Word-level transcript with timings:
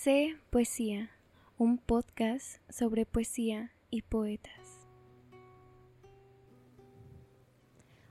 Sé 0.00 0.36
Poesía, 0.50 1.10
un 1.56 1.76
podcast 1.76 2.58
sobre 2.70 3.04
poesía 3.04 3.72
y 3.90 4.02
poetas. 4.02 4.86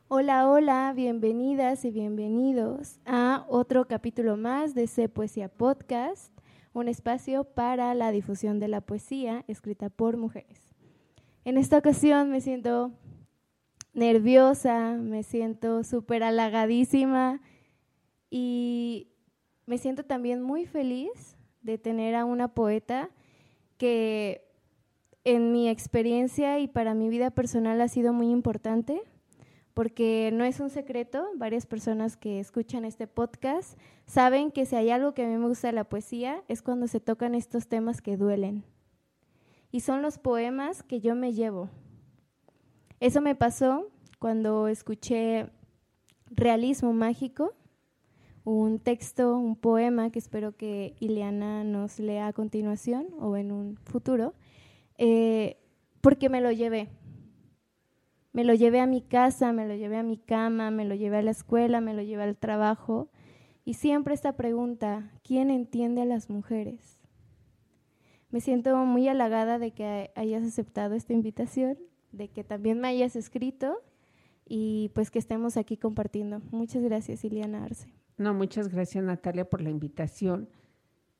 Hola, 0.09 0.49
hola, 0.49 0.91
bienvenidas 0.93 1.85
y 1.85 1.91
bienvenidos 1.91 2.99
a 3.05 3.45
otro 3.47 3.87
capítulo 3.87 4.35
más 4.35 4.75
de 4.75 4.87
Sé 4.87 5.07
Poesía 5.07 5.47
Podcast, 5.47 6.33
un 6.73 6.89
espacio 6.89 7.45
para 7.45 7.93
la 7.93 8.11
difusión 8.11 8.59
de 8.59 8.67
la 8.67 8.81
poesía 8.81 9.45
escrita 9.47 9.87
por 9.87 10.17
mujeres. 10.17 10.59
En 11.45 11.57
esta 11.57 11.77
ocasión 11.77 12.29
me 12.31 12.41
siento 12.41 12.91
nerviosa, 13.93 14.97
me 14.97 15.23
siento 15.23 15.85
súper 15.85 16.23
halagadísima 16.23 17.39
y 18.29 19.07
me 19.65 19.77
siento 19.77 20.03
también 20.03 20.41
muy 20.41 20.65
feliz 20.65 21.36
de 21.67 21.77
tener 21.77 22.15
a 22.15 22.25
una 22.25 22.47
poeta 22.47 23.11
que 23.77 24.47
en 25.23 25.51
mi 25.51 25.69
experiencia 25.69 26.57
y 26.57 26.67
para 26.67 26.95
mi 26.95 27.09
vida 27.09 27.29
personal 27.29 27.79
ha 27.81 27.87
sido 27.89 28.13
muy 28.13 28.31
importante, 28.31 29.01
porque 29.73 30.31
no 30.33 30.43
es 30.45 30.59
un 30.59 30.71
secreto, 30.71 31.27
varias 31.35 31.67
personas 31.67 32.17
que 32.17 32.39
escuchan 32.39 32.85
este 32.85 33.05
podcast 33.05 33.77
saben 34.07 34.49
que 34.51 34.65
si 34.65 34.75
hay 34.75 34.89
algo 34.89 35.13
que 35.13 35.23
a 35.23 35.27
mí 35.27 35.37
me 35.37 35.47
gusta 35.47 35.67
de 35.67 35.73
la 35.73 35.83
poesía 35.83 36.43
es 36.47 36.63
cuando 36.63 36.87
se 36.87 36.99
tocan 36.99 37.35
estos 37.35 37.67
temas 37.67 38.01
que 38.01 38.17
duelen. 38.17 38.63
Y 39.69 39.81
son 39.81 40.01
los 40.01 40.17
poemas 40.17 40.81
que 40.81 41.01
yo 41.01 41.13
me 41.13 41.33
llevo. 41.33 41.69
Eso 42.99 43.21
me 43.21 43.35
pasó 43.35 43.91
cuando 44.17 44.67
escuché 44.67 45.51
Realismo 46.31 46.93
Mágico 46.93 47.53
un 48.47 48.79
texto, 48.79 49.37
un 49.37 49.57
poema 49.57 50.09
que 50.09 50.19
espero 50.19 50.55
que 50.55 50.95
Ileana 51.01 51.65
nos 51.65 51.99
lea 51.99 52.27
a 52.27 52.33
continuación 52.33 53.07
o 53.19 53.35
en 53.35 53.51
un 53.51 53.75
futuro, 53.83 54.35
eh, 54.97 55.57
porque 55.99 56.29
me 56.29 56.39
lo 56.39 56.49
llevé. 56.53 56.87
Me 58.31 58.45
lo 58.45 58.53
llevé 58.53 58.79
a 58.79 58.85
mi 58.85 59.01
casa, 59.01 59.51
me 59.51 59.67
lo 59.67 59.75
llevé 59.75 59.97
a 59.97 60.03
mi 60.03 60.15
cama, 60.15 60.71
me 60.71 60.85
lo 60.85 60.95
llevé 60.95 61.17
a 61.17 61.23
la 61.23 61.31
escuela, 61.31 61.81
me 61.81 61.93
lo 61.93 62.01
llevé 62.03 62.23
al 62.23 62.37
trabajo. 62.37 63.09
Y 63.65 63.73
siempre 63.73 64.13
esta 64.13 64.37
pregunta, 64.37 65.11
¿quién 65.23 65.51
entiende 65.51 66.03
a 66.03 66.05
las 66.05 66.29
mujeres? 66.29 67.01
Me 68.29 68.39
siento 68.39 68.77
muy 68.77 69.09
halagada 69.09 69.59
de 69.59 69.71
que 69.71 70.11
hayas 70.15 70.43
aceptado 70.43 70.95
esta 70.95 71.11
invitación, 71.11 71.77
de 72.13 72.29
que 72.29 72.45
también 72.45 72.79
me 72.79 72.87
hayas 72.87 73.17
escrito 73.17 73.81
y 74.45 74.89
pues 74.95 75.11
que 75.11 75.19
estemos 75.19 75.57
aquí 75.57 75.75
compartiendo. 75.75 76.39
Muchas 76.51 76.81
gracias, 76.81 77.25
Ileana 77.25 77.65
Arce. 77.65 78.06
No, 78.17 78.33
muchas 78.33 78.67
gracias 78.69 79.03
Natalia 79.03 79.49
por 79.49 79.61
la 79.61 79.69
invitación. 79.69 80.49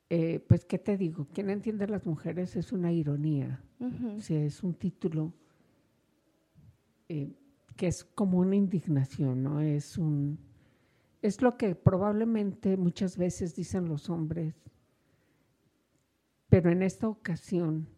Eh, 0.10 0.40
pues, 0.48 0.66
¿qué 0.66 0.80
te 0.80 0.98
digo? 0.98 1.28
¿Quién 1.34 1.50
entiende 1.50 1.86
a 1.86 1.90
las 1.90 2.06
mujeres? 2.06 2.56
Es 2.56 2.72
una 2.72 2.92
ironía. 2.92 3.62
es 4.30 4.64
un 4.64 4.74
título 4.74 5.34
eh, 7.10 7.34
que 7.76 7.88
es 7.88 8.04
como 8.04 8.40
una 8.40 8.56
indignación, 8.56 9.44
¿no? 9.44 9.62
Es 9.62 9.98
un 9.98 10.40
es 11.22 11.42
lo 11.42 11.58
que 11.58 11.76
probablemente 11.76 12.78
muchas 12.78 13.18
veces 13.18 13.56
dicen 13.56 13.88
los 13.88 14.10
hombres, 14.10 14.56
pero 16.48 16.72
en 16.72 16.84
esta 16.84 17.08
ocasión 17.08 17.90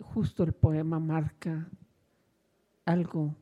justo 0.00 0.44
el 0.44 0.52
poema 0.52 0.98
marca 0.98 1.70
algo 2.84 3.36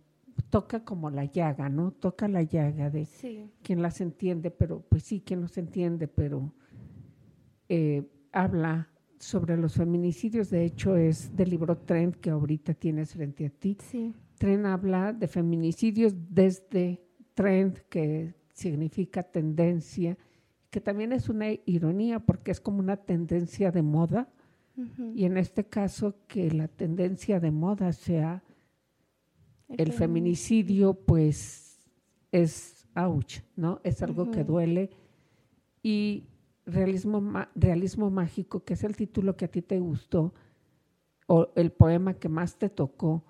toca 0.50 0.84
como 0.84 1.10
la 1.10 1.24
llaga, 1.24 1.68
¿no? 1.68 1.90
Toca 1.92 2.28
la 2.28 2.42
llaga 2.42 2.90
de 2.90 3.06
quien 3.62 3.82
las 3.82 4.00
entiende, 4.00 4.50
pero 4.50 4.80
pues 4.88 5.02
sí, 5.02 5.20
quien 5.20 5.40
los 5.40 5.56
entiende, 5.58 6.08
pero 6.08 6.52
eh, 7.68 8.08
habla 8.32 8.88
sobre 9.18 9.56
los 9.56 9.74
feminicidios, 9.74 10.50
de 10.50 10.64
hecho 10.64 10.96
es 10.96 11.34
del 11.34 11.50
libro 11.50 11.78
Trend 11.78 12.16
que 12.16 12.30
ahorita 12.30 12.74
tienes 12.74 13.14
frente 13.14 13.46
a 13.46 13.50
ti. 13.50 13.76
Sí. 13.80 14.14
Trend 14.38 14.66
habla 14.66 15.12
de 15.12 15.28
feminicidios 15.28 16.14
desde 16.28 17.02
Trend, 17.34 17.78
que 17.88 18.34
significa 18.52 19.22
tendencia, 19.22 20.16
que 20.70 20.80
también 20.80 21.12
es 21.12 21.28
una 21.28 21.46
ironía 21.64 22.20
porque 22.20 22.50
es 22.50 22.60
como 22.60 22.78
una 22.78 22.96
tendencia 22.96 23.70
de 23.70 23.82
moda, 23.82 24.28
y 25.14 25.24
en 25.24 25.36
este 25.36 25.64
caso 25.64 26.16
que 26.26 26.50
la 26.50 26.66
tendencia 26.66 27.38
de 27.38 27.52
moda 27.52 27.92
sea 27.92 28.42
el 29.68 29.92
feminicidio, 29.92 30.94
pues, 30.94 31.78
es 32.32 32.86
ouch, 32.94 33.40
¿no? 33.56 33.80
Es 33.84 34.02
algo 34.02 34.30
que 34.30 34.44
duele. 34.44 34.90
Y 35.82 36.24
realismo, 36.66 37.22
realismo 37.54 38.10
mágico, 38.10 38.64
que 38.64 38.74
es 38.74 38.84
el 38.84 38.96
título 38.96 39.36
que 39.36 39.46
a 39.46 39.48
ti 39.48 39.62
te 39.62 39.78
gustó, 39.80 40.34
o 41.26 41.48
el 41.56 41.72
poema 41.72 42.14
que 42.14 42.28
más 42.28 42.56
te 42.56 42.68
tocó, 42.68 43.24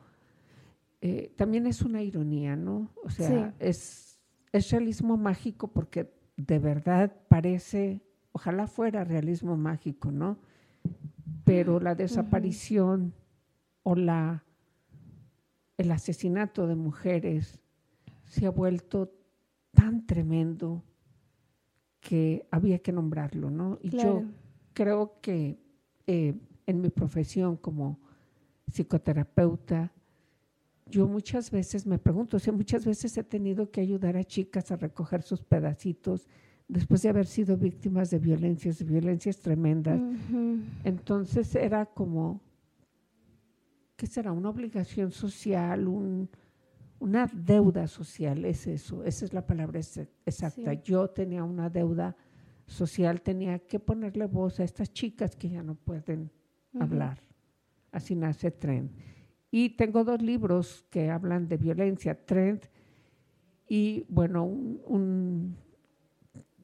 eh, 1.00 1.32
también 1.36 1.66
es 1.66 1.82
una 1.82 2.02
ironía, 2.02 2.56
¿no? 2.56 2.90
O 3.04 3.10
sea, 3.10 3.54
es, 3.58 4.18
es 4.52 4.70
realismo 4.70 5.16
mágico 5.16 5.68
porque 5.68 6.10
de 6.36 6.58
verdad 6.58 7.14
parece, 7.28 8.00
ojalá 8.32 8.66
fuera 8.66 9.04
realismo 9.04 9.56
mágico, 9.56 10.10
¿no? 10.10 10.38
Pero 11.44 11.78
la 11.78 11.94
desaparición 11.94 13.12
o 13.82 13.94
la 13.94 14.44
el 15.76 15.90
asesinato 15.90 16.66
de 16.66 16.76
mujeres 16.76 17.58
se 18.24 18.46
ha 18.46 18.50
vuelto 18.50 19.12
tan 19.72 20.06
tremendo 20.06 20.82
que 22.00 22.46
había 22.50 22.78
que 22.78 22.92
nombrarlo, 22.92 23.50
¿no? 23.50 23.78
Y 23.82 23.90
yo 23.90 24.24
creo 24.72 25.20
que 25.20 25.58
eh, 26.06 26.34
en 26.66 26.80
mi 26.80 26.90
profesión 26.90 27.56
como 27.56 27.98
psicoterapeuta, 28.70 29.92
yo 30.86 31.08
muchas 31.08 31.50
veces 31.50 31.86
me 31.86 31.98
pregunto, 31.98 32.36
o 32.36 32.40
sea, 32.40 32.52
muchas 32.52 32.84
veces 32.84 33.16
he 33.16 33.24
tenido 33.24 33.70
que 33.70 33.80
ayudar 33.80 34.16
a 34.16 34.24
chicas 34.24 34.70
a 34.70 34.76
recoger 34.76 35.22
sus 35.22 35.42
pedacitos 35.42 36.28
después 36.68 37.02
de 37.02 37.08
haber 37.08 37.26
sido 37.26 37.56
víctimas 37.56 38.10
de 38.10 38.18
violencias, 38.18 38.78
de 38.78 38.84
violencias 38.84 39.38
tremendas. 39.38 40.00
Entonces 40.84 41.54
era 41.54 41.86
como, 41.86 42.42
¿qué 43.96 44.06
será? 44.06 44.32
Una 44.32 44.50
obligación 44.50 45.10
social, 45.10 45.86
una 46.98 47.26
deuda 47.32 47.86
social, 47.86 48.44
es 48.44 48.66
eso, 48.66 49.04
esa 49.04 49.24
es 49.24 49.32
la 49.32 49.46
palabra 49.46 49.80
exacta. 50.26 50.74
Yo 50.74 51.08
tenía 51.10 51.44
una 51.44 51.70
deuda 51.70 52.16
social, 52.66 53.20
tenía 53.20 53.58
que 53.58 53.78
ponerle 53.78 54.26
voz 54.26 54.60
a 54.60 54.64
estas 54.64 54.92
chicas 54.92 55.36
que 55.36 55.48
ya 55.50 55.62
no 55.62 55.74
pueden 55.74 56.30
hablar. 56.78 57.22
Así 57.92 58.14
nace 58.14 58.50
Trend. 58.50 58.90
Y 59.50 59.70
tengo 59.70 60.02
dos 60.02 60.20
libros 60.20 60.84
que 60.90 61.10
hablan 61.10 61.46
de 61.46 61.56
violencia, 61.56 62.26
Trend 62.26 62.62
y, 63.68 64.04
bueno, 64.08 64.44
un, 64.44 65.56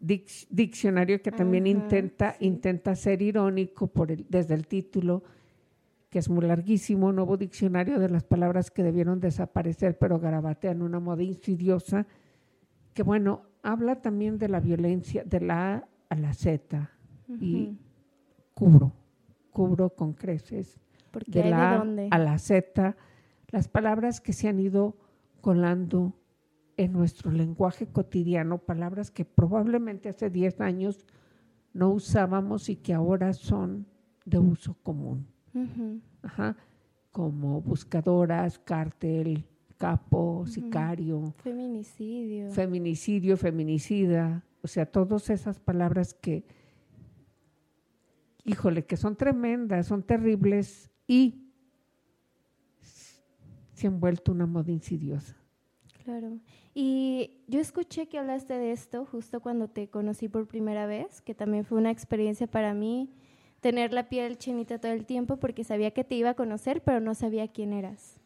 diccionario 0.00 1.20
que 1.20 1.30
también 1.30 1.66
intenta, 1.66 2.34
intenta 2.41 2.97
ser 2.97 3.20
irónico 3.20 3.86
por 3.86 4.10
el, 4.10 4.26
desde 4.28 4.54
el 4.54 4.66
título 4.66 5.22
que 6.10 6.19
es 6.19 6.28
muy 6.28 6.44
larguísimo, 6.44 7.12
nuevo 7.12 7.37
diccionario 7.37 8.00
de 8.00 8.10
las 8.10 8.25
palabras 8.25 8.71
que 8.72 8.82
debieron 8.82 9.21
desaparecer, 9.21 9.97
pero 9.97 10.19
garabatean 10.19 10.82
una 10.82 10.98
moda 10.98 11.22
insidiosa, 11.22 12.06
que 12.93 13.04
bueno, 13.04 13.43
habla 13.62 14.03
también 14.03 14.37
de 14.37 14.48
la 14.48 14.59
violencia, 14.59 15.22
de 15.25 15.41
la 15.41 15.75
A 15.75 15.88
a 16.09 16.16
la 16.16 16.34
Z, 16.34 16.91
y 17.41 17.78
cubro, 18.54 18.93
cubro 19.53 19.91
con 19.91 20.12
creces, 20.12 20.81
de 21.28 21.48
la 21.48 21.76
A 21.76 21.87
a 22.10 22.19
la 22.19 22.38
Z, 22.38 22.97
las 23.48 23.69
palabras 23.69 24.21
que 24.21 24.32
se 24.32 24.48
han 24.48 24.59
ido 24.59 24.97
colando 25.41 26.16
en 26.77 26.92
nuestro 26.92 27.31
lenguaje 27.31 27.87
cotidiano, 27.87 28.59
palabras 28.59 29.12
que 29.12 29.25
probablemente 29.25 30.09
hace 30.09 30.28
10 30.28 30.60
años 30.60 31.06
no 31.72 31.91
usábamos 31.91 32.69
y 32.69 32.75
que 32.75 32.94
ahora 32.94 33.33
son 33.33 33.86
de 34.24 34.39
uso 34.39 34.77
común 34.83 35.29
como 37.10 37.60
buscadoras, 37.60 38.58
cártel, 38.58 39.44
capo, 39.76 40.47
sicario. 40.47 41.34
Feminicidio. 41.38 42.50
Feminicidio, 42.50 43.36
feminicida. 43.36 44.44
O 44.62 44.68
sea, 44.68 44.86
todas 44.86 45.30
esas 45.30 45.58
palabras 45.58 46.14
que, 46.14 46.44
híjole, 48.44 48.84
que 48.84 48.97
son 48.97 49.16
tremendas, 49.16 49.86
son 49.86 50.02
terribles 50.02 50.91
y 51.06 51.47
se 53.72 53.86
han 53.86 53.98
vuelto 53.98 54.32
una 54.32 54.46
moda 54.46 54.70
insidiosa. 54.70 55.36
Claro. 56.04 56.38
Y 56.74 57.42
yo 57.48 57.60
escuché 57.60 58.08
que 58.08 58.18
hablaste 58.18 58.54
de 58.54 58.72
esto 58.72 59.06
justo 59.06 59.41
cuando 59.41 59.68
te 59.68 59.88
conocí 59.88 60.28
por 60.28 60.46
primera 60.46 60.86
vez, 60.86 61.22
que 61.22 61.34
también 61.34 61.64
fue 61.64 61.78
una 61.78 61.91
experiencia 61.91 62.46
para 62.46 62.74
mí 62.74 63.10
tener 63.60 63.92
la 63.92 64.09
piel 64.09 64.39
chinita 64.39 64.78
todo 64.78 64.92
el 64.92 65.07
tiempo 65.07 65.36
porque 65.36 65.65
sabía 65.65 65.92
que 65.92 66.04
te 66.04 66.15
iba 66.15 66.30
a 66.30 66.34
conocer, 66.34 66.83
pero 66.83 67.01
no 67.01 67.15
sabía 67.15 67.48
quién 67.48 67.72
eras. 67.72 68.18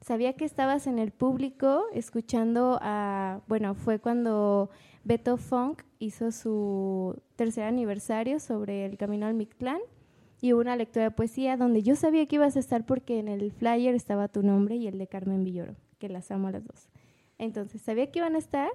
Sabía 0.00 0.32
que 0.32 0.46
estabas 0.46 0.86
en 0.86 0.98
el 0.98 1.10
público 1.10 1.84
escuchando 1.92 2.78
a, 2.80 3.42
bueno, 3.48 3.74
fue 3.74 3.98
cuando 3.98 4.70
Beto 5.04 5.36
Funk 5.36 5.82
hizo 5.98 6.32
su 6.32 7.20
tercer 7.36 7.64
aniversario 7.64 8.40
sobre 8.40 8.86
el 8.86 8.96
camino 8.96 9.26
al 9.26 9.34
Mictlán 9.34 9.80
y 10.40 10.54
hubo 10.54 10.62
una 10.62 10.76
lectura 10.76 11.04
de 11.04 11.10
poesía 11.10 11.58
donde 11.58 11.82
yo 11.82 11.96
sabía 11.96 12.24
que 12.26 12.36
ibas 12.36 12.56
a 12.56 12.60
estar 12.60 12.86
porque 12.86 13.18
en 13.18 13.28
el 13.28 13.52
flyer 13.52 13.94
estaba 13.94 14.28
tu 14.28 14.42
nombre 14.42 14.76
y 14.76 14.86
el 14.86 14.96
de 14.98 15.06
Carmen 15.06 15.44
Villoro, 15.44 15.76
que 15.98 16.08
las 16.08 16.30
amo 16.30 16.48
a 16.48 16.52
las 16.52 16.64
dos. 16.64 16.88
Entonces, 17.36 17.82
sabía 17.82 18.10
que 18.10 18.20
iban 18.20 18.36
a 18.36 18.38
estar 18.38 18.70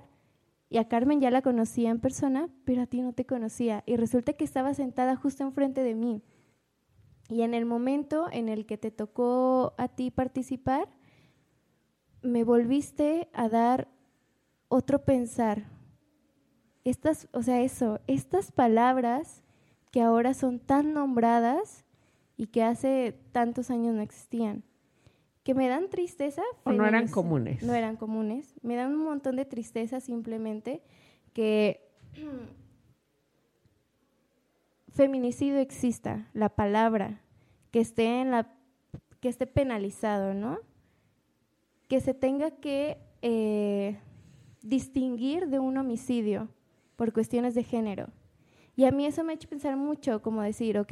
y 0.69 0.77
a 0.77 0.87
Carmen 0.87 1.21
ya 1.21 1.31
la 1.31 1.41
conocía 1.41 1.89
en 1.89 1.99
persona, 1.99 2.49
pero 2.65 2.81
a 2.81 2.87
ti 2.87 3.01
no 3.01 3.13
te 3.13 3.25
conocía 3.25 3.83
y 3.85 3.97
resulta 3.97 4.33
que 4.33 4.43
estaba 4.43 4.73
sentada 4.73 5.15
justo 5.15 5.43
enfrente 5.43 5.83
de 5.83 5.95
mí. 5.95 6.23
Y 7.29 7.41
en 7.41 7.53
el 7.53 7.65
momento 7.65 8.27
en 8.31 8.49
el 8.49 8.65
que 8.65 8.77
te 8.77 8.91
tocó 8.91 9.73
a 9.77 9.87
ti 9.87 10.11
participar, 10.11 10.89
me 12.21 12.43
volviste 12.43 13.29
a 13.33 13.49
dar 13.49 13.87
otro 14.67 15.05
pensar. 15.05 15.65
Estas, 16.83 17.27
o 17.31 17.41
sea, 17.41 17.61
eso, 17.61 17.99
estas 18.07 18.51
palabras 18.51 19.43
que 19.91 20.01
ahora 20.01 20.33
son 20.33 20.59
tan 20.59 20.93
nombradas 20.93 21.85
y 22.37 22.47
que 22.47 22.63
hace 22.63 23.17
tantos 23.31 23.71
años 23.71 23.95
no 23.95 24.01
existían, 24.01 24.63
que 25.45 25.53
me 25.53 25.69
dan 25.69 25.89
tristeza. 25.89 26.41
O 26.65 26.73
no 26.73 26.85
eran 26.85 27.07
comunes. 27.07 27.63
No 27.63 27.73
eran 27.73 27.95
comunes. 27.95 28.53
Me 28.61 28.75
dan 28.75 28.93
un 28.93 29.05
montón 29.05 29.37
de 29.37 29.45
tristeza 29.45 30.01
simplemente 30.01 30.81
que 31.31 31.87
feminicidio 34.89 35.59
exista, 35.59 36.27
la 36.33 36.49
palabra, 36.49 37.21
que 37.71 37.79
esté 37.79 38.19
en 38.19 38.31
la 38.31 38.51
que 39.21 39.29
esté 39.29 39.47
penalizado, 39.47 40.33
¿no? 40.33 40.59
que 41.87 42.01
se 42.01 42.13
tenga 42.13 42.51
que 42.51 42.97
eh, 43.21 43.97
distinguir 44.61 45.47
de 45.47 45.59
un 45.59 45.77
homicidio 45.77 46.49
por 46.95 47.13
cuestiones 47.13 47.55
de 47.55 47.63
género. 47.63 48.07
Y 48.75 48.85
a 48.85 48.91
mí 48.91 49.05
eso 49.05 49.23
me 49.23 49.31
ha 49.31 49.35
hecho 49.35 49.47
pensar 49.47 49.77
mucho, 49.77 50.21
como 50.21 50.41
decir, 50.41 50.77
ok, 50.77 50.91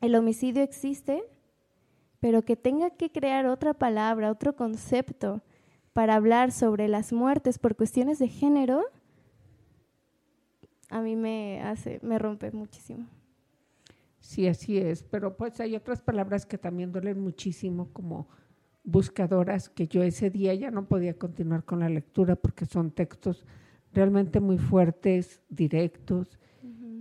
el 0.00 0.14
homicidio 0.14 0.62
existe, 0.62 1.24
pero 2.20 2.42
que 2.42 2.56
tenga 2.56 2.90
que 2.90 3.10
crear 3.10 3.46
otra 3.46 3.74
palabra, 3.74 4.30
otro 4.30 4.56
concepto 4.56 5.42
para 5.92 6.14
hablar 6.14 6.52
sobre 6.52 6.88
las 6.88 7.12
muertes 7.12 7.58
por 7.58 7.76
cuestiones 7.76 8.18
de 8.18 8.28
género, 8.28 8.84
a 10.90 11.00
mí 11.00 11.16
me 11.16 11.62
hace, 11.62 11.98
me 12.02 12.18
rompe 12.18 12.50
muchísimo. 12.52 13.06
Sí, 14.20 14.46
así 14.46 14.78
es, 14.78 15.02
pero 15.02 15.36
pues 15.36 15.60
hay 15.60 15.76
otras 15.76 16.02
palabras 16.02 16.46
que 16.46 16.58
también 16.58 16.92
duelen 16.92 17.20
muchísimo, 17.20 17.90
como 17.92 18.28
buscadoras 18.82 19.68
que 19.68 19.88
yo 19.88 20.02
ese 20.02 20.30
día 20.30 20.54
ya 20.54 20.70
no 20.70 20.86
podía 20.86 21.14
continuar 21.14 21.64
con 21.64 21.80
la 21.80 21.88
lectura 21.88 22.36
porque 22.36 22.66
son 22.66 22.90
textos 22.90 23.44
realmente 23.92 24.40
muy 24.40 24.58
fuertes, 24.58 25.40
directos 25.48 26.38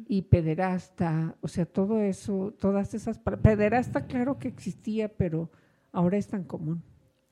y 0.07 0.24
pederasta, 0.24 1.36
o 1.42 1.48
sea, 1.48 1.66
todo 1.66 2.00
eso, 2.00 2.54
todas 2.60 2.94
esas 2.94 3.19
pederasta 3.19 4.06
claro 4.06 4.38
que 4.38 4.48
existía, 4.48 5.10
pero 5.10 5.50
ahora 5.92 6.18
es 6.18 6.28
tan 6.28 6.44
común. 6.44 6.84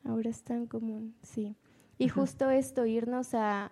Ahora 0.03 0.29
es 0.29 0.43
tan 0.43 0.67
común, 0.67 1.15
sí. 1.21 1.55
Y 1.97 2.09
justo 2.09 2.49
esto, 2.49 2.85
irnos 2.85 3.33
a, 3.33 3.71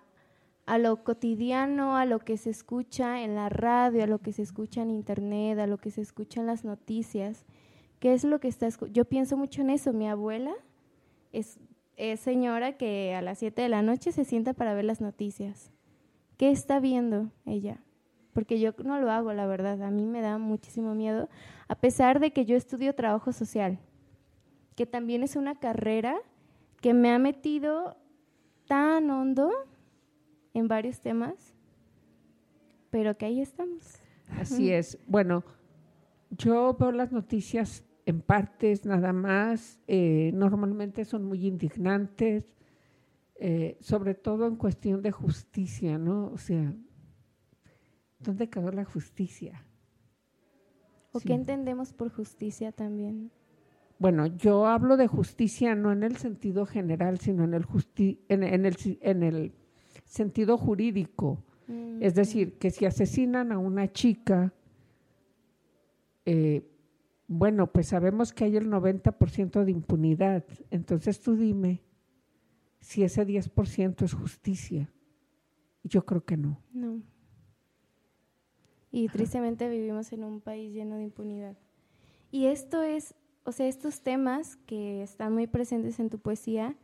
a 0.66 0.78
lo 0.78 1.02
cotidiano, 1.02 1.96
a 1.96 2.06
lo 2.06 2.20
que 2.20 2.36
se 2.36 2.50
escucha 2.50 3.22
en 3.22 3.34
la 3.34 3.48
radio, 3.48 4.04
a 4.04 4.06
lo 4.06 4.20
que 4.20 4.32
se 4.32 4.42
escucha 4.42 4.82
en 4.82 4.90
internet, 4.90 5.58
a 5.58 5.66
lo 5.66 5.78
que 5.78 5.90
se 5.90 6.00
escucha 6.00 6.40
en 6.40 6.46
las 6.46 6.64
noticias. 6.64 7.44
¿Qué 7.98 8.14
es 8.14 8.24
lo 8.24 8.40
que 8.40 8.48
está? 8.48 8.68
Yo 8.90 9.04
pienso 9.04 9.36
mucho 9.36 9.62
en 9.62 9.70
eso. 9.70 9.92
Mi 9.92 10.08
abuela 10.08 10.52
es, 11.32 11.58
señora 12.18 12.76
que 12.76 13.14
a 13.14 13.22
las 13.22 13.38
7 13.38 13.62
de 13.62 13.68
la 13.68 13.82
noche 13.82 14.12
se 14.12 14.24
sienta 14.24 14.54
para 14.54 14.74
ver 14.74 14.84
las 14.84 15.00
noticias. 15.00 15.72
¿Qué 16.36 16.50
está 16.50 16.80
viendo 16.80 17.30
ella? 17.44 17.82
Porque 18.32 18.58
yo 18.58 18.72
no 18.84 18.98
lo 19.00 19.10
hago, 19.10 19.32
la 19.32 19.46
verdad. 19.46 19.82
A 19.82 19.90
mí 19.90 20.06
me 20.06 20.20
da 20.20 20.38
muchísimo 20.38 20.94
miedo, 20.94 21.28
a 21.68 21.74
pesar 21.74 22.20
de 22.20 22.32
que 22.32 22.44
yo 22.44 22.56
estudio 22.56 22.94
trabajo 22.94 23.32
social, 23.32 23.78
que 24.74 24.86
también 24.86 25.22
es 25.22 25.36
una 25.36 25.54
carrera 25.54 26.16
que 26.80 26.94
me 26.94 27.12
ha 27.12 27.18
metido 27.18 27.96
tan 28.66 29.10
hondo 29.10 29.50
en 30.54 30.68
varios 30.68 31.00
temas, 31.00 31.54
pero 32.90 33.16
que 33.16 33.26
ahí 33.26 33.40
estamos. 33.40 34.02
Así 34.38 34.72
es. 34.72 34.98
Bueno, 35.06 35.44
yo 36.30 36.74
veo 36.78 36.92
las 36.92 37.12
noticias 37.12 37.84
en 38.06 38.20
partes 38.20 38.84
nada 38.84 39.12
más, 39.12 39.80
eh, 39.86 40.32
normalmente 40.34 41.04
son 41.04 41.24
muy 41.24 41.46
indignantes, 41.46 42.44
eh, 43.36 43.76
sobre 43.80 44.14
todo 44.14 44.46
en 44.46 44.56
cuestión 44.56 45.02
de 45.02 45.10
justicia, 45.12 45.98
¿no? 45.98 46.26
O 46.32 46.38
sea, 46.38 46.74
¿dónde 48.22 48.48
quedó 48.48 48.70
la 48.70 48.84
justicia? 48.84 49.64
¿O 51.12 51.20
qué 51.20 51.34
entendemos 51.34 51.92
por 51.92 52.10
justicia 52.10 52.72
también? 52.72 53.30
Bueno, 53.98 54.26
yo 54.26 54.66
hablo 54.66 54.96
de 54.96 55.06
justicia 55.06 55.74
no 55.74 55.92
en 55.92 56.02
el 56.02 56.16
sentido 56.16 56.66
general, 56.66 57.18
sino 57.18 57.44
en 57.44 57.54
el, 57.54 57.66
en, 58.28 58.64
el, 58.64 58.76
en 59.00 59.22
el 59.22 59.52
sentido 60.04 60.58
jurídico. 60.58 61.44
Mm, 61.68 62.02
es 62.02 62.14
decir, 62.14 62.58
que 62.58 62.70
si 62.70 62.84
asesinan 62.84 63.52
a 63.52 63.58
una 63.58 63.92
chica, 63.92 64.52
eh, 66.24 66.68
bueno, 67.28 67.70
pues 67.70 67.88
sabemos 67.88 68.32
que 68.32 68.44
hay 68.44 68.56
el 68.56 68.68
90% 68.68 69.64
de 69.64 69.70
impunidad. 69.70 70.44
Entonces 70.70 71.20
tú 71.20 71.36
dime 71.36 71.82
si 72.80 73.04
ese 73.04 73.26
10% 73.26 74.04
es 74.04 74.12
justicia. 74.12 74.90
Yo 75.84 76.04
creo 76.04 76.24
que 76.24 76.36
no. 76.36 76.60
No. 76.72 77.02
Y 78.92 79.08
tristemente 79.08 79.68
vivimos 79.68 80.12
en 80.12 80.22
un 80.22 80.40
país 80.40 80.72
lleno 80.72 80.96
de 80.96 81.02
impunidad. 81.02 81.56
Y 82.30 82.46
esto 82.46 82.82
es, 82.82 83.14
o 83.44 83.50
sea, 83.50 83.66
estos 83.66 84.02
temas 84.02 84.56
que 84.66 85.02
están 85.02 85.32
muy 85.32 85.48
presentes 85.48 85.98
en 85.98 86.10
tu 86.10 86.18
poesía 86.18 86.76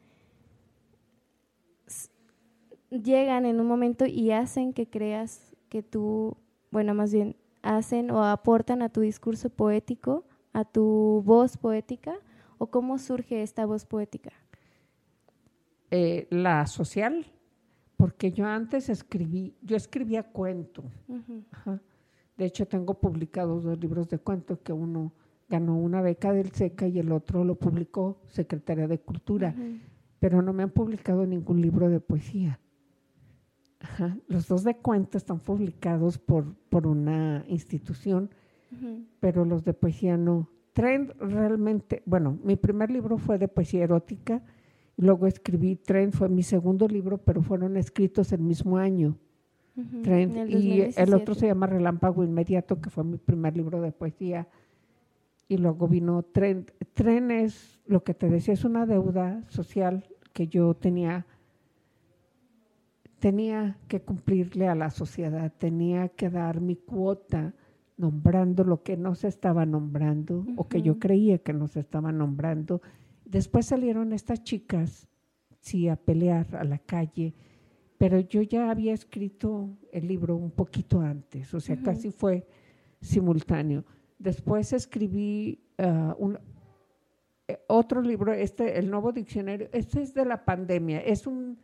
llegan 2.90 3.46
en 3.46 3.60
un 3.60 3.66
momento 3.66 4.06
y 4.06 4.32
hacen 4.32 4.72
que 4.72 4.88
creas 4.88 5.54
que 5.68 5.82
tú, 5.82 6.36
bueno, 6.70 6.94
más 6.94 7.12
bien, 7.12 7.36
hacen 7.62 8.10
o 8.10 8.24
aportan 8.24 8.82
a 8.82 8.88
tu 8.88 9.02
discurso 9.02 9.50
poético 9.50 10.24
a 10.52 10.64
tu 10.64 11.22
voz 11.24 11.56
poética 11.56 12.14
o 12.58 12.66
cómo 12.66 12.98
surge 12.98 13.42
esta 13.42 13.66
voz 13.66 13.84
poética? 13.84 14.32
Eh, 15.90 16.26
la 16.30 16.66
social, 16.66 17.26
porque 17.96 18.32
yo 18.32 18.44
antes 18.46 18.88
escribí, 18.88 19.54
yo 19.62 19.76
escribía 19.76 20.22
cuento. 20.24 20.82
De 22.38 22.46
hecho, 22.46 22.66
tengo 22.66 22.94
publicados 22.94 23.64
dos 23.64 23.78
libros 23.78 24.08
de 24.08 24.18
cuento 24.18 24.62
que 24.62 24.72
uno 24.72 25.12
ganó 25.48 25.76
una 25.76 26.00
beca 26.00 26.32
del 26.32 26.52
SECA 26.52 26.86
y 26.86 26.98
el 26.98 27.12
otro 27.12 27.44
lo 27.44 27.56
publicó 27.56 28.22
Secretaría 28.28 28.88
de 28.88 29.00
Cultura, 29.00 29.54
pero 30.18 30.40
no 30.40 30.54
me 30.54 30.62
han 30.62 30.70
publicado 30.70 31.26
ningún 31.26 31.60
libro 31.60 31.90
de 31.90 32.00
poesía. 32.00 32.60
Los 34.28 34.48
dos 34.48 34.64
de 34.64 34.76
cuento 34.76 35.18
están 35.18 35.40
publicados 35.40 36.18
por, 36.18 36.54
por 36.70 36.86
una 36.86 37.44
institución 37.48 38.30
pero 39.20 39.44
los 39.44 39.64
de 39.64 39.74
poesía 39.74 40.16
no. 40.16 40.48
Trend 40.72 41.12
realmente, 41.18 42.02
bueno, 42.06 42.38
mi 42.44 42.56
primer 42.56 42.90
libro 42.90 43.18
fue 43.18 43.38
de 43.38 43.48
poesía 43.48 43.84
erótica, 43.84 44.42
y 44.96 45.02
luego 45.02 45.26
escribí 45.26 45.76
Trend, 45.76 46.12
fue 46.12 46.28
mi 46.28 46.42
segundo 46.42 46.86
libro, 46.86 47.18
pero 47.18 47.42
fueron 47.42 47.76
escritos 47.76 48.32
el 48.32 48.40
mismo 48.40 48.78
año. 48.78 49.16
Trend, 50.02 50.50
y 50.50 50.90
el 50.96 51.14
otro 51.14 51.34
se 51.34 51.46
llama 51.46 51.66
Relámpago 51.66 52.24
Inmediato, 52.24 52.80
que 52.80 52.90
fue 52.90 53.04
mi 53.04 53.16
primer 53.16 53.56
libro 53.56 53.80
de 53.80 53.92
poesía. 53.92 54.48
Y 55.48 55.56
luego 55.56 55.88
vino 55.88 56.22
Trend. 56.22 56.70
Trend 56.94 57.30
es, 57.30 57.80
lo 57.86 58.04
que 58.04 58.14
te 58.14 58.28
decía, 58.28 58.54
es 58.54 58.64
una 58.64 58.86
deuda 58.86 59.42
social 59.48 60.04
que 60.32 60.48
yo 60.48 60.74
tenía 60.74 61.26
tenía 63.18 63.76
que 63.88 64.00
cumplirle 64.00 64.68
a 64.68 64.74
la 64.74 64.90
sociedad, 64.90 65.52
tenía 65.58 66.08
que 66.08 66.30
dar 66.30 66.60
mi 66.60 66.76
cuota 66.76 67.54
nombrando 67.96 68.62
lo 68.62 68.82
que 68.82 68.96
no 68.96 69.14
se 69.14 69.26
estaba 69.26 69.66
nombrando 69.66 70.46
o 70.56 70.68
que 70.68 70.82
yo 70.82 70.98
creía 70.98 71.38
que 71.38 71.52
no 71.52 71.66
se 71.66 71.80
estaba 71.80 72.12
nombrando. 72.12 72.80
Después 73.24 73.66
salieron 73.66 74.12
estas 74.12 74.44
chicas, 74.44 75.08
sí, 75.60 75.88
a 75.88 75.96
pelear 75.96 76.54
a 76.54 76.64
la 76.64 76.78
calle, 76.78 77.34
pero 77.98 78.20
yo 78.20 78.42
ya 78.42 78.70
había 78.70 78.94
escrito 78.94 79.76
el 79.92 80.06
libro 80.06 80.36
un 80.36 80.52
poquito 80.52 81.00
antes, 81.00 81.52
o 81.52 81.60
sea, 81.60 81.76
casi 81.82 82.10
fue 82.10 82.46
simultáneo. 83.00 83.84
Después 84.18 84.72
escribí 84.72 85.60
ah, 85.78 86.14
un, 86.18 86.38
eh, 87.48 87.58
otro 87.66 88.00
libro, 88.00 88.32
este, 88.32 88.78
el 88.78 88.90
nuevo 88.90 89.10
diccionario, 89.10 89.68
este 89.72 90.00
es 90.00 90.14
de 90.14 90.24
la 90.24 90.44
pandemia, 90.44 91.00
es 91.00 91.26
un 91.26 91.58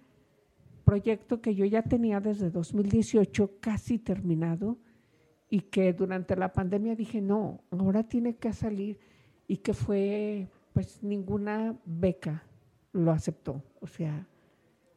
proyecto 0.84 1.40
que 1.40 1.54
yo 1.54 1.64
ya 1.64 1.82
tenía 1.82 2.20
desde 2.20 2.50
2018 2.50 3.58
casi 3.60 3.98
terminado 3.98 4.76
y 5.48 5.60
que 5.60 5.92
durante 5.92 6.36
la 6.36 6.52
pandemia 6.52 6.96
dije, 6.96 7.20
no, 7.20 7.62
ahora 7.70 8.02
tiene 8.02 8.36
que 8.36 8.52
salir 8.52 8.98
y 9.46 9.58
que 9.58 9.72
fue 9.72 10.48
pues 10.72 11.02
ninguna 11.02 11.76
beca, 11.84 12.42
lo 12.92 13.12
aceptó. 13.12 13.62
O 13.80 13.86
sea, 13.86 14.26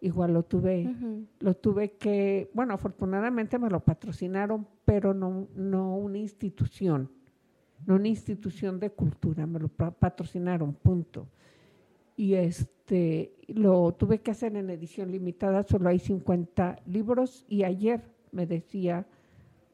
igual 0.02 0.34
lo 0.34 0.44
tuve, 0.44 0.96
lo 1.40 1.56
tuve 1.56 1.94
que, 1.94 2.50
bueno, 2.54 2.74
afortunadamente 2.74 3.58
me 3.58 3.70
lo 3.70 3.80
patrocinaron, 3.80 4.68
pero 4.86 5.14
no, 5.14 5.48
no 5.56 5.96
una 5.96 6.18
institución, 6.18 7.12
no 7.86 7.96
una 7.96 8.08
institución 8.08 8.80
de 8.80 8.92
cultura, 8.92 9.46
me 9.48 9.60
lo 9.60 9.70
patrocinaron, 9.70 10.74
punto. 10.74 11.28
Y 12.16 12.34
este, 12.34 13.36
lo 13.48 13.94
tuve 13.94 14.20
que 14.20 14.32
hacer 14.32 14.56
en 14.56 14.70
edición 14.70 15.12
limitada, 15.12 15.64
solo 15.64 15.90
hay 15.90 16.00
50 16.00 16.82
libros 16.86 17.46
y 17.48 17.64
ayer 17.64 18.02
me 18.32 18.46
decía 18.46 19.08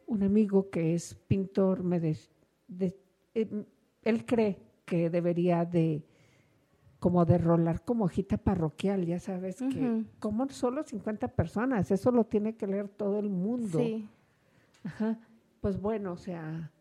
un 0.07 0.23
amigo 0.23 0.69
que 0.69 0.93
es 0.93 1.15
pintor, 1.27 1.83
me 1.83 1.99
de, 1.99 2.95
em, 3.33 3.65
él 4.03 4.25
cree 4.25 4.59
que 4.85 5.09
debería 5.09 5.65
de 5.65 6.03
como 7.03 7.25
de 7.25 7.37
rolar 7.37 7.83
como 7.83 8.05
hojita 8.05 8.37
parroquial, 8.37 9.05
ya 9.05 9.19
sabes 9.19 9.57
que 9.57 10.05
como 10.19 10.47
solo 10.47 10.83
50 10.83 11.27
personas, 11.27 11.91
eso 11.91 12.11
lo 12.11 12.23
tiene 12.23 12.55
que 12.55 12.65
leer 12.65 12.87
todo 12.87 13.19
el 13.19 13.29
mundo. 13.29 13.77
Sí. 13.77 14.07
Ajá. 14.85 15.19
Pues 15.59 15.81
bueno, 15.81 16.13
o 16.13 16.15
sea. 16.15 16.71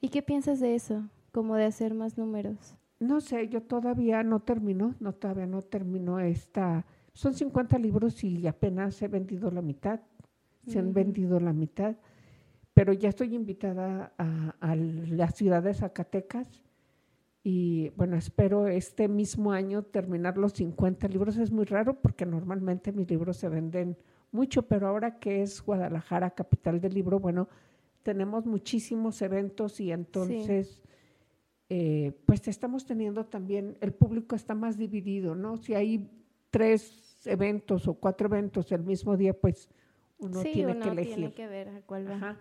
¿Y 0.00 0.08
qué 0.10 0.22
piensas 0.22 0.60
de 0.60 0.76
eso? 0.76 1.02
Como 1.32 1.56
de 1.56 1.64
hacer 1.64 1.94
más 1.94 2.16
números. 2.16 2.76
No 3.00 3.20
sé, 3.20 3.48
yo 3.48 3.60
todavía 3.60 4.22
no 4.22 4.38
termino, 4.38 4.94
no 5.00 5.14
todavía 5.14 5.48
no 5.48 5.62
termino 5.62 6.20
esta. 6.20 6.86
Son 7.12 7.34
50 7.34 7.76
libros 7.76 8.22
y 8.22 8.46
apenas 8.46 9.02
he 9.02 9.08
vendido 9.08 9.50
la 9.50 9.62
mitad. 9.62 9.98
Se 10.68 10.78
han 10.78 10.94
vendido 10.94 11.40
la 11.40 11.52
mitad 11.52 11.96
pero 12.72 12.94
ya 12.94 13.10
estoy 13.10 13.34
invitada 13.34 14.14
a, 14.16 14.74
la 14.74 15.30
ciudad 15.32 15.62
de 15.62 15.74
Zacatecas 15.74 16.48
y 17.42 17.88
bueno, 17.90 18.16
espero 18.16 18.68
este 18.68 19.08
mismo 19.08 19.52
año 19.52 19.82
terminar 19.82 20.36
los 20.36 20.52
50 20.52 21.08
libros. 21.08 21.38
Es 21.38 21.50
muy 21.50 21.64
raro 21.64 21.94
porque 22.00 22.26
normalmente 22.26 22.92
mis 22.92 23.08
libros 23.08 23.38
se 23.38 23.48
venden 23.48 23.96
mucho, 24.30 24.62
pero 24.62 24.88
ahora 24.88 25.18
que 25.18 25.42
es 25.42 25.62
Guadalajara, 25.62 26.30
capital 26.30 26.80
del 26.80 26.94
libro, 26.94 27.18
bueno, 27.18 27.48
tenemos 28.02 28.46
muchísimos 28.46 29.20
eventos 29.22 29.80
y 29.80 29.90
entonces, 29.90 30.82
eh, 31.68 32.12
pues 32.26 32.46
estamos 32.46 32.84
teniendo 32.84 33.24
también, 33.24 33.76
el 33.80 33.92
público 33.92 34.36
está 34.36 34.54
más 34.54 34.76
dividido, 34.76 35.34
¿no? 35.34 35.56
Si 35.56 35.74
hay 35.74 36.10
tres 36.50 37.26
eventos 37.26 37.88
o 37.88 37.94
cuatro 37.94 38.28
eventos 38.28 38.70
el 38.72 38.82
mismo 38.82 39.16
día, 39.16 39.32
pues 39.32 39.68
uno 40.18 40.42
tiene 40.42 40.78
que 40.78 40.88
elegir. 40.88 41.14
tiene 41.14 41.34
que 41.34 41.46
ver 41.46 41.68
a 41.70 41.80
cuál 41.82 42.10
va. 42.10 42.38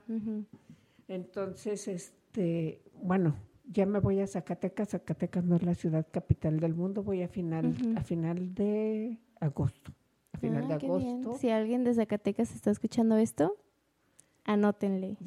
Entonces, 1.08 1.88
este, 1.88 2.82
bueno, 3.02 3.36
ya 3.72 3.86
me 3.86 4.00
voy 4.00 4.20
a 4.20 4.28
Zacatecas. 4.28 4.90
Zacatecas 4.90 5.46
no 5.46 5.56
es 5.56 5.64
la 5.64 5.76
ciudad 5.76 6.06
capital 6.12 6.60
del 6.60 6.74
mundo. 6.74 7.04
Voy 7.04 7.22
a 7.22 7.28
final, 7.28 7.76
a 7.96 8.04
final 8.04 8.54
de 8.56 9.20
agosto. 9.40 9.94
A 10.34 10.38
final 10.38 10.68
de 10.68 10.74
ah, 10.74 10.78
agosto. 10.78 11.38
Si 11.38 11.50
alguien 11.50 11.84
de 11.84 11.94
Zacatecas 11.94 12.54
está 12.54 12.72
escuchando 12.72 13.18
esto, 13.18 13.58
anótenle. 14.46 15.18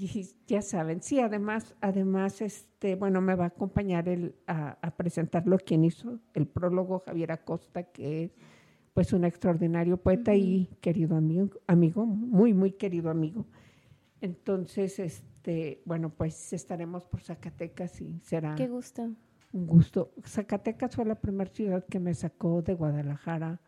ya 0.47 0.63
saben, 0.63 1.03
sí, 1.03 1.21
además, 1.21 1.75
además, 1.81 2.41
este, 2.43 2.97
bueno, 2.97 3.21
me 3.21 3.35
va 3.37 3.45
a 3.45 3.49
acompañar 3.49 4.09
el, 4.09 4.35
a, 4.47 4.79
a 4.83 4.91
presentarlo 4.97 5.59
quien 5.59 5.85
hizo 5.85 6.19
el 6.35 6.47
prólogo, 6.47 7.01
Javier 7.07 7.31
Acosta, 7.33 7.85
que 7.85 8.25
es 8.25 8.33
pues 8.95 9.13
un 9.13 9.25
extraordinario 9.25 9.97
poeta 9.97 10.35
y 10.35 10.69
querido 10.81 11.17
amigo, 11.17 11.51
amigo, 11.67 12.05
muy, 12.05 12.53
muy 12.53 12.73
querido 12.73 13.11
amigo. 13.11 13.47
Entonces, 14.21 14.99
este, 14.99 15.32
bueno, 15.85 16.11
pues 16.11 16.53
estaremos 16.53 17.05
por 17.05 17.21
Zacatecas 17.21 18.01
y 18.01 18.21
será... 18.21 18.55
Qué 18.55 18.69
gusto. 18.69 19.11
Un 19.53 19.67
gusto. 19.67 20.13
Zacatecas 20.25 20.97
fue 20.97 21.05
la 21.05 21.15
primera 21.15 21.51
ciudad 21.51 21.85
que 21.85 21.99
me 21.99 22.15
sacó 22.15 22.63
de 22.63 22.75
Guadalajara 22.75 23.61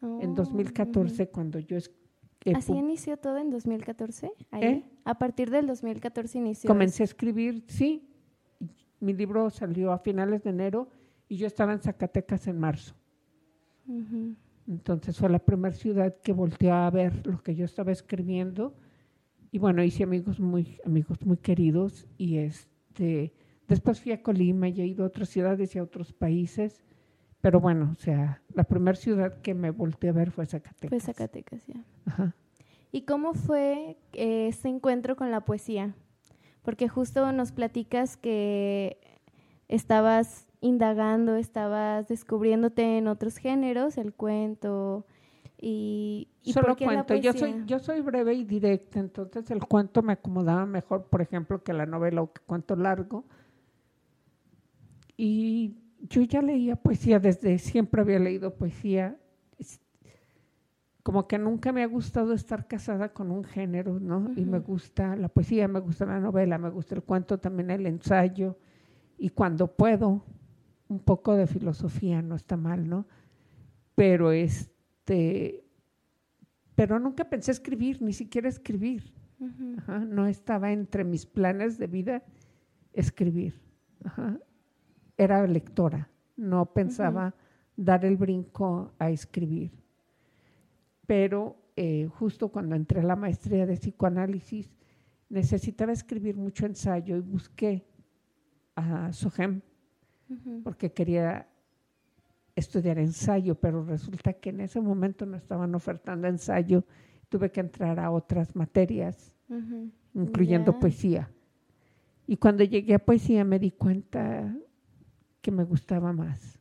en 0.00 0.34
2014 0.34 1.28
cuando 1.28 1.58
yo... 1.58 1.78
¿Así 2.54 2.72
inició 2.72 3.16
todo 3.16 3.38
en 3.38 3.50
2014? 3.50 4.30
¿Eh? 4.52 4.84
A 5.04 5.18
partir 5.18 5.50
del 5.50 5.66
2014 5.66 6.38
inició. 6.38 6.68
Comencé 6.68 7.02
a 7.02 7.04
escribir, 7.04 7.64
sí. 7.66 8.08
Mi 9.00 9.12
libro 9.12 9.50
salió 9.50 9.92
a 9.92 9.98
finales 9.98 10.44
de 10.44 10.50
enero 10.50 10.88
y 11.28 11.36
yo 11.36 11.46
estaba 11.46 11.72
en 11.72 11.80
Zacatecas 11.80 12.46
en 12.46 12.58
marzo. 12.58 12.94
Entonces 14.66 15.18
fue 15.18 15.28
la 15.28 15.38
primera 15.38 15.74
ciudad 15.74 16.16
que 16.22 16.32
volteó 16.32 16.72
a 16.72 16.90
ver 16.90 17.26
lo 17.26 17.42
que 17.42 17.54
yo 17.54 17.64
estaba 17.64 17.92
escribiendo. 17.92 18.74
Y 19.50 19.58
bueno, 19.58 19.82
hice 19.82 20.04
amigos 20.04 20.40
muy, 20.40 20.78
amigos 20.84 21.24
muy 21.24 21.36
queridos. 21.36 22.06
Y 22.18 22.38
este, 22.38 23.32
después 23.68 24.00
fui 24.00 24.12
a 24.12 24.22
Colima 24.22 24.68
y 24.68 24.80
he 24.80 24.86
ido 24.86 25.04
a 25.04 25.08
otras 25.08 25.28
ciudades 25.28 25.74
y 25.74 25.78
a 25.78 25.82
otros 25.82 26.12
países. 26.12 26.82
Pero 27.40 27.60
bueno, 27.60 27.94
o 27.96 28.00
sea, 28.00 28.42
la 28.54 28.64
primera 28.64 28.96
ciudad 28.96 29.40
que 29.40 29.54
me 29.54 29.70
volteé 29.70 30.10
a 30.10 30.12
ver 30.12 30.30
fue 30.30 30.46
Zacatecas. 30.46 30.88
Fue 30.88 31.00
Zacatecas, 31.00 31.66
ya. 31.66 31.84
Ajá. 32.06 32.34
¿Y 32.92 33.02
cómo 33.02 33.34
fue 33.34 33.98
ese 34.12 34.68
encuentro 34.68 35.16
con 35.16 35.30
la 35.30 35.44
poesía? 35.44 35.94
Porque 36.62 36.88
justo 36.88 37.30
nos 37.32 37.52
platicas 37.52 38.16
que 38.16 38.98
estabas 39.68 40.48
indagando, 40.60 41.36
estabas 41.36 42.08
descubriéndote 42.08 42.98
en 42.98 43.06
otros 43.08 43.36
géneros, 43.36 43.98
el 43.98 44.14
cuento 44.14 45.06
y, 45.58 46.28
y 46.42 46.52
solo 46.52 46.76
cuento. 46.76 47.14
yo 47.14 47.32
soy 47.32 47.64
yo 47.66 47.78
soy 47.78 48.00
breve 48.00 48.34
y 48.34 48.44
directa, 48.44 49.00
entonces 49.00 49.50
el 49.50 49.60
cuento 49.60 50.02
me 50.02 50.12
acomodaba 50.12 50.66
mejor, 50.66 51.06
por 51.06 51.22
ejemplo, 51.22 51.62
que 51.62 51.72
la 51.72 51.86
novela 51.86 52.22
o 52.22 52.32
que 52.32 52.42
cuento 52.42 52.76
largo. 52.76 53.24
Y 55.16 55.76
yo 56.00 56.22
ya 56.22 56.42
leía 56.42 56.76
poesía 56.76 57.18
desde 57.18 57.58
siempre 57.58 58.02
había 58.02 58.18
leído 58.18 58.54
poesía. 58.54 59.18
Como 61.02 61.26
que 61.28 61.38
nunca 61.38 61.72
me 61.72 61.84
ha 61.84 61.86
gustado 61.86 62.32
estar 62.32 62.66
casada 62.66 63.12
con 63.12 63.30
un 63.30 63.44
género, 63.44 64.00
¿no? 64.00 64.32
Y 64.36 64.44
me 64.44 64.58
gusta 64.58 65.14
la 65.14 65.28
poesía, 65.28 65.68
me 65.68 65.78
gusta 65.78 66.04
la 66.04 66.18
novela, 66.18 66.58
me 66.58 66.68
gusta 66.68 66.96
el 66.96 67.02
cuento, 67.02 67.38
también 67.38 67.70
el 67.70 67.86
ensayo. 67.86 68.58
Y 69.16 69.30
cuando 69.30 69.68
puedo, 69.68 70.24
un 70.88 70.98
poco 70.98 71.34
de 71.36 71.46
filosofía, 71.46 72.22
no 72.22 72.34
está 72.34 72.56
mal, 72.56 72.88
¿no? 72.88 73.06
Pero 73.94 74.32
este, 74.32 74.75
pero 76.74 76.98
nunca 76.98 77.24
pensé 77.24 77.52
escribir, 77.52 78.02
ni 78.02 78.12
siquiera 78.12 78.48
escribir. 78.48 79.12
no 80.08 80.26
estaba 80.26 80.72
entre 80.72 81.04
mis 81.04 81.26
planes 81.26 81.78
de 81.78 81.86
vida 81.86 82.22
escribir. 82.92 83.60
Era 85.16 85.46
lectora, 85.46 86.10
no 86.36 86.66
pensaba 86.72 87.34
dar 87.76 88.04
el 88.04 88.16
brinco 88.16 88.92
a 88.98 89.10
escribir. 89.10 89.72
Pero 91.06 91.56
eh, 91.76 92.06
justo 92.06 92.48
cuando 92.48 92.74
entré 92.74 93.00
a 93.00 93.04
la 93.04 93.16
maestría 93.16 93.66
de 93.66 93.76
psicoanálisis, 93.76 94.74
necesitaba 95.28 95.92
escribir 95.92 96.36
mucho 96.36 96.66
ensayo 96.66 97.16
y 97.16 97.20
busqué 97.20 97.86
a 98.74 99.12
Sohem 99.12 99.60
porque 100.62 100.92
quería 100.92 101.48
estudiar 102.56 102.98
ensayo, 102.98 103.54
pero 103.54 103.84
resulta 103.84 104.32
que 104.32 104.50
en 104.50 104.60
ese 104.62 104.80
momento 104.80 105.26
no 105.26 105.36
estaban 105.36 105.74
ofertando 105.74 106.26
ensayo, 106.26 106.84
tuve 107.28 107.52
que 107.52 107.60
entrar 107.60 108.00
a 108.00 108.10
otras 108.10 108.56
materias, 108.56 109.36
incluyendo 110.14 110.78
poesía. 110.78 111.30
Y 112.26 112.38
cuando 112.38 112.64
llegué 112.64 112.94
a 112.94 112.98
poesía 112.98 113.44
me 113.44 113.58
di 113.58 113.70
cuenta 113.70 114.56
que 115.42 115.50
me 115.50 115.64
gustaba 115.64 116.12
más. 116.12 116.58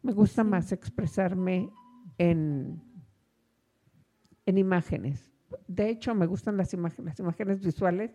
Me 0.00 0.12
gusta 0.12 0.44
más 0.44 0.70
expresarme 0.70 1.68
en, 2.16 2.80
en 4.46 4.58
imágenes. 4.58 5.32
De 5.66 5.90
hecho, 5.90 6.14
me 6.14 6.26
gustan 6.26 6.56
las 6.56 6.72
imágenes, 6.72 7.06
las 7.06 7.18
imágenes 7.18 7.60
visuales 7.60 8.12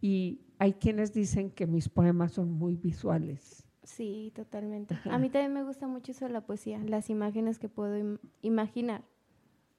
y 0.00 0.40
hay 0.58 0.74
quienes 0.74 1.12
dicen 1.12 1.50
que 1.50 1.66
mis 1.66 1.88
poemas 1.88 2.32
son 2.32 2.52
muy 2.52 2.76
visuales. 2.76 3.66
Sí, 3.84 4.32
totalmente. 4.34 4.98
A 5.04 5.18
mí 5.18 5.28
también 5.28 5.52
me 5.52 5.62
gusta 5.62 5.86
mucho 5.86 6.12
eso 6.12 6.24
de 6.24 6.32
la 6.32 6.40
poesía, 6.40 6.78
las 6.78 7.10
imágenes 7.10 7.58
que 7.58 7.68
puedo 7.68 8.18
imaginar 8.42 9.04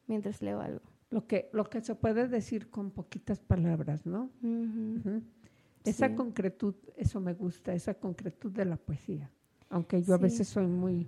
mientras 0.08 0.42
leo 0.42 0.62
algo. 0.62 0.82
Lo 1.10 1.28
que, 1.28 1.50
lo 1.54 1.66
que 1.66 1.82
se 1.82 1.96
puede 1.96 2.28
decir 2.28 2.70
con 2.70 2.92
poquitas 2.92 3.40
palabras, 3.40 4.06
¿no? 4.06 4.30
Esa 5.84 6.16
concretud, 6.16 6.76
eso 6.96 7.20
me 7.20 7.34
gusta, 7.34 7.74
esa 7.74 7.96
concretud 7.96 8.52
de 8.52 8.66
la 8.66 8.78
poesía, 8.78 9.32
aunque 9.70 10.02
yo 10.02 10.14
a 10.14 10.18
veces 10.18 10.48
soy 10.48 10.68
muy 10.68 11.08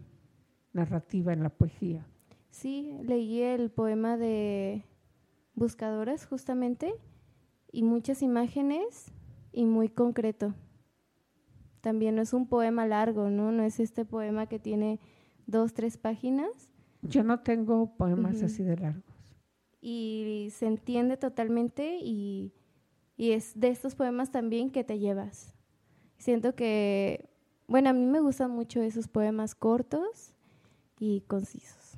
narrativa 0.74 1.34
en 1.34 1.44
la 1.44 1.50
poesía. 1.50 2.06
Sí, 2.50 2.98
leí 3.04 3.42
el 3.42 3.70
poema 3.70 4.18
de 4.18 4.84
Buscadoras 5.56 6.25
justamente 6.25 6.94
y 7.72 7.84
muchas 7.84 8.22
imágenes 8.22 9.12
y 9.51 9.66
muy 9.66 9.89
concreto. 9.89 10.54
También 11.88 12.17
no 12.17 12.22
es 12.22 12.34
un 12.34 12.50
poema 12.50 12.86
largo, 12.86 13.29
¿no? 13.29 13.53
No 13.53 13.63
es 13.63 13.79
este 13.79 14.03
poema 14.03 14.48
que 14.48 14.60
tiene 14.60 15.00
dos, 15.46 15.74
tres 15.74 15.96
páginas. 15.96 16.50
Yo 17.01 17.24
no 17.24 17.39
tengo 17.39 17.96
poemas 17.96 18.44
así 18.44 18.62
de 18.62 18.75
largos. 18.75 19.38
Y 19.79 20.50
se 20.51 20.65
entiende 20.65 21.15
totalmente 21.15 21.98
y, 22.01 22.51
y, 23.15 23.32
es 23.32 23.58
de 23.58 23.70
estos 23.70 23.96
poemas 23.96 24.32
también 24.32 24.70
que 24.70 24.84
te 24.84 25.00
llevas. 25.00 25.56
Siento 26.17 26.56
que 26.56 27.29
bueno, 27.67 27.91
a 27.91 27.94
mí 27.94 28.06
me 28.06 28.20
gustan 28.20 28.51
mucho 28.51 28.82
esos 28.82 29.08
poemas 29.08 29.56
cortos 29.56 30.34
y 31.00 31.22
concisos. 31.22 31.98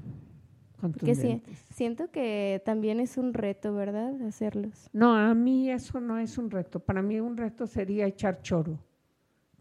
Porque 0.80 1.42
siento 1.72 2.12
que 2.12 2.62
también 2.64 3.00
es 3.00 3.18
un 3.18 3.34
reto, 3.34 3.74
¿verdad? 3.74 4.22
Hacerlos. 4.22 4.88
No, 4.94 5.16
a 5.16 5.34
mí 5.34 5.72
eso 5.72 6.00
no 6.00 6.20
es 6.20 6.38
un 6.38 6.52
reto. 6.52 6.80
Para 6.80 7.02
mí 7.02 7.20
un 7.20 7.38
reto 7.38 7.66
sería 7.66 8.06
echar 8.06 8.44
choro, 8.44 8.78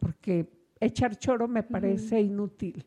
porque 0.09 0.49
echar 0.81 1.19
choro 1.19 1.49
me 1.49 1.63
parece 1.63 2.19
inútil. 2.19 2.87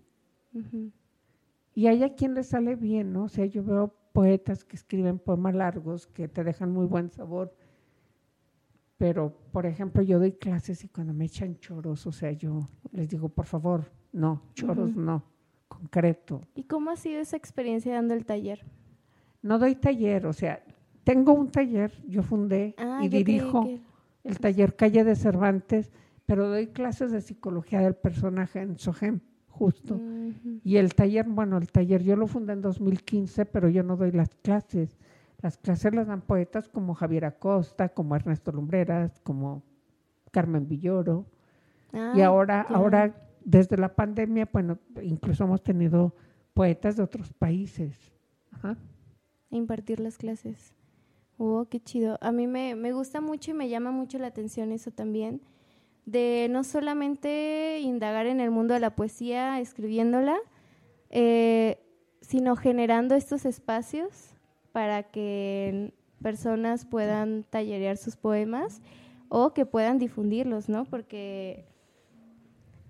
Y 1.76 1.86
hay 1.86 2.02
a 2.02 2.16
quien 2.16 2.34
le 2.34 2.42
sale 2.42 2.76
bien, 2.76 3.14
¿no? 3.14 3.26
O 3.26 3.30
sea, 3.30 3.46
yo 3.46 3.64
veo 3.64 3.94
poetas 4.12 4.64
que 4.64 4.76
escriben 4.76 5.20
poemas 5.20 5.54
largos 5.54 6.08
que 6.08 6.28
te 6.28 6.44
dejan 6.44 6.72
muy 6.72 6.88
buen 6.88 7.12
sabor. 7.12 7.56
Pero, 8.98 9.38
por 9.52 9.68
ejemplo, 9.68 10.02
yo 10.02 10.18
doy 10.18 10.32
clases 10.32 10.84
y 10.84 10.88
cuando 10.88 11.14
me 11.14 11.26
echan 11.26 11.60
choros, 11.60 12.08
o 12.08 12.12
sea, 12.12 12.32
yo 12.32 12.68
les 12.92 13.08
digo, 13.08 13.30
por 13.30 13.46
favor, 13.46 13.92
no, 14.12 14.42
choros 14.56 14.96
no 14.96 15.24
concreto. 15.68 16.42
¿Y 16.56 16.64
cómo 16.64 16.90
ha 16.90 16.96
sido 16.96 17.20
esa 17.20 17.38
experiencia 17.38 17.94
dando 17.94 18.16
el 18.16 18.26
taller? 18.26 18.66
No 19.44 19.60
doy 19.60 19.76
taller, 19.76 20.26
o 20.26 20.34
sea, 20.34 20.64
tengo 21.04 21.34
un 21.34 21.52
taller, 21.52 21.94
yo 22.08 22.24
fundé 22.24 22.74
ah, 22.80 23.02
y 23.04 23.10
dirijo 23.10 23.70
el 24.24 24.40
taller 24.40 24.76
Calle 24.76 25.04
de 25.04 25.16
Cervantes, 25.16 25.92
pero 26.32 26.48
doy 26.48 26.68
clases 26.68 27.12
de 27.12 27.20
psicología 27.20 27.82
del 27.82 27.94
personaje 27.94 28.62
en 28.62 28.80
SOGEM, 28.80 29.20
justo. 29.50 30.00
Y 30.64 30.78
el 30.78 30.96
taller, 30.96 31.26
bueno, 31.28 31.58
el 31.58 31.70
taller 31.70 32.04
yo 32.04 32.16
lo 32.16 32.26
fundé 32.26 32.54
en 32.54 32.62
2015, 32.62 33.46
pero 33.48 33.68
yo 33.68 33.84
no 33.84 33.98
doy 33.98 34.14
las 34.14 34.34
clases. 34.36 34.98
Las 35.42 35.58
clases 35.58 35.94
las 35.94 36.08
dan 36.08 36.22
poetas 36.22 36.70
como 36.70 36.94
Javier 36.94 37.26
Acosta, 37.26 37.90
como 37.90 38.16
Ernesto 38.16 38.54
Lumbreras, 38.54 39.20
como 39.20 39.62
Carmen 40.32 40.70
Villoro. 40.70 41.26
y 41.92 42.22
ah, 42.22 42.28
ahora, 42.28 42.62
ahora 42.62 43.14
desde 43.44 43.76
la 43.76 43.94
pandemia, 43.94 44.48
bueno, 44.54 44.80
incluso 45.04 45.44
hemos 45.44 45.62
tenido 45.62 46.16
poetas 46.54 46.96
de 46.96 47.04
otros 47.04 47.34
países. 47.34 47.94
Impartir 49.50 50.00
las 50.00 50.18
clases. 50.18 50.74
Oh, 51.38 51.66
qué 51.70 51.82
chido. 51.82 52.20
A 52.22 52.32
mí 52.32 52.48
me, 52.48 52.94
gusta 52.94 53.20
mucho 53.20 53.52
y 53.52 53.54
me 53.54 53.68
llama 53.68 53.92
mucho 53.92 54.18
la 54.18 54.28
atención 54.28 54.72
eso 54.72 54.92
también, 54.92 55.42
de 56.06 56.48
no 56.50 56.64
solamente 56.64 57.80
indagar 57.80 58.26
en 58.26 58.40
el 58.40 58.52
mundo 58.52 58.74
de 58.74 58.80
la 58.80 58.96
poesía 58.96 59.60
escribiéndola, 59.60 60.38
eh, 61.10 61.80
sino 62.22 62.56
generando 62.56 63.16
estos 63.16 63.46
espacios 63.46 64.36
para 64.72 65.04
que 65.04 65.94
personas 66.22 66.86
puedan 66.86 67.44
tallerear 67.44 67.98
sus 67.98 68.16
poemas 68.16 68.82
o 69.30 69.54
que 69.54 69.66
puedan 69.66 69.98
difundirlos, 69.98 70.70
¿no? 70.70 70.86
Porque 70.86 71.66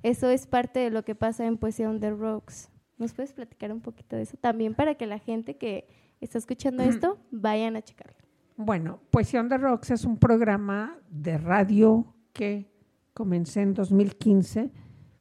eso 0.04 0.30
es 0.30 0.48
parte 0.48 0.80
de 0.80 0.90
lo 0.90 1.04
que 1.04 1.16
pasa 1.16 1.46
en 1.46 1.58
Poesía 1.58 1.90
on 1.90 2.00
the 2.00 2.12
Rocks. 2.12 2.70
¿Nos 2.98 3.14
puedes 3.14 3.34
platicar 3.34 3.72
un 3.72 3.82
poquito 3.82 4.16
de 4.16 4.24
eso? 4.24 4.38
También 4.38 4.74
para 4.76 4.96
que 4.96 5.06
la 5.06 5.20
gente 5.20 5.58
que 5.58 5.88
está 6.20 6.38
escuchando 6.38 6.84
esto 6.84 7.20
vayan 7.32 7.76
a 7.76 7.82
checarlo. 7.82 8.16
Bueno, 8.58 9.00
Poesía 9.10 9.40
on 9.40 9.50
the 9.50 9.58
Rocks 9.58 9.92
es 9.92 10.06
un 10.06 10.18
programa 10.18 11.00
de 11.10 11.38
radio 11.38 12.06
que 12.34 12.71
comencé 13.14 13.62
en 13.62 13.74
2015. 13.74 14.72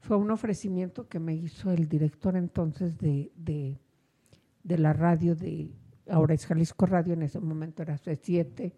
Fue 0.00 0.16
un 0.16 0.30
ofrecimiento 0.30 1.08
que 1.08 1.18
me 1.18 1.34
hizo 1.34 1.70
el 1.70 1.88
director 1.88 2.36
entonces 2.36 2.98
de, 2.98 3.30
de, 3.36 4.78
la 4.78 4.92
radio 4.92 5.34
de, 5.34 5.70
ahora 6.08 6.34
es 6.34 6.46
Jalisco 6.46 6.86
Radio, 6.86 7.14
en 7.14 7.22
ese 7.22 7.40
momento 7.40 7.82
era 7.82 7.98
C7, 7.98 8.72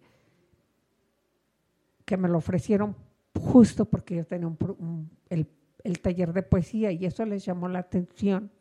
que 2.05 2.17
me 2.17 2.27
lo 2.27 2.37
ofrecieron 2.37 2.95
justo 3.39 3.85
porque 3.85 4.17
yo 4.17 4.25
tenía 4.25 4.47
un, 4.47 5.09
el 5.29 5.47
el 5.83 5.99
taller 5.99 6.33
de 6.33 6.43
poesía 6.43 6.91
y 6.91 7.05
eso 7.05 7.25
les 7.25 7.45
llamó 7.45 7.67
la 7.67 7.79
atención, 7.79 8.51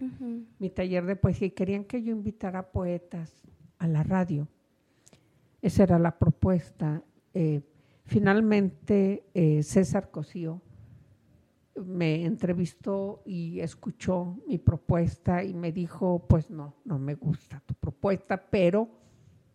mi 0.58 0.70
taller 0.70 1.06
de 1.06 1.16
poesía, 1.16 1.48
y 1.48 1.50
querían 1.52 1.84
que 1.84 2.02
yo 2.02 2.12
invitara 2.12 2.70
poetas 2.72 3.42
a 3.78 3.86
la 3.86 4.02
radio. 4.02 4.48
Esa 5.60 5.84
era 5.84 5.98
la 5.98 6.18
propuesta. 6.18 7.02
Eh, 7.32 7.62
finalmente, 8.04 9.24
eh, 9.34 9.62
César 9.62 10.10
Cosío 10.10 10.60
me 11.76 12.24
entrevistó 12.24 13.22
y 13.24 13.60
escuchó 13.60 14.38
mi 14.46 14.58
propuesta 14.58 15.42
y 15.42 15.54
me 15.54 15.72
dijo, 15.72 16.26
pues 16.28 16.50
no, 16.50 16.74
no 16.84 16.98
me 16.98 17.14
gusta 17.14 17.60
tu 17.64 17.74
propuesta, 17.74 18.36
pero, 18.50 18.88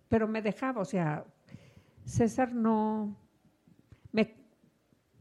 pero 0.10 0.28
me 0.28 0.41
dejaba, 0.41 0.82
o 0.82 0.86
sea, 0.86 1.26
César 2.06 2.54
no, 2.54 3.15
me, 4.12 4.36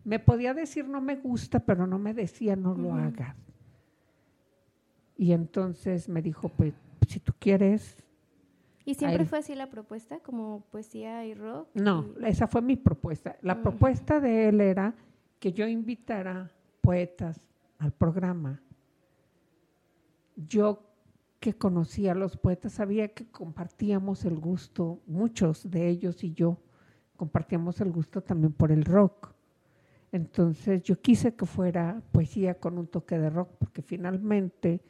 me 0.04 0.18
podía 0.18 0.54
decir 0.54 0.88
no 0.88 1.00
me 1.00 1.16
gusta, 1.16 1.60
pero 1.60 1.86
no 1.86 1.98
me 1.98 2.14
decía 2.14 2.56
no 2.56 2.74
lo 2.74 2.94
hagas. 2.94 3.36
Y 5.18 5.32
entonces 5.32 6.08
me 6.08 6.22
dijo, 6.22 6.48
pues 6.48 6.74
si 7.08 7.20
tú 7.20 7.32
quieres... 7.38 8.05
¿Y 8.86 8.94
siempre 8.94 9.24
fue 9.24 9.40
así 9.40 9.56
la 9.56 9.68
propuesta, 9.68 10.20
como 10.20 10.60
poesía 10.70 11.26
y 11.26 11.34
rock? 11.34 11.68
No, 11.74 12.06
esa 12.24 12.46
fue 12.46 12.62
mi 12.62 12.76
propuesta. 12.76 13.36
La 13.42 13.56
mm. 13.56 13.62
propuesta 13.62 14.20
de 14.20 14.48
él 14.48 14.60
era 14.60 14.94
que 15.40 15.52
yo 15.52 15.66
invitara 15.66 16.52
poetas 16.80 17.40
al 17.78 17.92
programa. 17.92 18.62
Yo 20.36 20.84
que 21.40 21.54
conocía 21.54 22.12
a 22.12 22.14
los 22.14 22.36
poetas 22.36 22.74
sabía 22.74 23.08
que 23.08 23.26
compartíamos 23.26 24.24
el 24.24 24.38
gusto, 24.38 25.00
muchos 25.06 25.68
de 25.68 25.88
ellos 25.88 26.22
y 26.22 26.32
yo 26.32 26.58
compartíamos 27.16 27.80
el 27.80 27.90
gusto 27.90 28.22
también 28.22 28.52
por 28.52 28.70
el 28.70 28.84
rock. 28.84 29.34
Entonces 30.12 30.84
yo 30.84 31.00
quise 31.00 31.34
que 31.34 31.44
fuera 31.44 32.00
poesía 32.12 32.54
con 32.54 32.78
un 32.78 32.86
toque 32.86 33.18
de 33.18 33.30
rock, 33.30 33.50
porque 33.58 33.82
finalmente, 33.82 34.80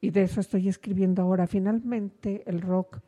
y 0.00 0.10
de 0.10 0.22
eso 0.22 0.40
estoy 0.40 0.68
escribiendo 0.68 1.22
ahora, 1.22 1.46
finalmente 1.46 2.42
el 2.46 2.60
rock 2.60 3.00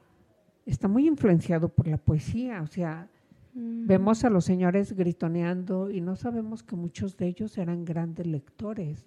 está 0.66 0.88
muy 0.88 1.07
influenciado 1.07 1.68
por 1.68 1.87
la 1.87 1.96
poesía, 1.96 2.62
o 2.62 2.66
sea, 2.66 3.09
vemos 3.55 4.24
a 4.24 4.31
los 4.31 4.44
señores 4.44 4.92
gritoneando 4.92 5.90
y 5.90 6.01
no 6.01 6.16
sabemos 6.16 6.62
que 6.62 6.77
muchos 6.77 7.16
de 7.16 7.27
ellos 7.27 7.57
eran 7.59 7.85
grandes 7.85 8.27
lectores. 8.27 9.07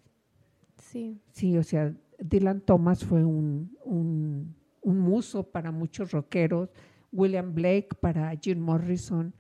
Sí. 0.78 1.20
Sí, 1.32 1.58
o 1.58 1.64
sea, 1.64 1.94
Dylan 2.20 2.62
Thomas 2.62 3.06
fue 3.06 3.24
un, 3.24 3.78
un, 3.84 4.56
un 4.82 5.00
muso 5.00 5.44
para 5.44 5.72
muchos 5.72 6.12
rockeros, 6.12 6.70
William 7.12 7.54
Blake 7.54 7.90
para 8.00 8.32
Jim 8.36 8.60
Morrison, 8.60 9.34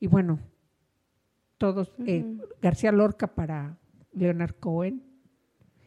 y 0.00 0.06
bueno, 0.06 0.38
todos, 1.58 1.92
eh, 2.06 2.24
García 2.60 2.92
Lorca 2.92 3.34
para 3.34 3.78
Leonard 4.12 4.54
Cohen, 4.60 5.02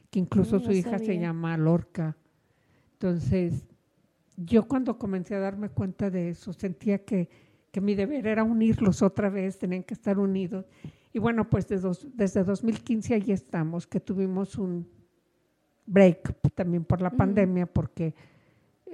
que 0.09 0.19
incluso 0.19 0.57
mm, 0.57 0.61
su 0.61 0.71
hija 0.71 0.99
se 0.99 1.19
llama 1.19 1.57
Lorca. 1.57 2.17
Entonces, 2.93 3.67
yo 4.35 4.67
cuando 4.67 4.97
comencé 4.97 5.35
a 5.35 5.39
darme 5.39 5.69
cuenta 5.69 6.09
de 6.09 6.29
eso, 6.29 6.53
sentía 6.53 7.03
que, 7.05 7.29
que 7.71 7.81
mi 7.81 7.95
deber 7.95 8.27
era 8.27 8.43
unirlos 8.43 9.01
otra 9.01 9.29
vez, 9.29 9.57
tenían 9.57 9.83
que 9.83 9.93
estar 9.93 10.19
unidos. 10.19 10.65
Y 11.13 11.19
bueno, 11.19 11.49
pues 11.49 11.67
desde, 11.67 11.89
desde 12.13 12.43
2015 12.43 13.13
ahí 13.13 13.31
estamos, 13.31 13.87
que 13.87 13.99
tuvimos 13.99 14.57
un 14.57 14.87
break 15.85 16.51
también 16.53 16.85
por 16.85 17.01
la 17.01 17.09
pandemia, 17.09 17.65
porque 17.65 18.13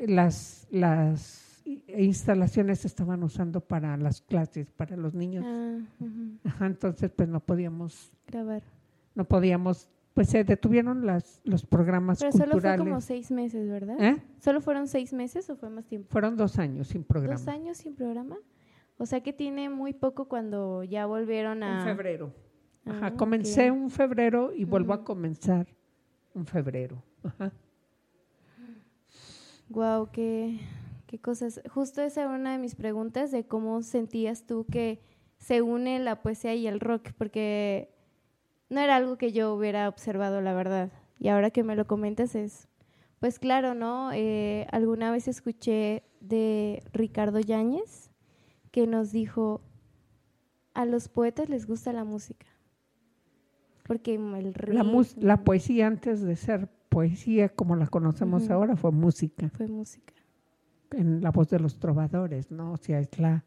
las, 0.08 0.68
las 0.72 1.64
instalaciones 1.66 2.80
se 2.80 2.88
estaban 2.88 3.24
usando 3.24 3.62
para 3.62 3.98
las 3.98 4.22
clases, 4.22 4.72
para 4.72 4.96
los 4.96 5.14
niños. 5.14 5.46
Ah, 5.46 6.66
entonces, 6.66 7.12
pues 7.12 7.28
no 7.28 7.40
podíamos 7.40 8.12
grabar. 8.28 8.64
No 9.14 9.26
podíamos, 9.26 9.90
pues 10.16 10.30
se 10.30 10.44
detuvieron 10.44 11.06
las, 11.06 11.42
los 11.44 11.66
programas 11.66 12.20
Pero 12.20 12.32
solo 12.32 12.60
fue 12.60 12.78
como 12.78 13.02
seis 13.02 13.30
meses, 13.30 13.70
¿verdad? 13.70 13.98
¿Eh? 14.00 14.24
¿Solo 14.40 14.62
fueron 14.62 14.88
seis 14.88 15.14
meses 15.14 15.48
o 15.52 15.56
fue 15.56 15.70
más 15.70 15.86
tiempo? 15.86 16.10
Fueron 16.10 16.36
dos 16.36 16.58
años 16.58 16.88
sin 16.88 17.04
programa. 17.04 17.38
¿Dos 17.38 17.48
años 17.48 17.78
sin 17.78 17.96
programa? 17.96 18.38
O 18.98 19.06
sea 19.06 19.22
que 19.22 19.34
tiene 19.34 19.70
muy 19.70 19.94
poco 19.94 20.28
cuando 20.28 20.84
ya 20.84 21.06
volvieron 21.06 21.62
a... 21.62 21.82
En 21.82 21.86
febrero. 21.86 22.34
Ajá, 22.86 23.08
ah, 23.08 23.14
comencé 23.16 23.66
en 23.66 23.90
febrero 23.90 24.54
y 24.56 24.64
vuelvo 24.64 24.94
a 24.94 25.04
comenzar 25.04 25.68
en 26.34 26.46
febrero. 26.46 27.04
Ajá. 27.24 27.52
Guau, 29.68 30.10
qué 30.12 30.60
qué 31.08 31.20
cosas. 31.20 31.62
Justo 31.70 32.02
esa 32.02 32.22
era 32.22 32.30
una 32.30 32.54
de 32.54 32.58
mis 32.58 32.76
preguntas 32.76 33.32
de 33.32 33.46
cómo 33.46 33.82
sentías 33.82 34.46
tú 34.46 34.66
que 34.66 35.02
se 35.38 35.62
une 35.62 36.00
la 36.00 36.22
poesía 36.22 36.56
y 36.56 36.68
el 36.68 36.80
rock, 36.80 37.12
porque 37.18 37.95
no 38.70 38.80
era 38.80 38.96
algo 38.96 39.18
que 39.18 39.32
yo 39.32 39.54
hubiera 39.54 39.88
observado, 39.88 40.42
la 40.42 40.54
verdad. 40.54 40.92
Y 41.20 41.30
ahora 41.30 41.52
que 41.52 41.64
me 41.64 41.76
lo 41.76 41.86
comentas 41.86 42.36
es, 42.36 42.68
pues 43.20 43.40
claro, 43.40 43.74
¿no? 43.74 44.12
Eh, 44.14 44.68
alguna 44.72 45.12
vez 45.12 45.28
escuché 45.28 46.04
de 46.20 46.84
Ricardo 46.94 47.40
Yáñez 47.40 48.12
que 48.72 48.88
nos 48.88 49.12
dijo, 49.12 49.62
a 50.74 50.86
los 50.86 51.08
poetas 51.08 51.50
les 51.50 51.66
gusta 51.66 51.94
la 51.94 52.04
música. 52.04 52.48
Porque 53.88 54.16
el 54.16 54.54
la, 54.68 55.06
la, 55.18 55.44
poesía 55.44 55.88
antes 55.88 56.22
de 56.22 56.36
ser 56.36 56.68
poesía 56.90 57.50
como 57.50 57.76
la 57.76 57.88
conocemos 57.88 58.50
ahora 58.50 58.76
fue 58.76 58.92
música. 58.92 59.50
Fue 59.50 59.68
música 59.68 60.16
en 60.92 61.22
la 61.22 61.32
voz 61.32 61.50
de 61.50 61.60
los 61.60 61.80
trovadores, 61.80 62.52
¿no? 62.52 62.74
O 62.74 62.78
sea, 62.78 63.00
es 63.00 63.18
la, 63.20 63.44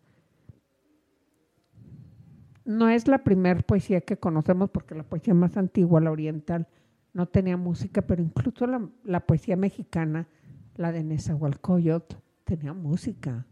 no 2.68 2.90
es 2.90 3.08
la 3.08 3.24
primer 3.24 3.64
poesía 3.64 4.02
que 4.02 4.18
conocemos 4.18 4.68
porque 4.68 4.94
la 4.94 5.02
poesía 5.02 5.32
más 5.32 5.56
antigua, 5.56 6.02
la 6.02 6.10
oriental, 6.10 6.68
no 7.14 7.26
tenía 7.26 7.56
música, 7.56 8.02
pero 8.02 8.22
incluso 8.22 8.66
la, 8.66 9.20
poesía 9.20 9.56
mexicana, 9.56 10.28
la 10.76 10.92
de 10.92 11.02
Nezahualcóyotl, 11.02 12.16
tenía 12.44 12.74
música 12.74 13.46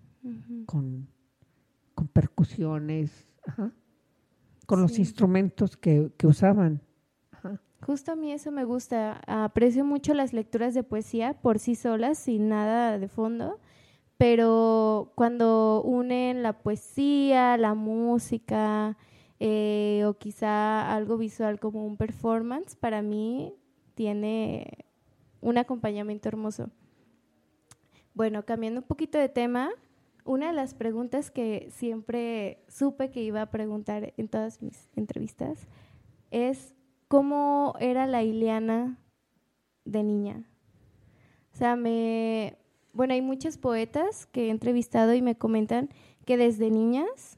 con, 0.67 1.09
con, 1.95 2.09
percusiones, 2.09 3.27
con 4.67 4.83
los 4.83 4.99
instrumentos 4.99 5.79
que, 5.79 6.13
que 6.19 6.27
usaban. 6.27 6.83
Justo 7.81 8.13
a 8.13 8.17
mí 8.17 8.33
eso 8.33 8.53
me 8.53 8.65
gusta. 8.65 9.23
Aprecio 9.27 9.83
mucho 9.87 10.13
las 10.13 10.35
lecturas 10.35 10.75
de 10.75 10.83
poesía 10.83 11.33
por 11.41 11.59
sí 11.59 11.75
solas, 11.75 12.19
sin 12.19 12.51
nada 12.51 12.99
de 12.99 13.09
fondo, 13.09 13.61
pero 14.19 15.13
cuando 15.15 15.83
unen 15.83 16.43
la 16.43 16.59
poesía, 16.59 17.57
la 17.57 17.73
música 17.73 18.99
eh, 19.39 20.05
o 20.07 20.15
quizá 20.15 20.95
algo 20.95 21.19
visual 21.19 21.61
como 21.61 21.87
un 21.87 21.97
performance, 21.97 22.77
para 22.77 23.03
mí 23.03 23.55
tiene 23.95 24.87
un 25.41 25.59
acompañamiento 25.59 26.29
hermoso. 26.29 26.71
Bueno, 28.15 28.45
cambiando 28.45 28.81
un 28.81 28.87
poquito 28.87 29.19
de 29.19 29.29
tema, 29.29 29.71
una 30.25 30.49
de 30.49 30.53
las 30.55 30.75
preguntas 30.75 31.31
que 31.31 31.69
siempre 31.71 32.65
supe 32.69 33.11
que 33.11 33.23
iba 33.23 33.43
a 33.43 33.51
preguntar 33.51 34.15
en 34.17 34.29
todas 34.29 34.63
mis 34.63 34.89
entrevistas 34.97 35.69
es 36.31 36.75
cómo 37.09 37.75
era 37.79 38.07
la 38.07 38.23
Ileana 38.23 38.99
de 39.85 40.03
niña. 40.03 40.49
O 41.53 41.57
sea, 41.57 41.77
me, 41.77 42.59
bueno, 42.93 43.15
hay 43.15 43.23
muchos 43.23 43.57
poetas 43.57 44.27
que 44.27 44.47
he 44.47 44.51
entrevistado 44.51 45.15
y 45.15 45.23
me 45.23 45.37
comentan 45.37 45.91
que 46.25 46.37
desde 46.37 46.71
niñas 46.71 47.36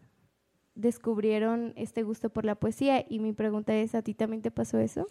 descubrieron 0.78 1.72
este 1.76 2.04
gusto 2.04 2.30
por 2.30 2.44
la 2.44 2.54
poesía 2.54 3.04
y 3.06 3.18
mi 3.18 3.32
pregunta 3.32 3.74
es, 3.74 3.94
¿a 3.94 4.02
ti 4.02 4.14
también 4.14 4.42
te 4.42 4.50
pasó 4.50 4.78
eso? 4.78 5.08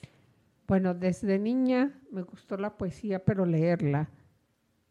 Bueno, 0.66 0.94
desde 0.94 1.38
niña 1.38 2.00
me 2.10 2.24
gustó 2.24 2.58
la 2.58 2.78
poesía, 2.78 3.24
pero 3.24 3.46
leerla. 3.46 4.10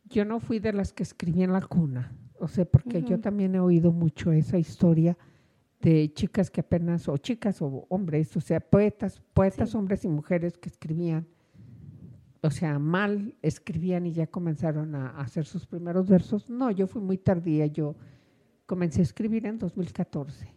Yo 0.04 0.24
no 0.24 0.38
fui 0.38 0.58
de 0.58 0.72
las 0.72 0.92
que 0.92 1.02
escribí 1.02 1.42
en 1.42 1.52
la 1.52 1.62
cuna, 1.62 2.12
o 2.38 2.46
sea, 2.46 2.66
porque 2.66 3.02
yo 3.02 3.18
también 3.18 3.54
he 3.54 3.60
oído 3.60 3.90
mucho 3.90 4.30
esa 4.32 4.58
historia 4.58 5.16
de 5.80 6.12
chicas 6.12 6.50
que 6.50 6.60
apenas, 6.60 7.08
o 7.08 7.16
chicas 7.16 7.60
o 7.62 7.86
hombres, 7.88 8.36
o 8.36 8.40
sea, 8.40 8.60
poetas, 8.60 9.20
poetas 9.34 9.74
hombres 9.74 10.04
y 10.04 10.08
mujeres 10.08 10.56
que 10.58 10.68
escribían, 10.68 11.26
o 12.42 12.50
sea, 12.50 12.78
mal 12.78 13.34
escribían 13.42 14.06
y 14.06 14.12
ya 14.12 14.26
comenzaron 14.26 14.94
a, 14.94 15.08
hacer 15.18 15.46
sus 15.46 15.66
primeros 15.66 16.08
versos. 16.08 16.48
No, 16.48 16.70
yo 16.70 16.86
fui 16.86 17.02
muy 17.02 17.18
tardía, 17.18 17.66
yo 17.66 17.96
comencé 18.66 19.00
a 19.00 19.04
escribir 19.04 19.46
en 19.46 19.58
2014, 19.58 20.55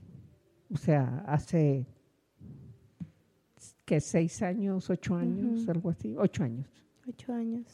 o 0.72 0.78
sea, 0.78 1.24
hace 1.28 1.86
que 3.86 4.00
seis 4.00 4.42
años, 4.42 4.90
ocho 4.90 5.16
años, 5.16 5.68
algo 5.68 5.90
así, 5.90 6.16
ocho 6.18 6.44
años. 6.44 6.68
Ocho 7.08 7.34
años. 7.34 7.66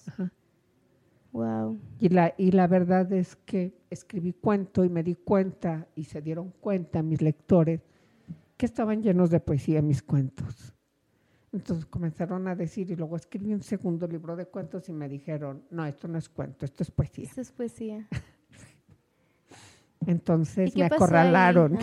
Wow. 1.33 1.77
Y 1.99 2.07
la, 2.07 2.33
y 2.37 2.51
la 2.51 2.67
verdad 2.67 3.11
es 3.11 3.35
que 3.35 3.73
escribí 3.89 4.31
cuento 4.31 4.85
y 4.85 4.89
me 4.89 5.03
di 5.03 5.15
cuenta, 5.15 5.85
y 5.93 6.05
se 6.05 6.21
dieron 6.21 6.53
cuenta 6.61 7.03
mis 7.03 7.21
lectores, 7.21 7.81
que 8.55 8.65
estaban 8.65 9.03
llenos 9.03 9.29
de 9.29 9.41
poesía 9.41 9.81
mis 9.81 10.01
cuentos. 10.01 10.73
Entonces 11.51 11.85
comenzaron 11.85 12.47
a 12.47 12.55
decir, 12.55 12.89
y 12.91 12.95
luego 12.95 13.17
escribí 13.17 13.53
un 13.53 13.61
segundo 13.61 14.07
libro 14.07 14.37
de 14.37 14.45
cuentos 14.45 14.87
y 14.87 14.93
me 14.93 15.09
dijeron, 15.09 15.63
no, 15.71 15.85
esto 15.85 16.07
no 16.07 16.17
es 16.17 16.29
cuento, 16.29 16.63
esto 16.63 16.83
es 16.83 16.91
poesía. 16.91 17.25
Esto 17.25 17.41
es 17.41 17.51
poesía. 17.51 18.07
Entonces 20.07 20.75
me 20.75 20.85
acorralaron. 20.85 21.77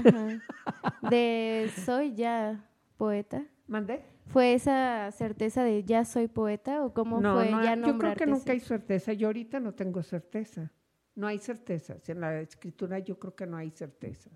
De 1.10 1.70
soy 1.84 2.14
ya 2.14 2.68
poeta. 2.96 3.44
¿Mandé? 3.66 4.04
¿Fue 4.26 4.54
esa 4.54 5.10
certeza 5.10 5.64
de 5.64 5.84
ya 5.84 6.04
soy 6.04 6.28
poeta 6.28 6.84
o 6.84 6.94
cómo 6.94 7.16
fue 7.20 7.50
no, 7.50 7.62
ya 7.62 7.76
Yo 7.76 7.98
creo 7.98 8.14
que 8.14 8.26
nunca 8.26 8.52
hay 8.52 8.60
certeza. 8.60 9.12
Yo 9.12 9.28
ahorita 9.28 9.60
no 9.60 9.74
tengo 9.74 10.02
certeza. 10.02 10.72
No 11.14 11.26
hay 11.26 11.38
certezas. 11.38 12.08
En 12.08 12.20
la 12.20 12.40
escritura 12.40 12.98
yo 12.98 13.18
creo 13.18 13.34
que 13.34 13.46
no 13.46 13.56
hay 13.56 13.70
certezas. 13.70 14.32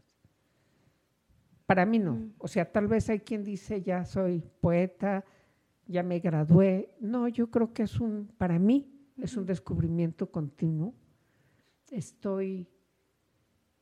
Para 1.65 1.87
mí 1.87 1.99
no. 1.99 2.13
Mm. 2.13 2.35
O 2.39 2.49
sea, 2.49 2.71
tal 2.71 2.87
vez 2.87 3.09
hay 3.09 3.21
quien 3.21 3.43
dice 3.43 3.83
ya 3.83 4.05
soy 4.05 4.43
poeta, 4.61 5.25
ya 5.87 6.03
me 6.03 6.19
gradué. 6.21 6.95
No, 7.01 7.29
yo 7.29 7.51
creo 7.51 7.73
que 7.73 7.85
es 7.85 8.01
un, 8.01 8.29
para 8.39 8.59
mí, 8.59 8.93
es 9.17 9.37
un 9.37 9.47
descubrimiento 9.47 10.31
continuo. 10.31 10.95
Estoy 11.91 12.69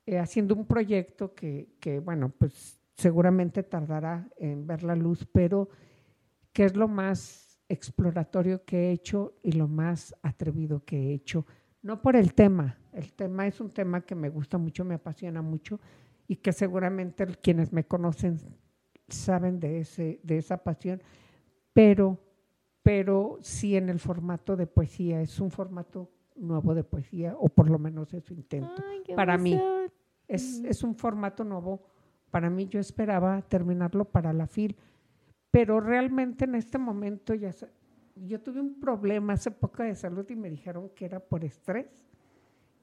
eh, 0.06 0.18
haciendo 0.18 0.54
un 0.54 0.66
proyecto 0.66 1.34
que, 1.34 1.68
que, 1.80 2.00
bueno, 2.00 2.32
pues 2.36 2.78
seguramente 2.96 3.62
tardará 3.62 4.28
en 4.36 4.66
ver 4.66 4.82
la 4.82 4.94
luz, 4.94 5.26
pero 5.30 5.68
que 6.52 6.64
es 6.64 6.76
lo 6.76 6.88
más 6.88 7.60
exploratorio 7.68 8.64
que 8.64 8.88
he 8.88 8.92
hecho 8.92 9.34
y 9.42 9.52
lo 9.52 9.68
más 9.68 10.14
atrevido 10.22 10.84
que 10.84 10.96
he 10.96 11.14
hecho. 11.14 11.46
No 11.82 12.00
por 12.00 12.16
el 12.16 12.34
tema, 12.34 12.78
el 12.92 13.12
tema 13.12 13.46
es 13.46 13.60
un 13.60 13.70
tema 13.70 14.02
que 14.02 14.14
me 14.14 14.28
gusta 14.28 14.58
mucho, 14.58 14.84
me 14.84 14.94
apasiona 14.94 15.42
mucho 15.42 15.80
y 16.26 16.36
que 16.36 16.52
seguramente 16.52 17.26
quienes 17.42 17.72
me 17.72 17.84
conocen 17.84 18.38
saben 19.08 19.60
de, 19.60 19.80
ese, 19.80 20.20
de 20.22 20.38
esa 20.38 20.58
pasión, 20.58 21.02
pero, 21.72 22.18
pero 22.82 23.38
sí 23.42 23.76
en 23.76 23.88
el 23.88 23.98
formato 23.98 24.56
de 24.56 24.66
poesía, 24.66 25.20
es 25.20 25.40
un 25.40 25.50
formato 25.50 26.10
nuevo 26.36 26.74
de 26.74 26.84
poesía, 26.84 27.36
o 27.38 27.48
por 27.48 27.68
lo 27.68 27.78
menos 27.78 28.12
eso 28.14 28.32
intento. 28.32 28.82
para 29.14 29.36
mí, 29.36 29.60
es, 30.28 30.62
es 30.64 30.82
un 30.82 30.94
formato 30.94 31.44
nuevo. 31.44 31.82
Para 32.30 32.50
mí 32.50 32.66
yo 32.66 32.80
esperaba 32.80 33.42
terminarlo 33.42 34.04
para 34.04 34.32
la 34.32 34.46
FIL, 34.46 34.76
pero 35.50 35.80
realmente 35.80 36.44
en 36.44 36.54
este 36.56 36.78
momento 36.78 37.34
ya 37.34 37.52
yo 38.16 38.40
tuve 38.40 38.60
un 38.60 38.78
problema 38.80 39.34
hace 39.34 39.50
poco 39.50 39.82
de 39.82 39.94
salud 39.94 40.28
y 40.28 40.36
me 40.36 40.50
dijeron 40.50 40.90
que 40.90 41.04
era 41.04 41.20
por 41.20 41.44
estrés. 41.44 41.86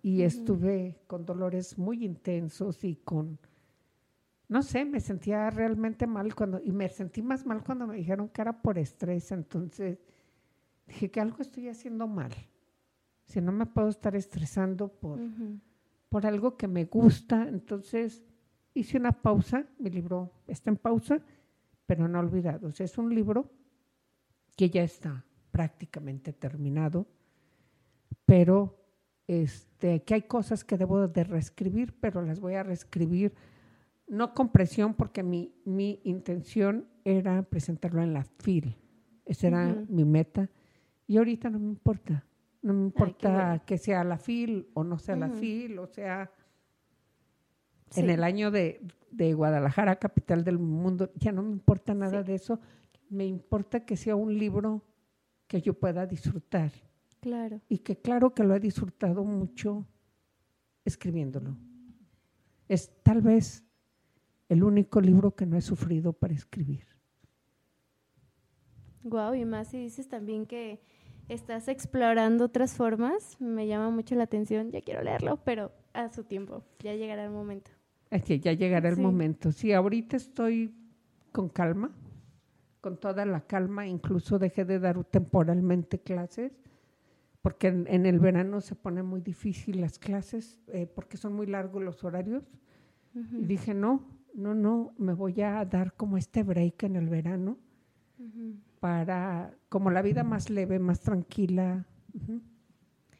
Y 0.03 0.23
estuve 0.23 0.97
con 1.05 1.25
dolores 1.25 1.77
muy 1.77 2.03
intensos 2.03 2.83
y 2.83 2.95
con 2.95 3.37
no 4.51 4.63
sé, 4.63 4.83
me 4.83 4.99
sentía 4.99 5.49
realmente 5.49 6.05
mal 6.07 6.35
cuando 6.35 6.59
y 6.61 6.73
me 6.73 6.89
sentí 6.89 7.21
más 7.21 7.45
mal 7.45 7.63
cuando 7.63 7.87
me 7.87 7.95
dijeron 7.95 8.27
que 8.27 8.41
era 8.41 8.61
por 8.61 8.77
estrés, 8.77 9.31
entonces 9.31 9.99
dije 10.87 11.09
que 11.09 11.21
algo 11.21 11.37
estoy 11.39 11.69
haciendo 11.69 12.05
mal. 12.05 12.33
Si 13.27 13.39
no 13.39 13.53
me 13.53 13.65
puedo 13.65 13.87
estar 13.87 14.13
estresando 14.13 14.89
por 14.89 15.19
por 16.11 16.27
algo 16.27 16.57
que 16.57 16.67
me 16.67 16.85
gusta, 16.85 17.47
entonces 17.47 18.21
hice 18.73 18.97
una 18.97 19.13
pausa, 19.13 19.65
mi 19.79 19.89
libro 19.89 20.31
está 20.45 20.69
en 20.69 20.77
pausa 20.77 21.23
pero 21.91 22.07
no 22.07 22.21
olvidados. 22.21 22.79
Es 22.79 22.97
un 22.97 23.13
libro 23.13 23.51
que 24.55 24.69
ya 24.69 24.81
está 24.81 25.25
prácticamente 25.51 26.31
terminado, 26.31 27.05
pero 28.25 28.79
este, 29.27 30.01
que 30.03 30.13
hay 30.13 30.21
cosas 30.21 30.63
que 30.63 30.77
debo 30.77 31.05
de 31.09 31.25
reescribir, 31.25 31.93
pero 31.99 32.21
las 32.21 32.39
voy 32.39 32.53
a 32.53 32.63
reescribir 32.63 33.33
no 34.07 34.33
con 34.33 34.53
presión, 34.53 34.93
porque 34.93 35.21
mi, 35.21 35.53
mi 35.65 35.99
intención 36.05 36.87
era 37.03 37.43
presentarlo 37.43 38.01
en 38.01 38.13
la 38.13 38.23
FIL. 38.23 38.77
Esa 39.25 39.47
era 39.47 39.85
mi 39.89 40.05
meta. 40.05 40.49
Y 41.07 41.17
ahorita 41.17 41.49
no 41.49 41.59
me 41.59 41.67
importa. 41.67 42.25
No 42.61 42.73
me 42.73 42.83
importa 42.83 43.63
que 43.65 43.77
sea 43.77 44.03
la 44.03 44.17
FIL 44.17 44.69
o 44.73 44.83
no 44.83 44.99
sea 44.99 45.15
la 45.15 45.29
FIL, 45.29 45.79
o 45.79 45.87
sea, 45.87 46.31
en 47.95 48.09
el 48.09 48.23
año 48.23 48.51
de, 48.51 48.81
de 49.09 49.33
Guadalajara, 49.33 49.97
capital 49.97 50.43
del 50.43 50.59
mundo, 50.59 51.11
ya 51.15 51.31
no 51.31 51.41
me 51.41 51.51
importa 51.51 51.93
nada 51.93 52.23
de 52.23 52.35
eso, 52.35 52.59
me 53.09 53.25
importa 53.25 53.85
que 53.85 53.97
sea 53.97 54.15
un 54.15 54.37
libro 54.37 54.83
que 55.47 55.61
yo 55.61 55.73
pueda 55.73 56.05
disfrutar. 56.05 56.71
Claro. 57.19 57.61
Y 57.67 57.79
que 57.79 57.97
claro 57.97 58.33
que 58.33 58.43
lo 58.43 58.55
he 58.55 58.59
disfrutado 58.59 59.23
mucho 59.23 59.85
escribiéndolo. 60.85 61.57
Es 62.67 62.91
tal 63.03 63.21
vez 63.21 63.63
el 64.49 64.63
único 64.63 65.01
libro 65.01 65.35
que 65.35 65.45
no 65.45 65.57
he 65.57 65.61
sufrido 65.61 66.13
para 66.13 66.33
escribir. 66.33 66.85
Guau, 69.03 69.33
y 69.33 69.45
más 69.45 69.69
si 69.69 69.77
dices 69.77 70.07
también 70.07 70.45
que 70.45 70.81
estás 71.33 71.69
explorando 71.69 72.45
otras 72.45 72.75
formas, 72.75 73.39
me 73.39 73.65
llama 73.65 73.89
mucho 73.89 74.15
la 74.15 74.23
atención. 74.23 74.71
Ya 74.71 74.81
quiero 74.81 75.01
leerlo, 75.01 75.37
pero 75.43 75.71
a 75.93 76.09
su 76.09 76.23
tiempo, 76.25 76.63
ya 76.79 76.93
llegará 76.95 77.23
el 77.23 77.31
momento. 77.31 77.71
Es 78.09 78.23
que 78.23 78.39
ya 78.39 78.51
llegará 78.51 78.89
el 78.89 78.97
momento. 78.97 79.51
Sí, 79.51 79.71
ahorita 79.71 80.17
estoy 80.17 80.75
con 81.31 81.47
calma, 81.47 81.91
con 82.81 82.97
toda 82.97 83.25
la 83.25 83.41
calma, 83.41 83.87
incluso 83.87 84.39
dejé 84.39 84.65
de 84.65 84.79
dar 84.79 85.01
temporalmente 85.05 85.99
clases, 85.99 86.51
porque 87.41 87.67
en, 87.67 88.05
el 88.05 88.19
verano 88.19 88.59
se 88.59 88.75
pone 88.75 89.01
muy 89.01 89.21
difícil 89.21 89.79
las 89.79 89.97
clases, 89.97 90.59
eh, 90.67 90.85
porque 90.93 91.15
son 91.15 91.33
muy 91.33 91.47
largos 91.47 91.81
los 91.81 92.03
horarios. 92.03 92.43
Y 93.13 93.45
dije, 93.45 93.73
no, 93.73 94.05
no, 94.33 94.53
no, 94.53 94.93
me 94.97 95.13
voy 95.13 95.41
a 95.41 95.65
dar 95.65 95.93
como 95.93 96.17
este 96.17 96.43
break 96.43 96.83
en 96.83 96.95
el 96.95 97.09
verano 97.09 97.57
para, 98.79 99.53
como 99.69 99.91
la 99.91 100.01
vida 100.01 100.23
más 100.23 100.49
leve, 100.49 100.79
más 100.79 101.01
tranquila, 101.01 101.85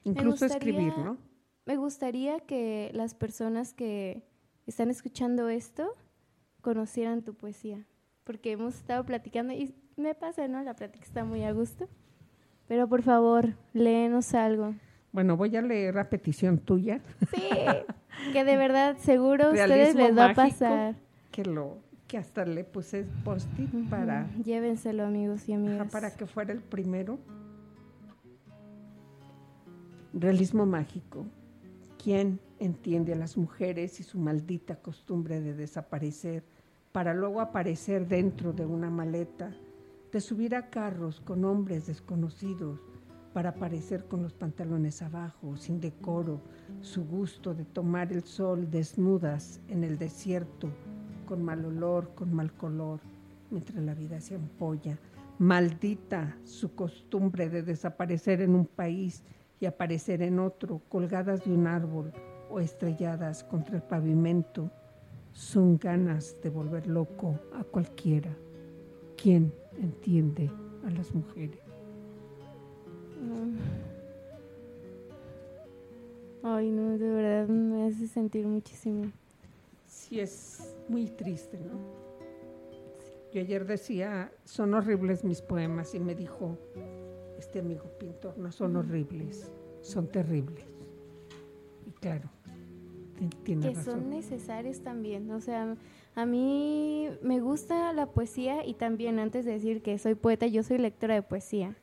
incluso 0.04 0.46
escribir, 0.46 0.98
¿no? 0.98 1.18
Me 1.66 1.78
gustaría 1.78 2.40
que 2.40 2.90
las 2.94 3.14
personas 3.14 3.74
que 3.74 4.24
están 4.66 4.90
escuchando 4.90 5.50
esto 5.50 5.96
conocieran 6.62 7.22
tu 7.22 7.36
poesía, 7.36 7.86
porque 8.24 8.52
hemos 8.52 8.76
estado 8.76 9.06
platicando 9.06 9.54
y 9.54 9.76
me 9.96 10.16
pasa, 10.16 10.48
¿no? 10.48 10.64
La 10.64 10.76
plática 10.76 11.06
está 11.06 11.24
muy 11.24 11.44
a 11.44 11.52
gusto, 11.52 11.88
pero 12.68 12.88
por 12.88 13.04
favor, 13.04 13.54
léenos 13.74 14.34
algo. 14.34 14.74
Bueno, 15.12 15.36
voy 15.36 15.56
a 15.58 15.62
leer 15.62 15.98
a 16.00 16.10
petición 16.10 16.58
tuya. 16.58 17.02
Sí, 17.34 17.50
que 18.32 18.44
de 18.44 18.58
verdad 18.58 18.98
seguro 18.98 19.46
a 19.48 19.52
ustedes 19.52 19.96
les 19.96 20.18
va 20.18 20.30
a 20.30 20.34
pasar. 20.34 20.96
Que 21.32 21.44
lo 21.46 21.78
que 22.12 22.18
hasta 22.18 22.44
le 22.44 22.66
puse 22.66 23.06
post-it 23.24 23.70
para... 23.90 24.30
Llévenselo, 24.44 25.06
amigos 25.06 25.48
y 25.48 25.54
amigas. 25.54 25.90
para 25.90 26.14
que 26.14 26.26
fuera 26.26 26.52
el 26.52 26.60
primero. 26.60 27.20
Realismo 30.12 30.66
mágico. 30.66 31.26
¿Quién 32.04 32.42
entiende 32.60 33.14
a 33.14 33.16
las 33.16 33.38
mujeres 33.38 34.02
y 34.02 34.04
su 34.04 34.20
maldita 34.20 34.76
costumbre 34.82 35.40
de 35.40 35.54
desaparecer 35.54 36.44
para 36.92 37.14
luego 37.14 37.40
aparecer 37.40 38.06
dentro 38.06 38.52
de 38.52 38.66
una 38.66 38.90
maleta, 38.90 39.56
de 40.12 40.20
subir 40.20 40.54
a 40.54 40.70
carros 40.70 41.22
con 41.22 41.46
hombres 41.46 41.88
desconocidos 41.88 42.82
para 43.32 43.52
aparecer 43.52 44.04
con 44.10 44.22
los 44.22 44.34
pantalones 44.34 45.02
abajo, 45.02 45.56
sin 45.56 45.80
decoro, 45.80 46.42
su 46.82 47.06
gusto 47.06 47.54
de 47.54 47.64
tomar 47.64 48.12
el 48.12 48.26
sol 48.26 48.70
desnudas 48.70 49.62
en 49.70 49.86
el 49.86 49.98
desierto 49.98 50.70
con 51.32 51.46
mal 51.46 51.64
olor, 51.64 52.14
con 52.14 52.34
mal 52.34 52.52
color, 52.52 53.00
mientras 53.52 53.82
la 53.82 53.94
vida 53.94 54.20
se 54.20 54.36
ampolla. 54.36 54.98
Maldita 55.40 56.36
su 56.44 56.76
costumbre 56.76 57.48
de 57.48 57.64
desaparecer 57.64 58.42
en 58.42 58.54
un 58.54 58.66
país 58.66 59.24
y 59.62 59.66
aparecer 59.66 60.24
en 60.24 60.40
otro, 60.40 60.82
colgadas 60.90 61.46
de 61.46 61.54
un 61.54 61.68
árbol 61.68 62.12
o 62.50 62.60
estrelladas 62.60 63.46
contra 63.46 63.78
el 63.78 63.82
pavimento. 63.82 64.70
Son 65.32 65.78
ganas 65.78 66.36
de 66.44 66.50
volver 66.50 66.86
loco 66.88 67.40
a 67.58 67.64
cualquiera. 67.64 68.36
¿Quién 69.16 69.54
entiende 69.82 70.52
a 70.86 70.90
las 70.90 71.16
mujeres? 71.16 71.62
Ay, 76.44 76.70
no, 76.72 76.98
de 76.98 77.10
verdad 77.10 77.48
me 77.48 77.88
hace 77.88 78.06
sentir 78.08 78.46
muchísimo 78.46 79.14
sí 80.12 80.20
es 80.20 80.76
muy 80.90 81.06
triste, 81.06 81.58
¿no? 81.58 81.80
Yo 83.32 83.40
ayer 83.40 83.66
decía, 83.66 84.30
son 84.44 84.74
horribles 84.74 85.24
mis 85.24 85.42
poemas 85.42 85.96
y 85.96 86.02
me 86.02 86.16
dijo 86.16 86.58
este 87.40 87.60
amigo 87.60 87.86
pintor, 87.98 88.38
no 88.38 88.52
son 88.52 88.76
horribles, 88.76 89.50
son 89.80 90.10
terribles. 90.10 90.66
Y 91.88 91.92
claro, 91.92 92.30
tiene 93.46 93.72
que 93.72 93.82
son 93.82 94.10
necesarios 94.10 94.82
también, 94.82 95.32
o 95.32 95.40
sea, 95.40 95.78
a 96.14 96.26
mí 96.26 97.08
me 97.22 97.40
gusta 97.40 97.94
la 97.94 98.08
poesía 98.08 98.66
y 98.68 98.74
también 98.74 99.18
antes 99.18 99.46
de 99.46 99.54
decir 99.54 99.82
que 99.82 99.98
soy 99.98 100.16
poeta, 100.16 100.46
yo 100.46 100.62
soy 100.62 100.78
lectora 100.78 101.16
de 101.16 101.22
poesía. 101.22 101.78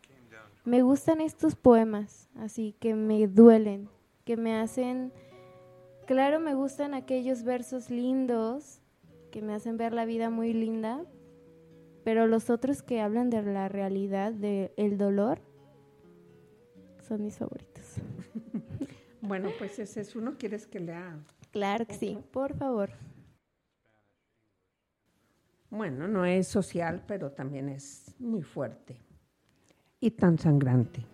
Me 0.67 0.83
gustan 0.83 1.23
estos 1.23 1.57
poemas, 1.57 2.29
así 2.37 2.75
que 2.79 2.95
me 2.95 3.27
duelen, 3.27 3.89
que 4.27 4.37
me 4.37 4.55
hacen 4.55 5.15
Claro, 6.09 6.41
me 6.41 6.55
gustan 6.55 6.95
aquellos 6.95 7.43
versos 7.43 7.91
lindos 7.91 8.81
que 9.31 9.43
me 9.43 9.53
hacen 9.53 9.77
ver 9.77 9.93
la 9.93 10.07
vida 10.07 10.31
muy 10.31 10.55
linda, 10.55 11.05
pero 12.03 12.27
los 12.27 12.49
otros 12.49 12.81
que 12.81 13.03
hablan 13.03 13.29
de 13.29 13.43
la 13.43 13.69
realidad, 13.69 14.33
del 14.33 14.73
el 14.79 14.97
dolor, 14.97 15.43
son 17.07 17.25
mis 17.25 17.37
favoritos. 17.37 17.97
bueno, 19.21 19.51
pues 19.59 19.79
ese 19.79 20.01
es 20.01 20.17
uno. 20.17 20.39
¿Quieres 20.39 20.67
que 20.67 20.81
lea? 20.81 21.15
Claro 21.51 21.85
que 21.85 21.93
sí, 21.93 22.19
por 22.33 22.57
favor. 22.57 22.89
Bueno, 25.69 26.09
no 26.09 26.25
es 26.25 26.49
social, 26.49 27.05
pero 27.07 27.33
también 27.33 27.69
es 27.69 28.15
muy 28.19 28.41
fuerte 28.41 28.97
y 30.01 30.13
tan 30.13 30.39
sangrante. 30.39 31.05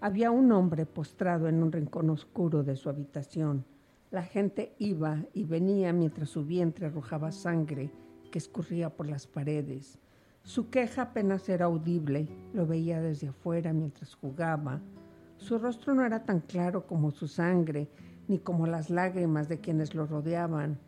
Había 0.00 0.30
un 0.30 0.52
hombre 0.52 0.86
postrado 0.86 1.48
en 1.48 1.60
un 1.60 1.72
rincón 1.72 2.08
oscuro 2.10 2.62
de 2.62 2.76
su 2.76 2.88
habitación 2.88 3.64
la 4.10 4.24
gente 4.24 4.74
iba 4.78 5.24
y 5.32 5.44
venía 5.44 5.92
mientras 5.92 6.30
su 6.30 6.44
vientre 6.44 6.86
arrojaba 6.86 7.30
sangre 7.30 7.92
que 8.32 8.38
escurría 8.38 8.90
por 8.90 9.08
las 9.08 9.28
paredes. 9.28 10.00
Su 10.42 10.68
queja 10.68 11.02
apenas 11.02 11.48
era 11.48 11.66
audible, 11.66 12.28
lo 12.52 12.66
veía 12.66 13.00
desde 13.00 13.28
afuera 13.28 13.72
mientras 13.72 14.14
jugaba. 14.14 14.80
Su 15.36 15.58
rostro 15.58 15.94
no 15.94 16.04
era 16.04 16.24
tan 16.24 16.40
claro 16.40 16.88
como 16.88 17.12
su 17.12 17.28
sangre, 17.28 17.88
ni 18.26 18.40
como 18.40 18.66
las 18.66 18.90
lágrimas 18.90 19.48
de 19.48 19.60
quienes 19.60 19.94
lo 19.94 20.06
rodeaban. 20.06 20.80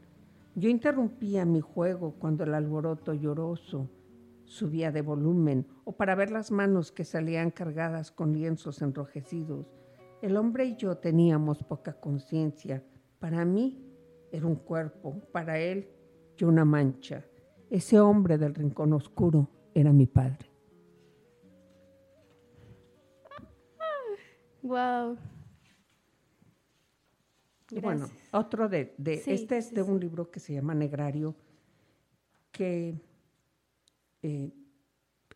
Yo 0.57 0.69
interrumpía 0.69 1.45
mi 1.45 1.61
juego 1.61 2.15
cuando 2.19 2.43
el 2.43 2.55
alboroto 2.55 3.15
lloroso 3.15 3.89
subía 4.45 4.91
de 4.91 5.01
volumen, 5.01 5.67
o 5.85 5.93
para 5.93 6.17
ver 6.17 6.31
las 6.31 6.51
manos 6.51 6.91
que 6.91 7.05
salían 7.05 7.53
cargadas 7.53 8.11
con 8.11 8.33
lienzos 8.33 8.83
enrojecidos. 8.83 9.67
El 10.23 10.37
hombre 10.37 10.65
y 10.67 10.77
yo 10.77 10.97
teníamos 10.97 11.63
poca 11.63 11.95
conciencia 11.95 12.83
para 13.23 13.45
mí 13.45 13.79
era 14.33 14.49
un 14.49 14.57
cuerpo, 14.57 15.21
para 15.31 15.57
él 15.57 15.89
yo 16.37 16.49
una 16.49 16.65
mancha. 16.65 17.25
Ese 17.71 18.01
hombre 18.01 18.37
del 18.37 18.53
rincón 18.53 18.93
oscuro 18.95 19.49
era 19.73 19.93
mi 19.93 20.07
padre. 20.07 20.51
Wow. 24.63 25.17
Y 27.71 27.79
bueno, 27.79 28.09
otro 28.33 28.69
de, 28.69 28.93
este 29.07 29.57
es 29.57 29.73
de 29.73 29.83
un 29.83 30.01
libro 30.01 30.29
que 30.29 30.41
se 30.41 30.55
llama 30.55 30.75
Negrario, 30.75 31.37
que 32.51 33.01
eh, 34.21 34.51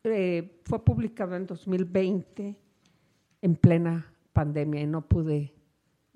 eh, 0.03 0.61
fue 0.65 0.85
publicado 0.85 1.37
en 1.37 1.47
2020 1.47 2.57
en 3.43 3.55
plena 3.55 4.13
pandemia 4.33 4.81
y 4.81 4.87
no 4.89 5.07
pude 5.07 5.56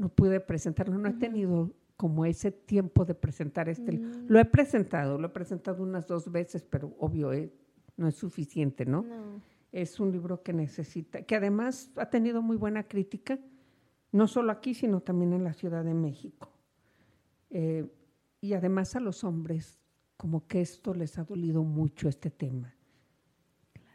no 0.01 0.09
pude 0.09 0.41
presentarlo, 0.41 0.97
no 0.97 1.11
he 1.11 1.13
tenido 1.13 1.71
como 1.99 2.25
ese 2.25 2.51
tiempo 2.51 3.05
de 3.05 3.15
presentar 3.15 3.69
este 3.69 3.93
mm. 3.93 4.25
Lo 4.29 4.41
he 4.41 4.47
presentado, 4.47 5.19
lo 5.19 5.27
he 5.27 5.31
presentado 5.31 5.83
unas 5.83 6.07
dos 6.07 6.33
veces, 6.33 6.65
pero 6.65 6.97
obvio 6.99 7.35
eh, 7.35 7.53
no 7.99 8.09
es 8.09 8.15
suficiente, 8.15 8.87
¿no? 8.87 9.05
Es 9.71 10.01
un 10.01 10.11
libro 10.11 10.43
que 10.43 10.55
necesita, 10.55 11.23
que 11.23 11.37
además 11.37 11.91
ha 11.97 12.09
tenido 12.09 12.41
muy 12.41 12.57
buena 12.57 12.85
crítica, 12.85 13.39
no 14.11 14.27
solo 14.27 14.51
aquí, 14.51 14.73
sino 14.73 15.03
también 15.03 15.35
en 15.35 15.45
la 15.45 15.53
Ciudad 15.53 15.85
de 15.85 15.93
México. 15.93 16.51
Eh, 17.51 17.87
y 18.41 18.55
además 18.55 18.97
a 18.97 19.01
los 19.01 19.23
hombres, 19.23 19.79
como 20.17 20.47
que 20.47 20.63
esto 20.63 20.95
les 20.95 21.19
ha 21.19 21.25
dolido 21.25 21.63
mucho 21.63 22.09
este 22.09 22.31
tema. 22.31 22.75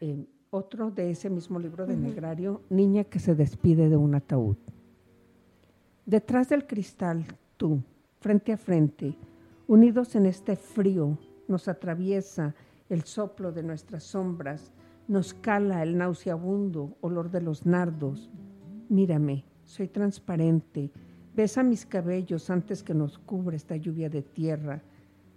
Eh, 0.00 0.24
otro 0.50 0.92
de 0.92 1.10
ese 1.10 1.28
mismo 1.28 1.58
libro 1.58 1.84
de 1.84 1.96
Negrario, 1.96 2.62
Niña 2.70 3.02
que 3.02 3.18
se 3.18 3.34
despide 3.34 3.88
de 3.88 3.96
un 3.96 4.14
ataúd. 4.14 4.56
Detrás 6.06 6.48
del 6.50 6.68
cristal, 6.68 7.24
tú, 7.56 7.82
frente 8.20 8.52
a 8.52 8.56
frente, 8.56 9.18
unidos 9.66 10.14
en 10.14 10.26
este 10.26 10.54
frío, 10.54 11.18
nos 11.48 11.66
atraviesa 11.66 12.54
el 12.88 13.02
soplo 13.02 13.50
de 13.50 13.64
nuestras 13.64 14.04
sombras, 14.04 14.72
nos 15.08 15.34
cala 15.34 15.82
el 15.82 15.98
nauseabundo 15.98 16.96
olor 17.00 17.32
de 17.32 17.40
los 17.40 17.66
nardos. 17.66 18.30
Mírame, 18.88 19.46
soy 19.64 19.88
transparente, 19.88 20.92
besa 21.34 21.64
mis 21.64 21.84
cabellos 21.84 22.50
antes 22.50 22.84
que 22.84 22.94
nos 22.94 23.18
cubre 23.18 23.56
esta 23.56 23.74
lluvia 23.74 24.08
de 24.08 24.22
tierra. 24.22 24.84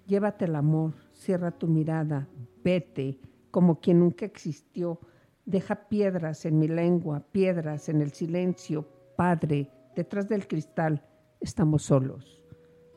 Llévate 0.06 0.46
el 0.46 0.56
amor, 0.56 0.94
cierra 1.14 1.50
tu 1.50 1.66
mirada, 1.66 2.28
vete, 2.64 3.20
como 3.50 3.80
quien 3.80 4.02
nunca 4.02 4.24
existió. 4.24 5.00
Deja 5.48 5.90
piedras 5.90 6.46
en 6.46 6.60
mi 6.60 6.68
lengua, 6.68 7.26
piedras 7.32 7.90
en 7.90 8.04
el 8.04 8.12
silencio, 8.12 8.88
Padre, 9.16 9.72
detrás 9.96 10.28
del 10.30 10.48
cristal 10.48 11.06
estamos 11.40 11.84
solos. 11.84 12.42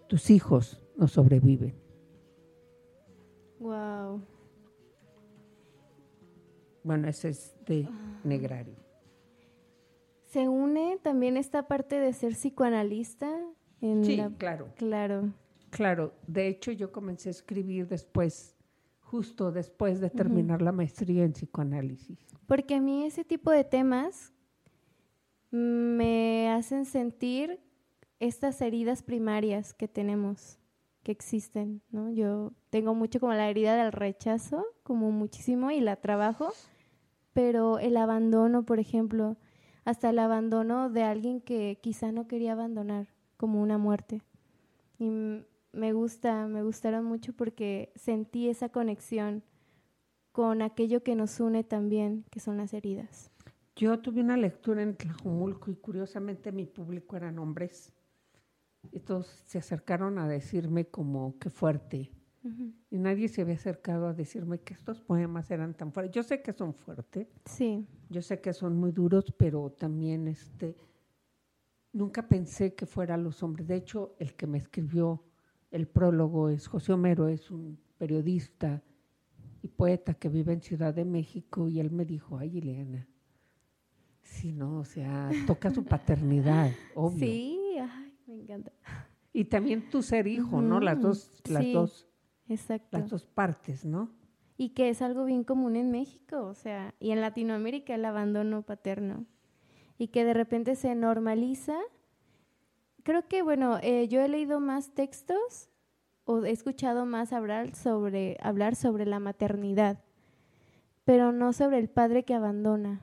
Tus 0.08 0.30
hijos 0.30 0.82
no 0.96 1.08
sobreviven. 1.08 1.74
Wow. 3.58 4.22
Bueno, 6.84 7.08
ese 7.08 7.28
es 7.30 7.56
de 7.64 7.88
Negrario. 8.24 8.76
¿Se 10.24 10.48
une 10.48 10.98
también 11.02 11.36
esta 11.36 11.68
parte 11.68 12.00
de 12.00 12.12
ser 12.12 12.32
psicoanalista? 12.32 13.30
En 13.80 14.04
sí, 14.04 14.20
claro. 14.38 14.68
Claro. 14.76 15.32
Claro. 15.70 16.14
De 16.26 16.48
hecho, 16.48 16.72
yo 16.72 16.92
comencé 16.92 17.28
a 17.28 17.32
escribir 17.32 17.88
después, 17.88 18.56
justo 19.00 19.52
después 19.52 20.00
de 20.00 20.10
terminar 20.10 20.60
la 20.60 20.72
maestría 20.72 21.24
en 21.24 21.32
psicoanálisis. 21.32 22.18
Porque 22.46 22.74
a 22.74 22.80
mí 22.80 23.04
ese 23.04 23.24
tipo 23.24 23.50
de 23.50 23.64
temas 23.64 24.32
me 25.52 26.50
hacen 26.50 26.86
sentir 26.86 27.60
estas 28.20 28.60
heridas 28.60 29.02
primarias 29.02 29.74
que 29.74 29.86
tenemos, 29.86 30.58
que 31.02 31.12
existen, 31.12 31.82
¿no? 31.90 32.10
Yo 32.10 32.52
tengo 32.70 32.94
mucho 32.94 33.20
como 33.20 33.34
la 33.34 33.48
herida 33.48 33.76
del 33.76 33.92
rechazo, 33.92 34.64
como 34.82 35.10
muchísimo, 35.10 35.70
y 35.70 35.80
la 35.80 35.96
trabajo, 35.96 36.52
pero 37.34 37.78
el 37.78 37.96
abandono, 37.96 38.64
por 38.64 38.80
ejemplo, 38.80 39.36
hasta 39.84 40.10
el 40.10 40.20
abandono 40.20 40.88
de 40.88 41.02
alguien 41.02 41.40
que 41.40 41.78
quizá 41.82 42.12
no 42.12 42.26
quería 42.28 42.52
abandonar, 42.52 43.08
como 43.36 43.60
una 43.60 43.76
muerte. 43.76 44.22
Y 44.98 45.10
me 45.72 45.92
gusta, 45.92 46.46
me 46.46 46.62
gustaron 46.62 47.04
mucho 47.04 47.32
porque 47.32 47.92
sentí 47.96 48.48
esa 48.48 48.68
conexión 48.68 49.42
con 50.30 50.62
aquello 50.62 51.02
que 51.02 51.14
nos 51.14 51.40
une 51.40 51.64
también, 51.64 52.24
que 52.30 52.40
son 52.40 52.56
las 52.56 52.72
heridas. 52.72 53.31
Yo 53.76 53.98
tuve 54.00 54.20
una 54.20 54.36
lectura 54.36 54.82
en 54.82 54.96
Tlajumulco 54.96 55.70
y 55.70 55.76
curiosamente 55.76 56.52
mi 56.52 56.66
público 56.66 57.16
eran 57.16 57.38
hombres. 57.38 57.92
Y 58.90 59.00
todos 59.00 59.26
se 59.26 59.58
acercaron 59.58 60.18
a 60.18 60.28
decirme 60.28 60.86
como 60.86 61.38
que 61.38 61.50
fuerte. 61.50 62.12
Y 62.90 62.98
nadie 62.98 63.28
se 63.28 63.42
había 63.42 63.54
acercado 63.54 64.08
a 64.08 64.14
decirme 64.14 64.58
que 64.58 64.74
estos 64.74 65.00
poemas 65.00 65.50
eran 65.52 65.74
tan 65.74 65.92
fuertes. 65.92 66.12
Yo 66.12 66.24
sé 66.24 66.42
que 66.42 66.52
son 66.52 66.74
fuertes. 66.74 67.28
Sí. 67.44 67.86
Yo 68.10 68.20
sé 68.20 68.40
que 68.40 68.52
son 68.52 68.76
muy 68.76 68.90
duros, 68.90 69.32
pero 69.38 69.70
también 69.70 70.26
este 70.26 70.76
nunca 71.92 72.26
pensé 72.26 72.74
que 72.74 72.86
fuera 72.86 73.16
los 73.16 73.42
hombres. 73.42 73.66
De 73.68 73.76
hecho, 73.76 74.16
el 74.18 74.34
que 74.34 74.46
me 74.46 74.58
escribió 74.58 75.22
el 75.70 75.86
prólogo 75.86 76.48
es 76.48 76.66
José 76.66 76.92
Homero, 76.92 77.28
es 77.28 77.50
un 77.50 77.78
periodista 77.96 78.82
y 79.62 79.68
poeta 79.68 80.14
que 80.14 80.28
vive 80.28 80.52
en 80.52 80.62
Ciudad 80.62 80.92
de 80.92 81.04
México 81.04 81.68
y 81.68 81.78
él 81.78 81.90
me 81.90 82.04
dijo, 82.04 82.38
ay, 82.38 82.58
Ileana, 82.58 83.06
Sí, 84.32 84.50
no, 84.50 84.78
o 84.78 84.84
sea, 84.84 85.30
toca 85.46 85.70
su 85.70 85.84
paternidad, 85.84 86.70
obvio. 86.94 87.18
Sí, 87.18 87.76
ay, 87.78 88.14
me 88.26 88.34
encanta. 88.36 88.72
Y 89.32 89.44
también 89.44 89.90
tu 89.90 90.02
ser 90.02 90.26
hijo, 90.26 90.62
¿no? 90.62 90.80
Las 90.80 91.00
dos, 91.00 91.42
las 91.44 91.70
dos, 91.70 92.08
exacto. 92.48 92.98
las 92.98 93.10
dos 93.10 93.26
partes, 93.26 93.84
¿no? 93.84 94.10
Y 94.56 94.70
que 94.70 94.88
es 94.88 95.02
algo 95.02 95.26
bien 95.26 95.44
común 95.44 95.76
en 95.76 95.90
México, 95.90 96.44
o 96.44 96.54
sea, 96.54 96.94
y 96.98 97.10
en 97.10 97.20
Latinoamérica 97.20 97.94
el 97.94 98.04
abandono 98.06 98.62
paterno. 98.62 99.26
Y 99.98 100.08
que 100.08 100.24
de 100.24 100.34
repente 100.34 100.76
se 100.76 100.94
normaliza. 100.94 101.76
Creo 103.02 103.28
que, 103.28 103.42
bueno, 103.42 103.78
eh, 103.82 104.08
yo 104.08 104.22
he 104.22 104.28
leído 104.28 104.60
más 104.60 104.94
textos 104.94 105.68
o 106.24 106.42
he 106.42 106.50
escuchado 106.50 107.04
más 107.04 107.32
hablar 107.34 107.74
sobre, 107.74 108.38
hablar 108.40 108.76
sobre 108.76 109.04
la 109.04 109.20
maternidad, 109.20 110.02
pero 111.04 111.32
no 111.32 111.52
sobre 111.52 111.78
el 111.78 111.90
padre 111.90 112.24
que 112.24 112.34
abandona 112.34 113.02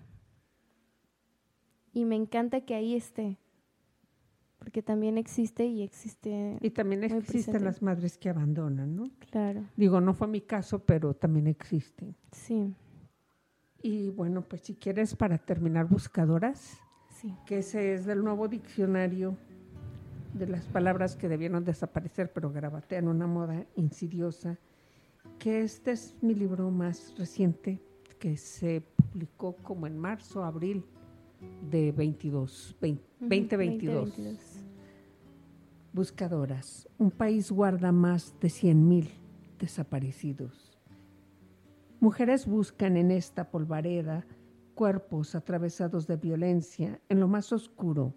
y 1.94 2.06
me 2.06 2.16
encanta 2.16 2.62
que 2.62 2.76
ahí 2.76 2.96
esté, 2.96 3.38
porque 4.60 4.82
también 4.82 5.18
existe 5.18 5.66
y 5.66 5.82
existe. 5.82 6.58
Y 6.62 6.70
también 6.72 7.04
existen 7.04 7.64
las 7.64 7.82
madres 7.82 8.18
que 8.18 8.30
abandonan, 8.30 8.96
¿no? 8.96 9.10
Claro. 9.32 9.64
Digo, 9.76 10.02
no 10.02 10.14
fue 10.14 10.28
mi 10.28 10.42
caso, 10.42 10.80
pero 10.80 11.14
también 11.14 11.48
existen. 11.48 12.16
Sí. 12.32 12.76
Y 13.82 14.10
bueno, 14.10 14.42
pues 14.42 14.62
si 14.62 14.76
quieres 14.76 15.16
para 15.16 15.38
terminar, 15.38 15.88
buscadoras, 15.88 16.78
sí. 17.10 17.34
que 17.46 17.60
ese 17.60 17.94
es 17.94 18.06
del 18.06 18.24
nuevo 18.24 18.48
diccionario 18.48 19.38
de 20.34 20.48
las 20.48 20.66
palabras 20.68 21.16
que 21.16 21.30
debieron 21.30 21.64
desaparecer, 21.64 22.32
pero 22.32 22.54
en 22.90 23.08
una 23.08 23.26
moda 23.26 23.66
insidiosa, 23.76 24.60
que 25.40 25.62
este 25.62 25.92
es 25.92 26.16
mi 26.22 26.36
libro 26.36 26.70
más 26.70 27.18
reciente, 27.18 27.82
que 28.20 28.36
se 28.36 28.84
publicó 28.96 29.56
como 29.56 29.88
en 29.88 29.98
marzo, 29.98 30.44
abril 30.44 30.86
de 31.70 31.92
22, 31.92 32.76
2022. 32.80 34.14
Buscadoras. 35.94 36.88
Un 36.98 37.12
país 37.12 37.52
guarda 37.52 37.92
más 37.92 38.36
de 38.40 38.48
100.000 38.48 39.10
desaparecidos. 39.60 40.78
Mujeres 42.00 42.48
buscan 42.48 42.96
en 42.96 43.12
esta 43.12 43.50
polvareda 43.50 44.26
cuerpos 44.76 45.36
atravesados 45.36 46.08
de 46.08 46.16
violencia 46.16 47.02
en 47.10 47.20
lo 47.20 47.28
más 47.28 47.52
oscuro, 47.52 48.14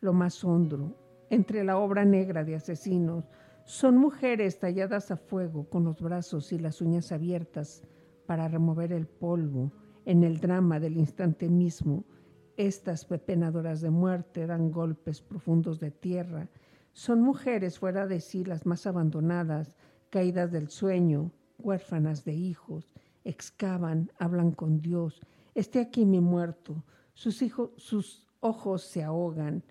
lo 0.00 0.14
más 0.14 0.42
hondo, 0.42 0.96
entre 1.28 1.64
la 1.64 1.76
obra 1.76 2.04
negra 2.04 2.44
de 2.44 2.54
asesinos. 2.54 3.24
Son 3.64 3.98
mujeres 3.98 4.58
talladas 4.58 5.10
a 5.10 5.16
fuego 5.16 5.68
con 5.68 5.84
los 5.84 6.00
brazos 6.00 6.52
y 6.52 6.58
las 6.58 6.80
uñas 6.80 7.12
abiertas 7.12 7.82
para 8.24 8.48
remover 8.48 8.92
el 8.92 9.06
polvo 9.06 9.72
en 10.06 10.22
el 10.22 10.40
drama 10.40 10.80
del 10.80 10.96
instante 10.96 11.48
mismo 11.48 12.04
estas 12.56 13.04
pepenadoras 13.04 13.80
de 13.80 13.90
muerte 13.90 14.46
dan 14.46 14.70
golpes 14.70 15.20
profundos 15.20 15.78
de 15.80 15.90
tierra. 15.90 16.48
Son 16.92 17.20
mujeres 17.20 17.78
fuera 17.78 18.06
de 18.06 18.20
sí 18.20 18.44
las 18.44 18.64
más 18.64 18.86
abandonadas, 18.86 19.76
caídas 20.10 20.50
del 20.52 20.70
sueño, 20.70 21.32
huérfanas 21.58 22.24
de 22.24 22.34
hijos. 22.34 22.94
Excavan, 23.24 24.10
hablan 24.18 24.52
con 24.52 24.80
Dios. 24.80 25.20
Esté 25.54 25.80
aquí 25.80 26.06
mi 26.06 26.20
muerto. 26.20 26.84
Sus, 27.12 27.42
hijos, 27.42 27.70
sus 27.76 28.26
ojos 28.40 28.82
se 28.82 29.02
ahogan. 29.02 29.62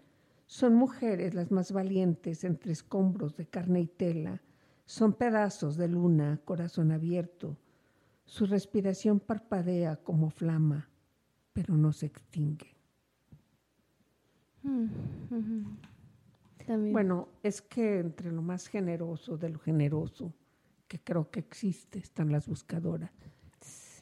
Son 0.45 0.75
mujeres 0.75 1.33
las 1.33 1.51
más 1.51 1.71
valientes 1.71 2.43
entre 2.43 2.71
escombros 2.71 3.35
de 3.35 3.47
carne 3.47 3.81
y 3.81 3.87
tela. 3.87 4.41
Son 4.85 5.13
pedazos 5.13 5.77
de 5.77 5.87
luna, 5.87 6.39
corazón 6.45 6.91
abierto. 6.91 7.57
Su 8.25 8.45
respiración 8.45 9.19
parpadea 9.19 9.95
como 9.97 10.29
flama, 10.29 10.89
pero 11.53 11.75
no 11.75 11.91
se 11.91 12.07
extingue. 12.07 12.74
Bueno, 16.91 17.29
es 17.43 17.61
que 17.61 17.99
entre 17.99 18.31
lo 18.31 18.41
más 18.41 18.67
generoso 18.67 19.37
de 19.37 19.49
lo 19.49 19.59
generoso 19.59 20.33
que 20.87 20.99
creo 20.99 21.29
que 21.29 21.39
existe 21.39 21.99
están 21.99 22.31
las 22.31 22.47
buscadoras, 22.47 23.11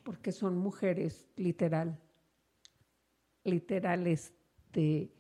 porque 0.04 0.32
son 0.32 0.58
mujeres 0.58 1.28
literal, 1.36 2.00
literales 3.44 4.34
de 4.72 5.12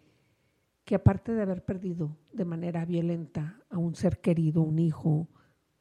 que 0.86 0.96
aparte 0.96 1.34
de 1.34 1.42
haber 1.42 1.64
perdido 1.64 2.18
de 2.34 2.46
manera 2.46 2.86
violenta 2.86 3.62
a 3.70 3.78
un 3.78 3.96
ser 3.96 4.20
querido, 4.20 4.62
un 4.62 4.80
hijo, 4.80 5.28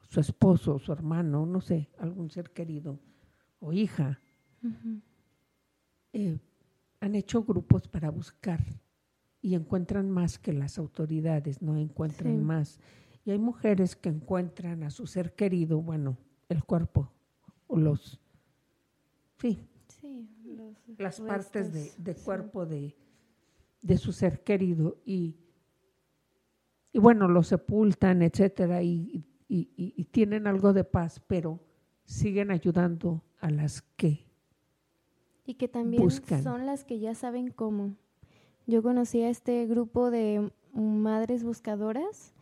su 0.09 0.21
esposo, 0.21 0.79
su 0.79 0.93
hermano, 0.93 1.47
no 1.47 1.61
sé, 1.61 1.91
algún 1.99 2.31
ser 2.31 2.51
querido 2.51 2.99
o 3.61 3.73
hija, 3.73 4.21
eh, 6.13 6.39
han 7.01 7.15
hecho 7.15 7.43
grupos 7.43 7.89
para 7.89 8.11
buscar 8.11 8.61
y 9.43 9.55
encuentran 9.55 10.11
más 10.11 10.39
que 10.39 10.53
las 10.53 10.79
autoridades, 10.79 11.61
no 11.61 11.77
encuentran 11.77 12.43
más. 12.43 12.81
Y 13.25 13.33
hay 13.33 13.39
mujeres 13.39 13.97
que 13.97 14.09
encuentran 14.09 14.83
a 14.83 14.91
su 14.91 15.07
ser 15.07 15.35
querido, 15.35 15.83
bueno, 15.83 16.17
el 16.49 16.65
cuerpo 16.65 17.13
o 17.67 17.77
los, 17.77 18.21
sí, 19.39 19.59
las 20.97 21.21
partes 21.21 22.03
de, 22.03 22.15
cuerpo 22.15 22.65
de, 22.65 22.97
de, 23.83 23.99
su 23.99 24.13
ser 24.13 24.43
querido 24.43 24.97
y, 25.05 25.37
y 26.93 26.99
bueno, 26.99 27.29
lo 27.29 27.43
sepultan, 27.43 28.23
etcétera, 28.23 28.83
y, 28.83 29.27
y 29.49 30.05
tienen 30.05 30.47
algo 30.47 30.73
de 30.73 30.85
paz, 30.85 31.21
pero 31.27 31.61
siguen 32.05 32.51
ayudando 32.51 33.23
a 33.39 33.51
las 33.51 33.83
que 33.83 34.33
y 35.45 35.55
que 35.55 35.69
también 35.69 36.09
son 36.43 36.67
las 36.67 36.85
que 36.85 36.99
ya 36.99 37.15
saben 37.15 37.51
cómo. 37.51 37.97
Yo 38.67 38.83
conocí 38.83 39.23
a 39.23 39.29
este 39.29 39.67
grupo 39.67 40.11
de 40.11 40.53
madres 40.73 41.43
buscadoras 41.43 42.33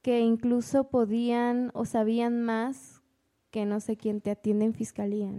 que 0.00 0.20
incluso 0.20 0.84
podían 0.84 1.70
o 1.74 1.84
sabían 1.84 2.42
más 2.42 3.02
que 3.50 3.66
no 3.66 3.80
sé 3.80 3.96
quién 3.96 4.20
te 4.20 4.30
atiende 4.30 4.64
en 4.64 4.74
fiscalía, 4.74 5.30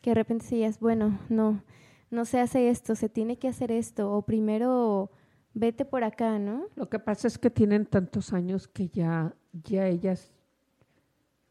Que 0.00 0.10
de 0.10 0.14
repente 0.14 0.44
decías, 0.44 0.78
bueno, 0.78 1.18
no, 1.28 1.62
no 2.10 2.24
se 2.24 2.38
hace 2.40 2.70
esto, 2.70 2.94
se 2.94 3.08
tiene 3.08 3.36
que 3.36 3.48
hacer 3.48 3.72
esto, 3.72 4.12
o 4.12 4.22
primero 4.22 5.10
vete 5.52 5.84
por 5.84 6.04
acá, 6.04 6.38
¿no? 6.38 6.66
Lo 6.76 6.88
que 6.88 7.00
pasa 7.00 7.26
es 7.26 7.36
que 7.36 7.50
tienen 7.50 7.84
tantos 7.84 8.32
años 8.32 8.68
que 8.68 8.88
ya, 8.88 9.34
ya 9.52 9.88
ellas, 9.88 10.32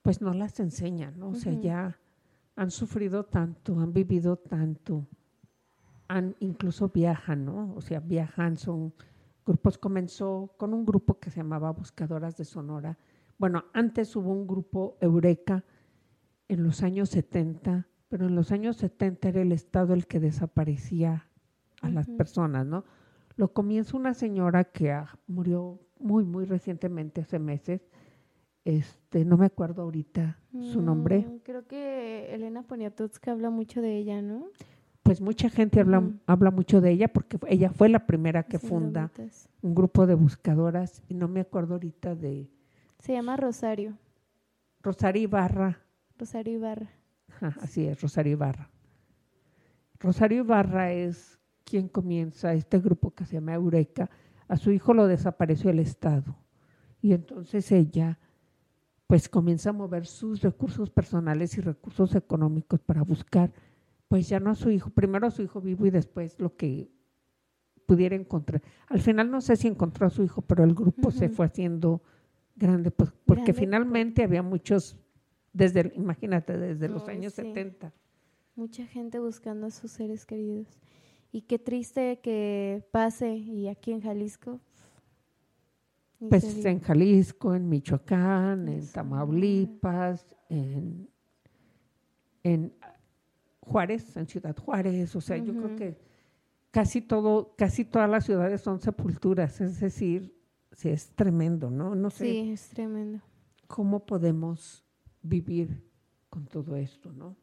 pues 0.02 0.22
no 0.22 0.34
las 0.34 0.60
enseñan, 0.62 1.20
¿no? 1.20 1.30
O 1.30 1.36
sea, 1.36 1.52
ya 1.52 2.00
han 2.56 2.72
sufrido 2.72 3.26
tanto, 3.26 3.78
han 3.80 3.92
vivido 3.92 4.38
tanto 4.38 5.06
han, 6.08 6.36
incluso 6.40 6.90
viajan, 6.90 7.46
¿no? 7.46 7.74
O 7.76 7.82
sea, 7.82 8.00
viajan, 8.00 8.58
son 8.58 8.94
grupos, 9.46 9.78
comenzó 9.78 10.54
con 10.58 10.74
un 10.74 10.86
grupo 10.86 11.20
que 11.20 11.30
se 11.30 11.38
llamaba 11.38 11.72
Buscadoras 11.72 12.38
de 12.38 12.46
Sonora. 12.46 12.98
Bueno, 13.38 13.66
antes 13.74 14.16
hubo 14.16 14.32
un 14.32 14.48
grupo 14.48 14.98
Eureka 15.02 15.64
en 16.48 16.64
los 16.64 16.84
años 16.84 17.10
70, 17.10 17.88
pero 18.10 18.28
en 18.28 18.36
los 18.36 18.52
años 18.52 18.78
70 18.78 19.30
era 19.30 19.42
el 19.42 19.52
Estado 19.52 19.94
el 19.94 20.08
que 20.08 20.20
desaparecía 20.20 21.28
a 21.82 21.90
las 21.90 22.10
personas, 22.10 22.66
¿no? 22.66 22.86
Lo 23.36 23.52
comienza 23.52 23.98
una 23.98 24.14
señora 24.14 24.64
que 24.64 24.92
ah, 24.92 25.20
murió 25.28 25.80
muy, 26.00 26.24
muy 26.24 26.46
recientemente, 26.46 27.22
hace 27.22 27.40
meses, 27.40 27.82
este, 28.64 29.26
no 29.26 29.38
me 29.38 29.46
acuerdo 29.46 29.84
ahorita 29.84 30.40
su 30.74 30.82
nombre. 30.82 31.20
Mm, 31.20 31.38
creo 31.40 31.68
que 31.68 32.34
Elena 32.34 32.64
Poniatowska 32.64 33.32
habla 33.32 33.50
mucho 33.50 33.82
de 33.82 33.98
ella, 33.98 34.22
¿no? 34.22 34.48
Pues 35.06 35.22
mucha 35.22 35.52
gente 35.52 35.80
habla, 35.80 36.04
habla 36.26 36.50
mucho 36.50 36.82
de 36.82 36.90
ella 36.90 37.08
porque 37.08 37.38
ella 37.48 37.70
fue 37.70 37.90
la 37.90 38.08
primera 38.08 38.42
que 38.42 38.58
funda 38.58 39.12
un 39.62 39.76
grupo 39.76 40.08
de 40.08 40.16
buscadoras 40.16 41.04
y 41.08 41.14
no 41.14 41.28
me 41.28 41.42
acuerdo 41.42 41.76
ahorita 41.76 42.16
de... 42.16 42.50
Se 42.98 43.14
llama 43.14 43.38
Rosario. 43.38 44.00
Rosario 44.82 45.22
Ibarra. 45.22 45.78
Rosario 46.18 46.54
Ibarra. 46.54 46.90
así 47.62 47.86
es, 47.86 48.02
Rosario 48.02 48.32
Ibarra. 48.32 48.72
Rosario 50.00 50.40
Ibarra 50.40 50.92
es 50.92 51.40
quien 51.66 51.88
comienza 51.88 52.56
este 52.56 52.80
grupo 52.80 53.14
que 53.14 53.26
se 53.26 53.36
llama 53.36 53.54
Eureka. 53.54 54.10
A 54.48 54.58
su 54.58 54.72
hijo 54.72 54.96
lo 54.96 55.06
desapareció 55.06 55.70
el 55.70 55.78
Estado 55.78 56.36
y 57.00 57.14
entonces 57.14 57.72
ella 57.72 58.18
pues 59.06 59.30
comienza 59.30 59.70
a 59.70 59.74
mover 59.74 60.08
sus 60.08 60.42
recursos 60.42 60.90
personales 60.90 61.56
y 61.60 61.62
recursos 61.62 62.16
económicos 62.16 62.82
para 62.82 63.04
buscar, 63.04 63.54
pues 64.08 64.30
ya 64.30 64.40
no 64.40 64.52
a 64.52 64.56
su 64.56 64.70
hijo, 64.70 64.90
primero 64.90 65.28
a 65.28 65.32
su 65.32 65.42
hijo 65.42 65.62
vivo 65.62 65.86
y 65.86 65.90
después 65.90 66.40
lo 66.40 66.56
que 66.56 66.92
pudiera 67.86 68.16
encontrar. 68.16 68.62
Al 68.88 69.02
final 69.02 69.30
no 69.32 69.42
sé 69.42 69.56
si 69.56 69.68
encontró 69.68 70.08
a 70.08 70.10
su 70.10 70.24
hijo, 70.24 70.42
pero 70.42 70.64
el 70.64 70.74
grupo 70.74 71.12
se 71.12 71.30
fue 71.30 71.46
haciendo 71.46 72.02
grande, 72.56 72.92
pues, 72.92 73.12
porque 73.26 73.54
finalmente 73.54 74.24
había 74.24 74.42
muchos, 74.42 74.98
desde, 75.54 75.92
imagínate, 75.96 76.58
desde 76.58 76.90
los 76.90 77.08
años 77.08 77.34
70. 77.34 77.94
Mucha 78.56 78.86
gente 78.86 79.20
buscando 79.20 79.68
a 79.68 79.72
sus 79.72 79.92
seres 79.92 80.26
queridos. 80.26 80.80
Y 81.32 81.42
qué 81.42 81.60
triste 81.60 82.20
que 82.22 82.88
pase, 82.92 83.36
y 83.36 83.68
aquí 83.68 83.92
en 83.92 84.02
Jalisco. 84.02 84.62
Pues 86.30 86.66
en 86.66 86.80
Jalisco, 86.80 87.54
en 87.54 87.68
Michoacán, 87.68 88.70
en 88.70 88.88
Tamaulipas, 88.88 90.26
en, 90.50 91.10
en 92.44 92.74
Juárez, 93.66 94.16
en 94.16 94.28
Ciudad 94.28 94.56
Juárez, 94.56 95.16
o 95.16 95.22
sea, 95.22 95.38
yo 95.38 95.54
creo 95.54 95.76
que 95.76 95.98
casi 96.72 97.02
todo, 97.02 97.56
casi 97.58 97.86
todas 97.86 98.10
las 98.10 98.26
ciudades 98.26 98.62
son 98.62 98.80
sepulturas, 98.80 99.62
es 99.62 99.80
decir, 99.80 100.36
sí, 100.72 100.90
es 100.90 101.10
tremendo, 101.12 101.70
¿no? 101.70 101.96
No 101.96 102.10
sé. 102.10 102.26
Sí, 102.26 102.52
es 102.52 102.70
tremendo. 102.70 103.22
¿Cómo 103.68 104.06
podemos 104.06 104.84
vivir 105.22 105.84
con 106.30 106.46
todo 106.46 106.76
esto, 106.76 107.12
no? 107.12 107.36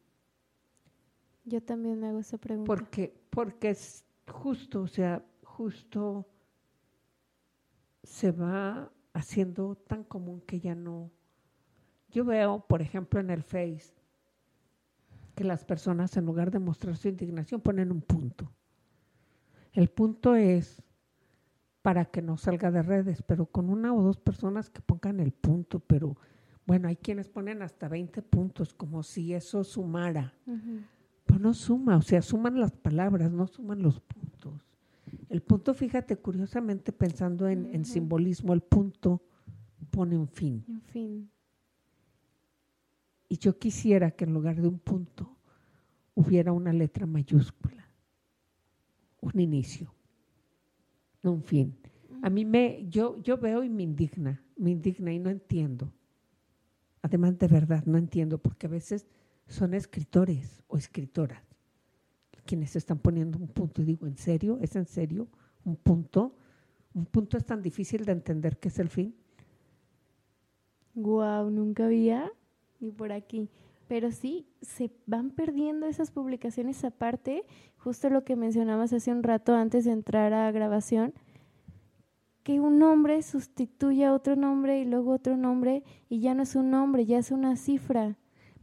Yo 1.45 1.61
también 1.61 1.99
me 1.99 2.07
hago 2.07 2.19
esa 2.19 2.37
pregunta. 2.37 2.67
Porque, 2.67 3.13
porque 3.29 3.71
es 3.71 4.05
justo, 4.31 4.81
o 4.83 4.87
sea, 4.87 5.25
justo 5.43 6.25
se 8.03 8.31
va 8.31 8.91
haciendo 9.13 9.75
tan 9.75 10.03
común 10.03 10.41
que 10.41 10.59
ya 10.59 10.75
no. 10.75 11.11
Yo 12.09 12.23
veo, 12.23 12.65
por 12.67 12.81
ejemplo, 12.81 13.19
en 13.19 13.29
el 13.29 13.43
Face, 13.43 13.93
que 15.35 15.43
las 15.43 15.65
personas 15.65 16.15
en 16.17 16.25
lugar 16.25 16.51
de 16.51 16.59
mostrar 16.59 16.95
su 16.95 17.07
indignación 17.07 17.61
ponen 17.61 17.91
un 17.91 18.01
punto. 18.01 18.51
El 19.71 19.89
punto 19.89 20.35
es 20.35 20.83
para 21.81 22.05
que 22.05 22.21
no 22.21 22.37
salga 22.37 22.71
de 22.71 22.81
redes, 22.81 23.23
pero 23.23 23.45
con 23.45 23.69
una 23.69 23.93
o 23.93 24.01
dos 24.01 24.17
personas 24.17 24.69
que 24.69 24.81
pongan 24.81 25.19
el 25.19 25.31
punto, 25.31 25.79
pero 25.79 26.15
bueno, 26.65 26.87
hay 26.87 26.95
quienes 26.95 27.27
ponen 27.27 27.61
hasta 27.61 27.89
20 27.89 28.21
puntos, 28.21 28.73
como 28.73 29.03
si 29.03 29.33
eso 29.33 29.63
sumara. 29.63 30.33
Pues 31.25 31.39
no 31.39 31.53
suma, 31.53 31.97
o 31.97 32.01
sea, 32.01 32.21
suman 32.21 32.59
las 32.59 32.71
palabras, 32.71 33.31
no 33.31 33.47
suman 33.47 33.81
los 33.81 33.99
puntos. 33.99 34.65
El 35.29 35.41
punto, 35.41 35.73
fíjate, 35.73 36.15
curiosamente 36.17 36.91
pensando 36.93 37.49
en, 37.49 37.83
simbolismo, 37.85 38.53
el 38.53 38.61
punto 38.61 39.21
pone 39.89 40.17
un 40.17 40.27
fin. 40.27 40.63
Un 40.67 40.81
fin. 40.81 41.29
Y 43.33 43.37
yo 43.39 43.57
quisiera 43.57 44.11
que 44.11 44.25
en 44.25 44.33
lugar 44.35 44.61
de 44.61 44.67
un 44.67 44.77
punto 44.77 45.35
hubiera 46.13 46.51
una 46.51 46.71
letra 46.71 47.07
mayúscula, 47.07 47.89
un 49.21 49.39
inicio, 49.39 49.91
no 51.23 51.31
un 51.31 51.41
fin. 51.41 51.75
A 52.21 52.29
mí 52.29 52.45
me, 52.45 52.85
yo, 52.87 53.19
yo 53.23 53.39
veo 53.39 53.63
y 53.63 53.69
me 53.69 53.81
indigna, 53.81 54.39
me 54.55 54.69
indigna 54.69 55.11
y 55.11 55.17
no 55.17 55.31
entiendo. 55.31 55.91
Además, 57.01 57.39
de 57.39 57.47
verdad, 57.47 57.83
no 57.87 57.97
entiendo, 57.97 58.37
porque 58.37 58.67
a 58.67 58.69
veces 58.69 59.07
son 59.47 59.73
escritores 59.73 60.61
o 60.67 60.77
escritoras 60.77 61.41
quienes 62.45 62.75
están 62.75 62.99
poniendo 62.99 63.39
un 63.39 63.47
punto. 63.47 63.81
Y 63.81 63.85
digo, 63.85 64.05
¿en 64.05 64.15
serio? 64.15 64.59
¿Es 64.61 64.75
en 64.75 64.85
serio 64.85 65.27
un 65.65 65.75
punto? 65.77 66.37
¿Un 66.93 67.07
punto 67.07 67.37
es 67.37 67.45
tan 67.47 67.63
difícil 67.63 68.05
de 68.05 68.11
entender 68.11 68.59
que 68.59 68.67
es 68.67 68.77
el 68.77 68.89
fin? 68.89 69.15
Guau, 70.93 71.49
nunca 71.49 71.85
había 71.85 72.31
ni 72.83 72.91
por 72.91 73.11
aquí. 73.11 73.49
Pero 73.87 74.11
sí, 74.11 74.47
se 74.61 74.91
van 75.05 75.31
perdiendo 75.31 75.87
esas 75.87 76.11
publicaciones 76.11 76.83
aparte, 76.83 77.45
justo 77.77 78.09
lo 78.09 78.23
que 78.23 78.35
mencionabas 78.35 78.93
hace 78.93 79.11
un 79.11 79.23
rato 79.23 79.55
antes 79.55 79.85
de 79.85 79.91
entrar 79.91 80.33
a 80.33 80.51
grabación, 80.51 81.13
que 82.43 82.59
un 82.59 82.77
nombre 82.77 83.21
sustituye 83.23 84.05
a 84.05 84.13
otro 84.13 84.35
nombre 84.35 84.79
y 84.79 84.85
luego 84.85 85.13
otro 85.13 85.37
nombre 85.37 85.83
y 86.09 86.19
ya 86.19 86.33
no 86.33 86.43
es 86.43 86.55
un 86.55 86.71
nombre, 86.71 87.05
ya 87.05 87.17
es 87.17 87.31
una 87.31 87.55
cifra. 87.55 88.17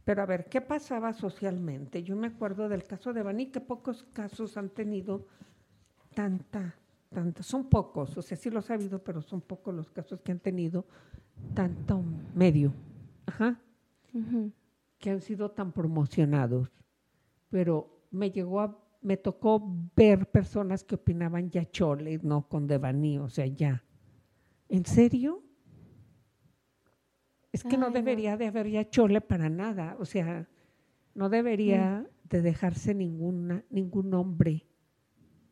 Pero 0.05 0.21
a 0.21 0.25
ver, 0.25 0.45
¿qué 0.45 0.61
pasaba 0.61 1.13
socialmente? 1.13 2.03
Yo 2.03 2.15
me 2.15 2.27
acuerdo 2.27 2.69
del 2.69 2.83
caso 2.83 3.13
de 3.13 3.23
Bani, 3.23 3.47
que 3.47 3.61
pocos 3.61 4.03
casos 4.13 4.57
han 4.57 4.69
tenido 4.69 5.27
tanta, 6.13 6.75
tanta, 7.09 7.43
son 7.43 7.69
pocos, 7.69 8.17
o 8.17 8.21
sea, 8.21 8.37
sí 8.37 8.49
los 8.49 8.69
ha 8.69 8.75
habido, 8.75 9.03
pero 9.03 9.21
son 9.21 9.41
pocos 9.41 9.73
los 9.73 9.89
casos 9.89 10.21
que 10.21 10.31
han 10.31 10.39
tenido 10.39 10.85
tanto 11.53 12.03
medio, 12.35 12.73
ajá, 13.25 13.59
que 14.97 15.09
han 15.09 15.21
sido 15.21 15.51
tan 15.51 15.71
promocionados. 15.71 16.69
Pero 17.49 18.05
me 18.11 18.31
llegó 18.31 18.61
a, 18.61 18.79
me 19.01 19.17
tocó 19.17 19.61
ver 19.95 20.29
personas 20.29 20.83
que 20.83 20.95
opinaban 20.95 21.49
ya 21.49 21.69
chole, 21.69 22.19
no 22.23 22.47
con 22.47 22.67
Devani, 22.67 23.19
o 23.19 23.29
sea, 23.29 23.47
ya. 23.47 23.83
¿En 24.69 24.85
serio? 24.85 25.43
Es 27.51 27.63
que 27.63 27.77
no 27.77 27.91
debería 27.91 28.37
de 28.37 28.47
haber 28.47 28.69
ya 28.69 28.89
chole 28.89 29.19
para 29.19 29.49
nada, 29.49 29.97
o 29.99 30.05
sea, 30.05 30.47
no 31.13 31.29
debería 31.29 32.07
mm. 32.07 32.29
de 32.29 32.41
dejarse 32.41 32.93
ninguna, 32.93 33.65
ningún 33.69 34.09
nombre 34.09 34.65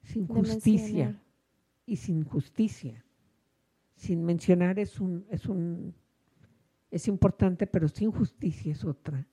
sin 0.04 0.28
justicia 0.28 1.22
y 1.86 1.98
sin 1.98 2.24
justicia. 2.24 3.06
Sin 3.96 4.24
mencionar 4.24 4.80
es 4.80 5.02
un, 5.02 5.26
es 5.30 5.46
un, 5.46 5.94
es 6.92 7.08
importante, 7.08 7.68
pero 7.68 7.88
sin 7.88 8.12
justicia 8.12 8.72
es 8.72 8.84
otra, 8.84 9.28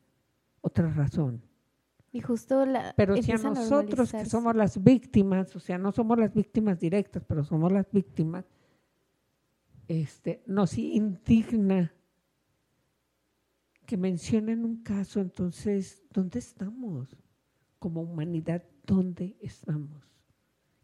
otra 0.61 0.93
razón. 0.93 1.43
Y 2.13 2.21
justo 2.21 2.65
la. 2.65 2.95
Pero 2.97 3.21
si 3.23 3.33
a 3.33 3.37
nosotros 3.37 4.13
que 4.13 4.25
somos 4.25 4.55
las 4.55 4.83
víctimas, 4.83 5.55
o 5.57 5.61
sea, 5.61 5.79
no 5.79 5.93
somos 5.93 6.19
las 6.19 6.33
víctimas 6.35 6.81
directas, 6.81 7.25
pero 7.27 7.45
somos 7.45 7.73
las 7.73 7.91
víctimas, 7.91 8.47
este, 9.89 10.43
nos 10.47 10.79
indigna 10.79 11.93
que 13.85 13.97
mencionen 13.97 14.65
un 14.65 14.83
caso, 14.83 15.21
entonces, 15.21 16.03
¿dónde 16.13 16.39
estamos? 16.41 17.17
Como 17.79 18.03
humanidad, 18.03 18.65
¿dónde 18.85 19.37
estamos? 19.41 20.03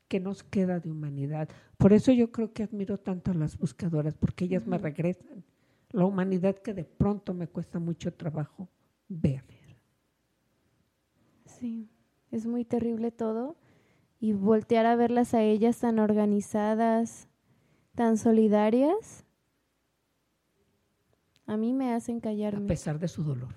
¿Qué 0.09 0.21
nos 0.21 0.43
queda 0.43 0.79
de 0.79 0.91
humanidad? 0.91 1.49
Por 1.79 1.93
eso 1.93 2.13
yo 2.13 2.31
creo 2.31 2.53
que 2.53 2.63
admiro 2.63 2.99
tanto 2.99 3.31
a 3.31 3.35
las 3.35 3.59
buscadoras, 3.59 4.15
porque 4.15 4.45
ellas 4.45 4.67
me 4.67 4.79
regresan 4.79 5.45
la 5.93 6.05
humanidad 6.07 6.57
que 6.57 6.75
de 6.75 6.85
pronto 6.85 7.35
me 7.35 7.49
cuesta 7.49 7.79
mucho 7.79 8.13
trabajo 8.13 8.69
ver. 9.09 9.45
Sí, 11.45 11.89
es 12.31 12.47
muy 12.47 12.65
terrible 12.65 13.11
todo. 13.11 13.57
Y 14.19 14.33
voltear 14.33 14.87
a 14.87 14.97
verlas 14.97 15.35
a 15.35 15.43
ellas 15.43 15.81
tan 15.81 15.99
organizadas, 15.99 17.29
tan 17.95 18.17
solidarias, 18.17 19.25
a 21.47 21.57
mí 21.57 21.73
me 21.73 21.93
hacen 21.93 22.21
callarme. 22.21 22.65
A 22.65 22.69
pesar 22.69 22.99
de 22.99 23.09
su 23.09 23.23
dolor. 23.25 23.55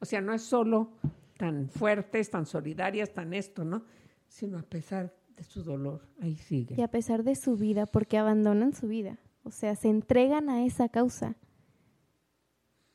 O 0.00 0.04
sea, 0.04 0.20
no 0.20 0.34
es 0.34 0.42
solo 0.42 0.92
tan 1.36 1.68
fuertes, 1.68 2.30
tan 2.30 2.46
solidarias, 2.46 3.12
tan 3.12 3.32
esto, 3.32 3.64
¿no? 3.64 3.84
Sino 4.28 4.58
a 4.58 4.62
pesar 4.62 5.14
de 5.36 5.44
su 5.44 5.62
dolor, 5.62 6.06
ahí 6.20 6.36
sigue. 6.36 6.74
Y 6.78 6.82
a 6.82 6.88
pesar 6.88 7.22
de 7.22 7.34
su 7.34 7.56
vida, 7.56 7.86
porque 7.86 8.18
abandonan 8.18 8.74
su 8.74 8.86
vida. 8.86 9.18
O 9.44 9.50
sea, 9.50 9.74
se 9.76 9.88
entregan 9.88 10.48
a 10.48 10.64
esa 10.64 10.88
causa. 10.88 11.36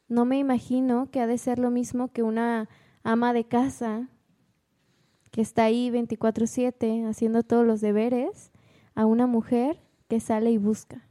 No 0.08 0.26
me 0.26 0.38
imagino 0.38 1.12
que 1.12 1.20
ha 1.20 1.28
de 1.28 1.38
ser 1.38 1.60
lo 1.60 1.70
mismo 1.70 2.12
que 2.14 2.24
una 2.24 2.70
ama 3.04 3.34
de 3.34 3.46
casa 3.46 4.10
que 5.32 5.42
está 5.42 5.66
ahí 5.66 5.90
24/7 5.90 7.06
haciendo 7.06 7.44
todos 7.44 7.66
los 7.66 7.82
deberes, 7.82 8.52
a 8.96 9.06
una 9.06 9.28
mujer 9.28 9.84
que 10.08 10.20
sale 10.20 10.52
y 10.52 10.58
busca. 10.58 11.08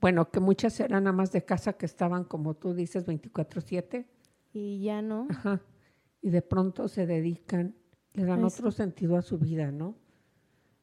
Bueno, 0.00 0.30
que 0.30 0.38
muchas 0.38 0.78
eran 0.78 1.08
amas 1.08 1.32
de 1.32 1.44
casa 1.44 1.72
que 1.72 1.86
estaban, 1.86 2.24
como 2.24 2.54
tú 2.54 2.72
dices, 2.72 3.04
24/7. 3.04 4.06
Y 4.52 4.80
ya 4.82 5.02
no. 5.02 5.26
Ajá. 5.28 5.60
Y 6.22 6.30
de 6.30 6.40
pronto 6.40 6.88
se 6.88 7.06
dedican, 7.06 7.74
le 8.12 8.24
dan 8.24 8.44
otro 8.44 8.70
sentido 8.70 9.16
a 9.16 9.22
su 9.22 9.38
vida, 9.38 9.72
¿no? 9.72 9.96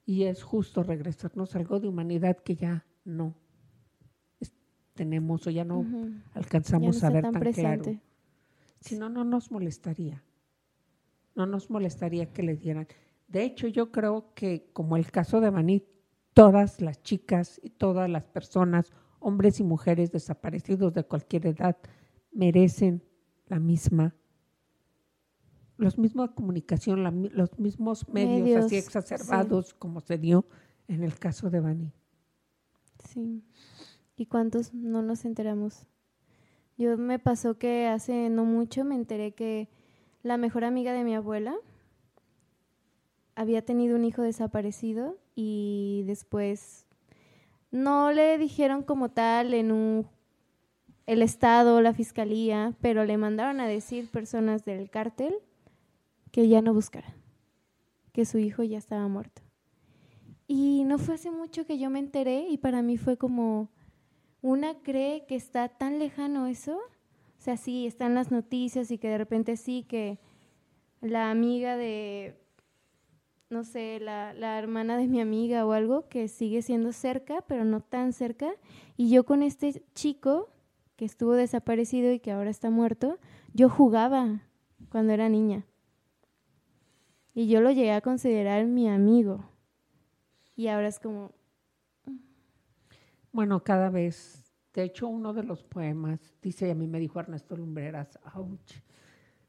Y 0.05 0.23
es 0.23 0.43
justo 0.43 0.83
regresarnos 0.83 1.55
a 1.55 1.59
algo 1.59 1.79
de 1.79 1.87
humanidad 1.87 2.37
que 2.37 2.55
ya 2.55 2.85
no 3.05 3.35
tenemos 4.95 5.45
o 5.45 5.51
ya 5.51 5.63
no 5.63 5.85
alcanzamos 6.33 7.03
a 7.03 7.09
ver 7.11 7.23
tan, 7.23 7.33
claro. 7.51 7.83
Si 8.79 8.97
no, 8.97 9.09
no 9.09 9.23
nos 9.23 9.51
molestaría. 9.51 10.23
No 11.35 11.45
nos 11.45 11.69
molestaría 11.69 12.31
que 12.31 12.43
le 12.43 12.55
dieran. 12.55 12.87
De 13.27 13.43
hecho, 13.43 13.67
yo 13.67 13.91
creo 13.91 14.33
que 14.33 14.69
como 14.73 14.95
el 14.97 15.11
caso 15.11 15.41
de 15.41 15.51
Manit, 15.51 15.83
todas 16.33 16.81
las 16.81 17.01
chicas 17.03 17.59
y 17.61 17.69
todas 17.71 18.09
las 18.09 18.23
personas 18.25 18.91
hombres 19.19 19.59
y 19.59 19.63
mujeres 19.63 20.11
desaparecidos 20.11 20.93
de 20.93 21.03
cualquier 21.03 21.47
edad 21.47 21.77
merecen 22.31 23.03
la 23.47 23.59
misma, 23.59 24.15
los 25.77 25.97
mismos 25.97 26.31
comunicación, 26.31 27.03
los 27.33 27.59
mismos 27.59 28.07
medios, 28.09 28.65
así 28.65 28.77
exacerbados 28.77 29.73
como 29.73 29.99
se 29.99 30.17
dio 30.17 30.45
en 30.87 31.03
el 31.03 31.17
caso 31.17 31.49
de 31.49 31.59
Bani. 31.59 31.91
Sí. 33.09 33.43
¿Y 34.15 34.27
cuántos 34.27 34.73
no 34.73 35.01
nos 35.01 35.25
enteramos? 35.25 35.87
Yo 36.77 36.97
me 36.97 37.19
pasó 37.19 37.57
que 37.57 37.87
hace 37.87 38.29
no 38.29 38.45
mucho 38.45 38.83
me 38.83 38.95
enteré 38.95 39.33
que 39.33 39.69
la 40.23 40.37
mejor 40.37 40.63
amiga 40.63 40.93
de 40.93 41.03
mi 41.03 41.15
abuela 41.15 41.55
había 43.35 43.63
tenido 43.63 43.95
un 43.95 44.05
hijo 44.05 44.21
desaparecido 44.21 45.17
y 45.35 46.03
después 46.07 46.85
no 47.71 48.11
le 48.11 48.37
dijeron 48.37 48.83
como 48.83 49.09
tal 49.09 49.53
en 49.53 50.07
el 51.05 51.21
estado, 51.21 51.81
la 51.81 51.93
fiscalía, 51.93 52.73
pero 52.81 53.03
le 53.03 53.17
mandaron 53.17 53.59
a 53.59 53.67
decir 53.67 54.09
personas 54.09 54.63
del 54.63 54.89
cártel 54.89 55.35
que 56.31 56.47
ya 56.47 56.61
no 56.61 56.73
buscara, 56.73 57.13
que 58.13 58.25
su 58.25 58.37
hijo 58.37 58.63
ya 58.63 58.77
estaba 58.77 59.07
muerto. 59.07 59.41
Y 60.47 60.83
no 60.85 60.97
fue 60.97 61.15
hace 61.15 61.31
mucho 61.31 61.65
que 61.65 61.77
yo 61.77 61.89
me 61.89 61.99
enteré 61.99 62.47
y 62.49 62.57
para 62.57 62.81
mí 62.81 62.97
fue 62.97 63.17
como, 63.17 63.69
una 64.45 64.75
cree 64.75 65.25
que 65.25 65.35
está 65.35 65.69
tan 65.69 65.97
lejano 65.97 66.45
eso, 66.45 66.77
o 66.77 67.41
sea, 67.41 67.57
sí, 67.57 67.87
están 67.87 68.13
las 68.13 68.29
noticias 68.29 68.91
y 68.91 68.99
que 68.99 69.09
de 69.09 69.17
repente 69.17 69.57
sí, 69.57 69.81
que 69.81 70.19
la 71.01 71.31
amiga 71.31 71.75
de, 71.77 72.37
no 73.49 73.63
sé, 73.63 73.99
la, 73.99 74.35
la, 74.35 74.59
hermana 74.59 74.97
de 74.97 75.07
mi 75.07 75.19
amiga 75.19 75.65
o 75.65 75.71
algo, 75.71 76.07
que 76.09 76.27
sigue 76.27 76.61
siendo 76.61 76.91
cerca, 76.91 77.43
pero 77.47 77.65
no 77.65 77.79
tan 77.79 78.13
cerca, 78.13 78.53
y 78.95 79.09
yo 79.09 79.25
con 79.25 79.41
este 79.41 79.83
chico 79.95 80.51
que 80.95 81.05
estuvo 81.05 81.33
desaparecido 81.33 82.13
y 82.13 82.19
que 82.19 82.31
ahora 82.31 82.51
está 82.51 82.69
muerto, 82.69 83.17
yo 83.55 83.67
jugaba 83.67 84.43
cuando 84.89 85.11
era 85.11 85.27
niña. 85.27 85.65
Y 87.33 87.47
yo 87.47 87.61
lo 87.61 87.71
llegué 87.71 87.93
a 87.93 88.01
considerar 88.01 88.67
mi 88.67 88.87
amigo. 88.87 89.49
Y 90.55 90.67
ahora 90.67 90.87
es 90.87 90.99
como... 90.99 91.31
Bueno, 93.35 93.61
cada 93.65 93.89
vez, 93.89 94.49
de 94.73 94.83
hecho 94.83 95.09
uno 95.09 95.33
de 95.33 95.43
los 95.43 95.61
poemas, 95.61 96.21
dice, 96.41 96.71
a 96.71 96.73
mí 96.73 96.87
me 96.87 97.01
dijo 97.01 97.19
Ernesto 97.19 97.57
Lumbreras, 97.57 98.17
ouch, 98.33 98.75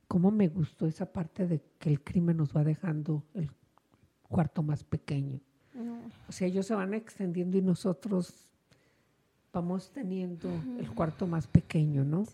cómo 0.08 0.32
me 0.32 0.48
gustó 0.48 0.88
esa 0.88 1.06
parte 1.06 1.46
de 1.46 1.62
que 1.78 1.90
el 1.90 2.02
crimen 2.02 2.38
nos 2.38 2.52
va 2.52 2.64
dejando 2.64 3.22
el 3.32 3.48
cuarto 4.24 4.64
más 4.64 4.82
pequeño. 4.82 5.38
O 6.28 6.32
sea, 6.32 6.48
ellos 6.48 6.66
se 6.66 6.74
van 6.74 6.94
extendiendo 6.94 7.58
y 7.58 7.62
nosotros 7.62 8.34
vamos 9.52 9.92
teniendo 9.92 10.50
el 10.80 10.90
cuarto 10.92 11.28
más 11.28 11.46
pequeño, 11.46 12.02
¿no? 12.02 12.24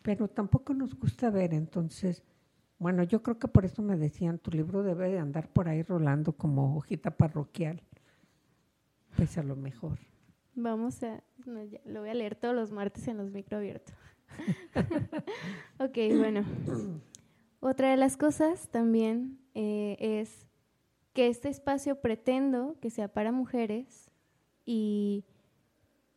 Pero 0.00 0.28
tampoco 0.28 0.72
nos 0.72 0.98
gusta 0.98 1.28
ver, 1.28 1.52
entonces, 1.52 2.22
bueno, 2.78 3.02
yo 3.02 3.22
creo 3.22 3.38
que 3.38 3.48
por 3.48 3.66
eso 3.66 3.82
me 3.82 3.98
decían, 3.98 4.38
tu 4.38 4.50
libro 4.50 4.82
debe 4.82 5.10
de 5.10 5.18
andar 5.18 5.46
por 5.46 5.68
ahí 5.68 5.82
rolando 5.82 6.32
como 6.32 6.74
hojita 6.74 7.10
parroquial. 7.10 7.82
Pues 9.14 9.36
a 9.36 9.42
lo 9.42 9.56
mejor. 9.56 9.98
Vamos 10.54 11.02
a, 11.02 11.22
lo 11.84 12.00
voy 12.00 12.10
a 12.10 12.14
leer 12.14 12.36
todos 12.36 12.54
los 12.54 12.70
martes 12.70 13.08
en 13.08 13.16
los 13.16 13.30
micro 13.30 13.58
abiertos. 13.58 13.94
ok, 15.78 15.98
bueno. 16.16 16.44
Otra 17.60 17.90
de 17.90 17.96
las 17.96 18.16
cosas 18.16 18.68
también 18.68 19.38
eh, 19.54 19.96
es 19.98 20.46
que 21.12 21.28
este 21.28 21.48
espacio 21.48 22.00
pretendo 22.00 22.76
que 22.80 22.90
sea 22.90 23.08
para 23.08 23.32
mujeres 23.32 24.10
y 24.64 25.24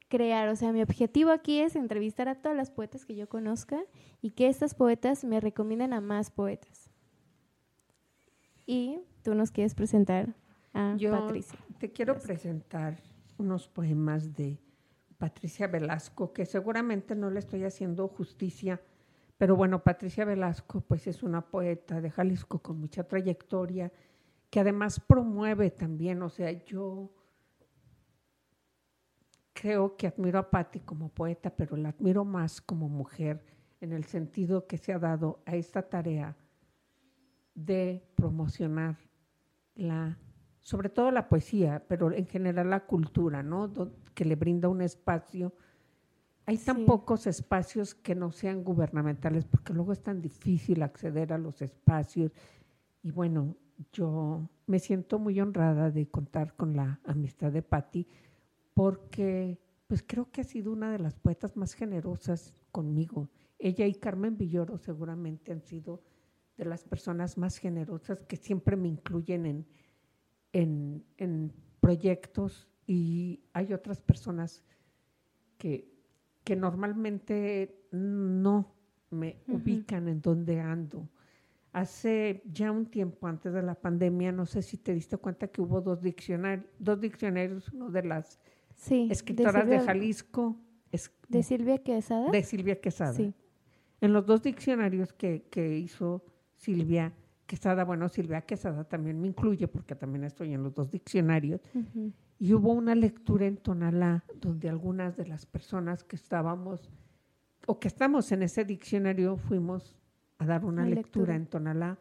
crear, 0.09 0.49
o 0.49 0.55
sea, 0.55 0.71
mi 0.71 0.81
objetivo 0.81 1.31
aquí 1.31 1.59
es 1.59 1.75
entrevistar 1.75 2.29
a 2.29 2.35
todas 2.35 2.57
las 2.57 2.71
poetas 2.71 3.05
que 3.05 3.15
yo 3.15 3.29
conozca 3.29 3.79
y 4.21 4.31
que 4.31 4.47
estas 4.47 4.73
poetas 4.73 5.23
me 5.23 5.39
recomienden 5.39 5.93
a 5.93 6.01
más 6.01 6.31
poetas. 6.31 6.89
Y 8.65 8.99
tú 9.23 9.33
nos 9.33 9.51
quieres 9.51 9.75
presentar 9.75 10.35
a 10.73 10.95
yo 10.97 11.11
Patricia. 11.11 11.57
Te 11.79 11.91
quiero 11.91 12.17
presentar 12.19 12.97
unos 13.38 13.67
poemas 13.67 14.33
de 14.33 14.59
Patricia 15.17 15.67
Velasco, 15.67 16.33
que 16.33 16.45
seguramente 16.45 17.15
no 17.15 17.29
le 17.29 17.39
estoy 17.39 17.63
haciendo 17.63 18.07
justicia, 18.07 18.81
pero 19.38 19.55
bueno, 19.55 19.83
Patricia 19.83 20.25
Velasco 20.25 20.81
pues 20.81 21.07
es 21.07 21.23
una 21.23 21.41
poeta 21.41 22.01
de 22.01 22.11
Jalisco 22.11 22.59
con 22.59 22.79
mucha 22.79 23.03
trayectoria, 23.03 23.91
que 24.49 24.59
además 24.59 24.99
promueve 24.99 25.71
también, 25.71 26.21
o 26.21 26.29
sea, 26.29 26.51
yo 26.51 27.11
creo 29.53 29.97
que 29.97 30.07
admiro 30.07 30.39
a 30.39 30.49
Patti 30.49 30.79
como 30.81 31.09
poeta, 31.09 31.49
pero 31.49 31.75
la 31.77 31.89
admiro 31.89 32.23
más 32.23 32.61
como 32.61 32.88
mujer 32.88 33.43
en 33.81 33.91
el 33.91 34.05
sentido 34.05 34.67
que 34.67 34.77
se 34.77 34.93
ha 34.93 34.99
dado 34.99 35.41
a 35.45 35.55
esta 35.55 35.81
tarea 35.81 36.35
de 37.55 38.03
promocionar 38.15 38.97
la, 39.75 40.17
sobre 40.68 40.89
todo 40.89 41.11
la 41.11 41.30
poesía, 41.30 41.82
pero 41.88 42.11
en 42.11 42.26
general 42.26 42.70
la 42.70 42.86
cultura, 42.86 43.41
¿no? 43.41 43.72
que 44.13 44.26
le 44.26 44.36
brinda 44.36 44.68
un 44.68 44.82
espacio. 44.82 45.53
Hay 46.45 46.57
tan 46.57 46.86
pocos 46.86 47.26
espacios 47.26 47.95
que 47.95 48.15
no 48.15 48.34
sean 48.34 48.65
gubernamentales, 48.65 49.45
porque 49.45 49.72
luego 49.72 49.93
es 49.93 50.03
tan 50.03 50.22
difícil 50.22 50.84
acceder 50.84 51.32
a 51.32 51.38
los 51.38 51.61
espacios. 51.61 52.34
Y 53.01 53.11
bueno, 53.11 53.55
yo 53.93 54.49
me 54.65 54.80
siento 54.80 55.20
muy 55.20 55.39
honrada 55.39 55.89
de 55.89 56.09
contar 56.09 56.53
con 56.57 56.76
la 56.76 56.99
amistad 57.05 57.53
de 57.53 57.61
Patti, 57.61 58.05
porque 58.74 59.61
pues 59.88 60.03
creo 60.05 60.30
que 60.32 60.41
ha 60.41 60.43
sido 60.43 60.74
una 60.74 60.91
de 60.91 60.99
las 60.99 61.15
poetas 61.15 61.55
más 61.55 61.76
generosas 61.76 62.53
conmigo. 62.74 63.30
Ella 63.57 63.88
y 63.88 63.95
Carmen 63.95 64.38
Villoro 64.38 64.78
seguramente 64.78 65.53
han 65.53 65.61
sido 65.61 66.01
de 66.57 66.65
las 66.65 66.84
personas 66.84 67.38
más 67.38 67.57
generosas 67.57 68.22
que 68.24 68.36
siempre 68.36 68.76
me 68.76 68.89
incluyen 68.89 69.45
en, 69.45 69.65
en, 70.62 71.53
proyectos 71.80 72.68
y 72.86 73.39
hay 73.53 73.74
otras 73.74 74.01
personas 74.01 74.64
que, 75.58 75.88
que 76.43 76.55
normalmente 76.55 77.80
no 77.91 78.74
me 79.10 79.38
ubican 79.47 80.08
en 80.08 80.22
donde 80.22 80.60
ando. 80.60 81.08
Hace 81.72 82.41
ya 82.51 82.72
un 82.72 82.88
tiempo 82.88 83.28
antes 83.28 83.53
de 83.53 83.62
la 83.62 83.76
pandemia, 83.76 84.32
no 84.32 84.45
sé 84.45 84.62
si 84.62 84.78
te 84.78 84.93
diste 84.93 85.18
cuenta 85.18 85.47
que 85.47 85.62
hubo 85.62 85.80
dos 85.80 86.01
diccionarios, 86.01 86.66
dos 86.80 86.99
diccionarios, 86.99 87.70
uno 87.70 87.89
de 87.89 88.03
las 88.03 88.39
sí, 88.76 89.08
escritoras 89.12 89.68
de, 89.68 89.80
Jalisco. 89.80 90.58
¿De 91.30 91.43
Silvia 91.43 91.78
Quesada? 91.78 92.32
De 92.32 92.43
Silvia 92.43 92.82
Quesada. 92.82 93.14
Sí. 93.14 93.34
En 94.01 94.14
los 94.14 94.26
dos 94.26 94.41
diccionarios 94.41 95.14
que, 95.14 95.43
que 95.49 95.78
hizo 95.78 96.26
Silvia 96.55 97.14
Quesada, 97.47 97.85
bueno, 97.85 98.09
Silvia 98.09 98.41
Quesada 98.41 98.83
también 98.83 99.19
me 99.19 99.27
incluye 99.27 99.67
porque 99.67 99.95
también 99.95 100.25
estoy 100.25 100.53
en 100.53 100.61
los 100.61 100.75
dos 100.75 100.91
diccionarios. 100.91 101.61
Y 102.37 102.53
hubo 102.53 102.73
una 102.73 102.93
lectura 102.93 103.47
en 103.47 103.57
Tonalá 103.57 104.23
donde 104.39 104.69
algunas 104.69 105.15
de 105.15 105.25
las 105.25 105.45
personas 105.45 106.03
que 106.03 106.17
estábamos 106.17 106.91
o 107.65 107.79
que 107.79 107.87
estamos 107.87 108.31
en 108.31 108.43
ese 108.43 108.65
diccionario 108.65 109.37
fuimos 109.37 109.95
a 110.37 110.45
dar 110.45 110.65
una 110.65 110.83
lectura, 110.83 111.01
lectura 111.01 111.35
en 111.35 111.45
Tonalá. 111.47 111.97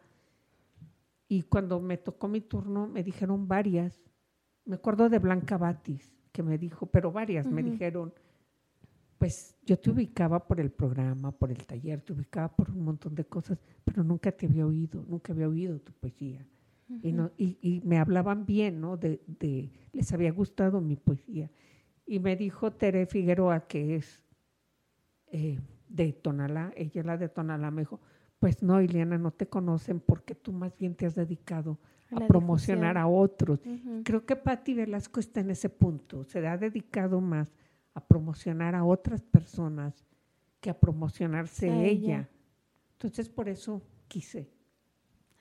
Y 1.29 1.43
cuando 1.43 1.79
me 1.79 1.97
tocó 1.97 2.27
mi 2.27 2.41
turno, 2.41 2.87
me 2.87 3.03
dijeron 3.03 3.47
varias. 3.47 4.01
Me 4.65 4.75
acuerdo 4.75 5.09
de 5.09 5.19
Blanca 5.19 5.57
Batis, 5.57 6.13
que 6.31 6.43
me 6.43 6.57
dijo, 6.57 6.85
pero 6.87 7.11
varias 7.11 7.47
me 7.47 7.63
dijeron, 7.63 8.13
pues 9.17 9.55
yo 9.65 9.77
te 9.79 9.89
ubicaba 9.89 10.47
por 10.47 10.59
el 10.59 10.71
programa, 10.71 11.31
por 11.31 11.51
el 11.51 11.65
taller, 11.65 12.01
te 12.01 12.13
ubicaba 12.13 12.55
por 12.55 12.69
un 12.69 12.83
montón 12.83 13.15
de 13.15 13.25
cosas, 13.25 13.57
pero 13.83 14.03
nunca 14.03 14.31
te 14.31 14.45
había 14.45 14.65
oído, 14.65 15.03
nunca 15.07 15.33
había 15.33 15.47
oído 15.47 15.79
tu 15.79 15.91
poesía. 15.93 16.45
y, 17.01 17.11
no, 17.11 17.31
y, 17.37 17.81
me 17.83 17.97
hablaban 17.97 18.45
bien, 18.45 18.79
¿no? 18.79 18.95
De, 18.95 19.21
de, 19.27 19.71
les 19.91 20.13
había 20.13 20.31
gustado 20.31 20.79
mi 20.79 20.95
poesía. 20.95 21.49
Y 22.05 22.19
me 22.19 22.35
dijo 22.35 22.71
Tere 22.71 23.05
Figueroa, 23.05 23.67
que 23.67 23.95
es 23.95 24.23
eh, 25.27 25.59
de 25.89 26.13
Tonalá, 26.13 26.71
ella 26.75 27.01
es 27.01 27.05
la 27.05 27.17
de 27.17 27.27
Tonalá, 27.27 27.71
me 27.71 27.81
dijo, 27.81 27.99
pues 28.39 28.61
no, 28.61 28.81
Ileana, 28.81 29.17
no 29.17 29.31
te 29.31 29.47
conocen 29.47 29.99
porque 29.99 30.35
tú 30.35 30.53
más 30.53 30.77
bien 30.77 30.95
te 30.95 31.05
has 31.05 31.15
dedicado 31.15 31.79
a 32.11 32.25
promocionar 32.27 32.97
a 32.97 33.07
otros. 33.07 33.59
Creo 34.03 34.25
que 34.25 34.35
Patti 34.35 34.73
Velasco 34.73 35.19
está 35.19 35.41
en 35.41 35.51
ese 35.51 35.69
punto, 35.69 36.23
se 36.23 36.45
ha 36.47 36.57
dedicado 36.57 37.19
más 37.19 37.51
a 37.97 37.99
promocionar 37.99 38.75
a 38.75 38.85
otras 38.85 39.23
personas 39.23 40.05
que 40.59 40.69
a 40.69 40.79
promocionarse 40.79 41.67
ella. 41.89 42.29
Entonces 42.91 43.27
por 43.27 43.49
eso 43.49 43.81
quise 44.07 44.47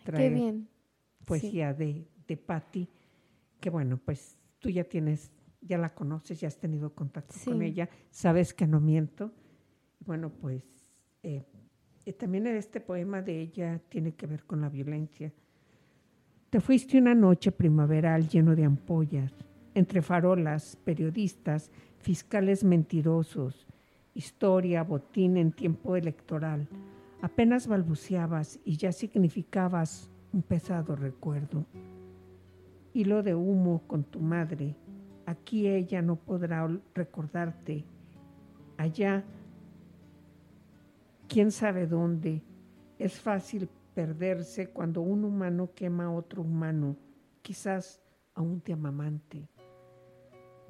traer 0.02 0.54
poesía 1.26 1.74
de, 1.74 2.08
de 2.26 2.36
Patti, 2.38 2.88
que 3.60 3.68
bueno, 3.68 4.00
pues 4.02 4.38
tú 4.58 4.70
ya 4.70 4.84
tienes, 4.84 5.30
ya 5.60 5.76
la 5.76 5.94
conoces, 5.94 6.40
ya 6.40 6.48
has 6.48 6.56
tenido 6.56 6.94
contacto 6.94 7.34
con 7.44 7.60
ella, 7.60 7.90
sabes 8.10 8.54
que 8.54 8.66
no 8.66 8.80
miento. 8.80 9.32
Bueno, 10.06 10.30
pues 10.30 10.64
eh, 11.22 11.44
eh, 12.06 12.12
también 12.14 12.46
este 12.46 12.80
poema 12.80 13.20
de 13.20 13.38
ella 13.38 13.82
tiene 13.90 14.14
que 14.14 14.26
ver 14.26 14.44
con 14.44 14.62
la 14.62 14.70
violencia. 14.70 15.30
Te 16.48 16.60
fuiste 16.60 16.96
una 16.96 17.14
noche 17.14 17.52
primaveral 17.52 18.30
lleno 18.30 18.56
de 18.56 18.64
ampollas, 18.64 19.30
entre 19.74 20.00
farolas, 20.00 20.74
periodistas, 20.76 21.70
fiscales 22.06 22.62
mentirosos, 22.62 23.66
historia, 24.14 24.84
botín 24.84 25.36
en 25.36 25.50
tiempo 25.50 25.96
electoral. 25.96 26.68
Apenas 27.20 27.66
balbuceabas 27.66 28.60
y 28.64 28.76
ya 28.76 28.92
significabas 28.92 30.08
un 30.32 30.42
pesado 30.42 30.94
recuerdo. 30.94 31.66
Hilo 32.94 33.24
de 33.24 33.34
humo 33.34 33.82
con 33.88 34.04
tu 34.04 34.20
madre. 34.20 34.76
Aquí 35.26 35.66
ella 35.66 36.00
no 36.00 36.14
podrá 36.14 36.70
recordarte. 36.94 37.84
Allá 38.76 39.24
quién 41.26 41.50
sabe 41.50 41.88
dónde. 41.88 42.40
Es 43.00 43.18
fácil 43.18 43.68
perderse 43.94 44.68
cuando 44.68 45.00
un 45.00 45.24
humano 45.24 45.70
quema 45.74 46.04
a 46.04 46.12
otro 46.12 46.42
humano, 46.42 46.96
quizás 47.42 48.00
a 48.32 48.42
un 48.42 48.60
te 48.60 48.74
amamante. 48.74 49.48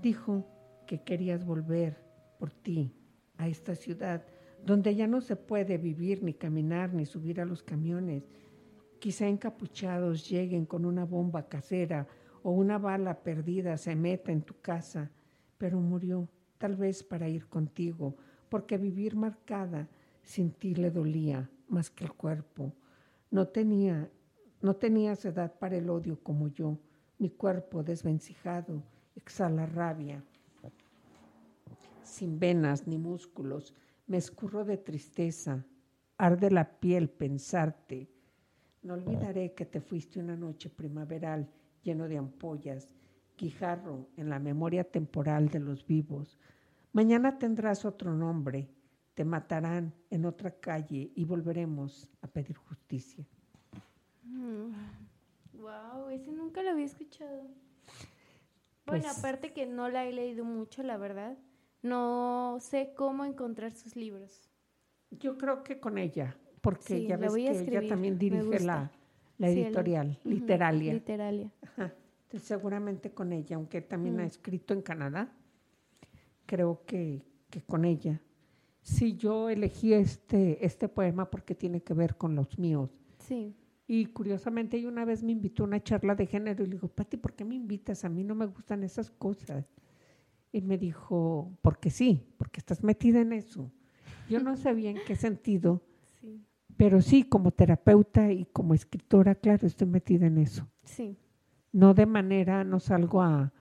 Dijo 0.01 0.56
que 0.87 1.03
querías 1.03 1.45
volver 1.45 1.97
por 2.39 2.51
ti 2.51 2.93
a 3.37 3.49
esta 3.49 3.75
ciudad 3.75 4.25
donde 4.67 4.97
ya 4.97 5.07
no 5.07 5.21
se 5.21 5.37
puede 5.37 5.79
vivir, 5.79 6.23
ni 6.25 6.35
caminar, 6.35 6.93
ni 6.93 7.07
subir 7.07 7.41
a 7.41 7.45
los 7.45 7.63
camiones. 7.63 8.25
Quizá 8.99 9.29
encapuchados 9.29 10.29
lleguen 10.29 10.67
con 10.67 10.85
una 10.85 11.05
bomba 11.05 11.49
casera 11.49 12.09
o 12.43 12.51
una 12.51 12.79
bala 12.79 13.23
perdida 13.23 13.77
se 13.77 13.95
meta 13.95 14.33
en 14.33 14.43
tu 14.43 14.61
casa, 14.61 15.11
pero 15.57 15.79
murió, 15.81 16.29
tal 16.59 16.75
vez 16.77 17.05
para 17.05 17.29
ir 17.29 17.47
contigo, 17.47 18.17
porque 18.49 18.77
vivir 18.77 19.15
marcada 19.15 19.89
sin 20.23 20.51
ti 20.51 20.75
le 20.75 20.91
dolía 20.91 21.49
más 21.69 21.89
que 21.89 22.05
el 22.05 22.13
cuerpo. 22.13 22.73
No 23.31 23.47
tenía, 23.49 24.11
no 24.61 24.75
tenías 24.75 25.25
edad 25.25 25.55
para 25.59 25.77
el 25.77 25.89
odio 25.91 26.19
como 26.23 26.49
yo. 26.49 26.79
Mi 27.19 27.31
cuerpo 27.31 27.85
desvencijado 27.85 28.83
exhala 29.15 29.67
rabia. 29.67 30.25
Sin 32.07 32.39
venas 32.39 32.87
ni 32.87 32.99
músculos, 32.99 33.75
me 34.07 34.17
escurro 34.17 34.65
de 34.65 34.79
tristeza. 34.79 35.67
Arde 36.17 36.53
la 36.53 36.79
piel 36.79 37.11
pensarte. 37.11 38.09
No 38.83 38.95
olvidaré 38.95 39.55
que 39.55 39.67
te 39.67 39.81
fuiste 39.81 40.21
una 40.21 40.37
noche 40.37 40.71
primaveral 40.71 41.51
lleno 41.83 42.07
de 42.07 42.17
ampollas, 42.17 42.95
guijarro 43.37 44.07
en 44.17 44.31
la 44.31 44.39
memoria 44.39 44.85
temporal 44.85 45.49
de 45.49 45.59
los 45.59 45.85
vivos. 45.85 46.39
Mañana 46.93 47.39
tendrás 47.39 47.85
otro 47.85 48.15
nombre, 48.15 48.71
te 49.15 49.25
matarán 49.25 49.93
en 50.09 50.27
otra 50.27 50.53
calle 50.53 51.11
y 51.13 51.25
volveremos 51.25 52.09
a 52.23 52.29
pedir 52.29 52.57
justicia. 52.57 53.27
wow, 55.55 56.09
ese 56.11 56.31
nunca 56.31 56.63
lo 56.63 56.71
había 56.71 56.85
escuchado. 56.85 57.43
bueno, 58.87 59.03
pues 59.03 59.19
aparte 59.19 59.53
que 59.53 59.67
no 59.67 59.89
la 59.89 60.05
he 60.05 60.13
leído 60.13 60.45
mucho, 60.45 60.85
la 60.85 60.97
verdad. 60.99 61.37
No 61.87 62.59
sé 62.61 62.93
cómo 62.97 63.25
encontrar 63.25 63.71
sus 63.73 63.95
libros. 63.97 64.51
Yo 65.11 65.39
creo 65.39 65.63
que 65.63 65.79
con 65.79 65.99
ella, 65.99 66.37
porque 66.61 67.07
ya 67.07 67.17
ves 67.17 67.33
que 67.33 67.51
ella 67.51 67.89
también 67.89 68.19
dirige 68.19 68.61
la, 68.61 68.91
editorial, 69.39 70.19
Literalia. 70.25 70.95
Literalia. 70.95 71.53
seguramente 72.39 73.13
con 73.13 73.33
ella, 73.33 73.57
aunque 73.57 73.81
también 73.81 74.19
ha 74.21 74.25
mm. 74.25 74.27
escrito 74.27 74.75
en 74.75 74.83
Canadá, 74.83 75.33
creo 76.45 76.83
que, 76.85 77.23
que, 77.51 77.63
con 77.63 77.85
ella. 77.85 78.21
Sí, 78.83 79.17
yo 79.17 79.49
elegí 79.49 79.93
este, 79.93 80.65
este 80.65 80.89
poema 80.89 81.31
porque 81.31 81.55
tiene 81.55 81.83
que 81.83 81.95
ver 81.95 82.17
con 82.17 82.35
los 82.35 82.59
míos. 82.59 83.01
Sí. 83.19 83.55
Y 83.87 84.07
curiosamente, 84.07 84.77
ella 84.77 84.89
una 84.89 85.05
vez 85.05 85.23
me 85.23 85.33
invitó 85.33 85.63
a 85.63 85.67
una 85.67 85.83
charla 85.83 86.17
de 86.17 86.27
género 86.27 86.65
y 86.65 86.67
le 86.67 86.73
digo, 86.73 86.89
Pati, 86.89 87.17
¿por 87.17 87.35
qué 87.35 87.45
me 87.45 87.55
invitas? 87.55 88.05
A 88.05 88.09
mí 88.09 88.25
no 88.25 88.35
me 88.35 88.47
gustan 88.47 88.83
esas 88.83 89.11
cosas. 89.11 89.65
Y 90.57 90.63
me 90.63 90.79
dijo, 90.79 91.53
porque 91.61 91.91
sí, 91.91 92.33
porque 92.39 92.61
estás 92.61 92.83
metida 92.83 93.21
en 93.21 93.35
eso. 93.35 93.71
Yo 94.27 94.41
no 94.41 94.57
sabía 94.57 94.89
en 94.89 94.97
qué 95.07 95.15
sentido, 95.15 95.83
pero 96.79 97.03
sí, 97.03 97.25
como 97.25 97.51
terapeuta 97.51 98.33
y 98.33 98.47
como 98.47 98.73
escritora, 98.73 99.35
claro, 99.35 99.67
estoy 99.67 99.87
metida 99.87 100.25
en 100.25 100.39
eso. 100.39 100.67
Sí. 100.83 101.19
No 101.73 101.93
de 101.93 102.07
manera, 102.07 102.65
no 102.65 102.81
salgo 102.81 103.21
a, 103.21 103.53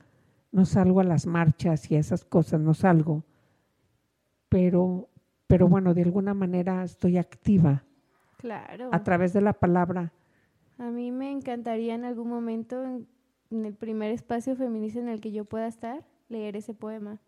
no 0.54 0.64
salgo 0.64 1.02
a 1.02 1.04
las 1.04 1.26
marchas 1.26 1.91
y 1.91 1.98
a 1.98 2.00
esas 2.00 2.24
cosas, 2.24 2.62
no 2.62 2.74
salgo, 2.74 3.26
pero, 4.48 5.10
pero 5.48 5.68
bueno, 5.68 5.93
de 5.93 6.04
alguna 6.04 6.34
manera 6.34 6.82
estoy 6.82 7.18
activa. 7.18 7.84
Claro. 8.38 8.88
A 8.93 9.04
través 9.04 9.34
de 9.34 9.41
la 9.41 9.52
palabra. 9.52 10.14
A 10.78 10.89
mí 10.91 11.12
me 11.12 11.30
encantaría 11.30 11.93
en 11.93 12.06
algún 12.06 12.30
momento, 12.30 12.82
en 12.86 13.66
el 13.66 13.74
primer 13.74 14.14
espacio 14.14 14.56
feminista 14.56 15.00
en 15.02 15.10
el 15.10 15.20
que 15.20 15.34
yo 15.34 15.43
pueda 15.43 15.68
estar, 15.68 16.06
leer 16.30 16.55
ese 16.55 16.73
poema 16.73 17.19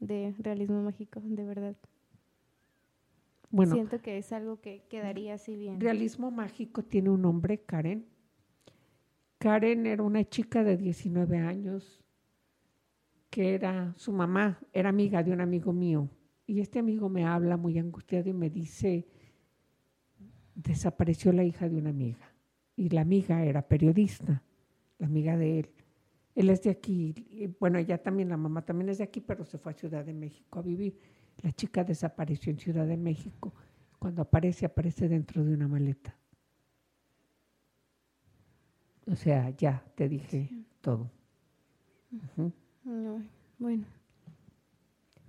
de 0.00 0.34
realismo 0.38 0.82
mágico, 0.82 1.20
de 1.22 1.44
verdad. 1.44 1.76
Bueno, 3.50 3.74
Siento 3.74 4.00
que 4.00 4.18
es 4.18 4.32
algo 4.32 4.60
que 4.60 4.82
quedaría 4.88 5.34
así 5.34 5.56
bien. 5.56 5.80
Realismo 5.80 6.30
mágico 6.30 6.82
tiene 6.82 7.10
un 7.10 7.22
nombre, 7.22 7.58
Karen. 7.58 8.06
Karen 9.38 9.86
era 9.86 10.02
una 10.02 10.24
chica 10.24 10.64
de 10.64 10.76
19 10.76 11.38
años 11.38 12.02
que 13.28 13.54
era 13.54 13.94
su 13.96 14.12
mamá, 14.12 14.60
era 14.72 14.90
amiga 14.90 15.22
de 15.22 15.32
un 15.32 15.40
amigo 15.40 15.72
mío. 15.72 16.08
Y 16.46 16.60
este 16.60 16.78
amigo 16.78 17.08
me 17.08 17.24
habla 17.24 17.56
muy 17.56 17.78
angustiado 17.78 18.28
y 18.28 18.34
me 18.34 18.50
dice, 18.50 19.06
desapareció 20.54 21.32
la 21.32 21.42
hija 21.42 21.68
de 21.68 21.76
una 21.76 21.90
amiga. 21.90 22.34
Y 22.76 22.90
la 22.90 23.00
amiga 23.00 23.42
era 23.44 23.62
periodista, 23.62 24.42
la 24.98 25.06
amiga 25.06 25.36
de 25.36 25.60
él. 25.60 25.70
Él 26.34 26.48
es 26.48 26.62
de 26.62 26.70
aquí, 26.70 27.14
y 27.30 27.46
bueno, 27.46 27.78
ella 27.78 28.02
también, 28.02 28.30
la 28.30 28.36
mamá 28.36 28.62
también 28.62 28.88
es 28.88 28.98
de 28.98 29.04
aquí, 29.04 29.20
pero 29.20 29.44
se 29.44 29.58
fue 29.58 29.72
a 29.72 29.74
Ciudad 29.74 30.04
de 30.04 30.14
México 30.14 30.58
a 30.58 30.62
vivir. 30.62 30.98
La 31.42 31.52
chica 31.52 31.84
desapareció 31.84 32.50
en 32.50 32.58
Ciudad 32.58 32.86
de 32.86 32.96
México. 32.96 33.52
Cuando 33.98 34.22
aparece, 34.22 34.64
aparece 34.64 35.08
dentro 35.08 35.44
de 35.44 35.54
una 35.54 35.68
maleta. 35.68 36.16
O 39.06 39.16
sea, 39.16 39.50
ya 39.50 39.84
te 39.94 40.08
dije 40.08 40.50
todo. 40.80 41.10
bueno. 43.58 43.84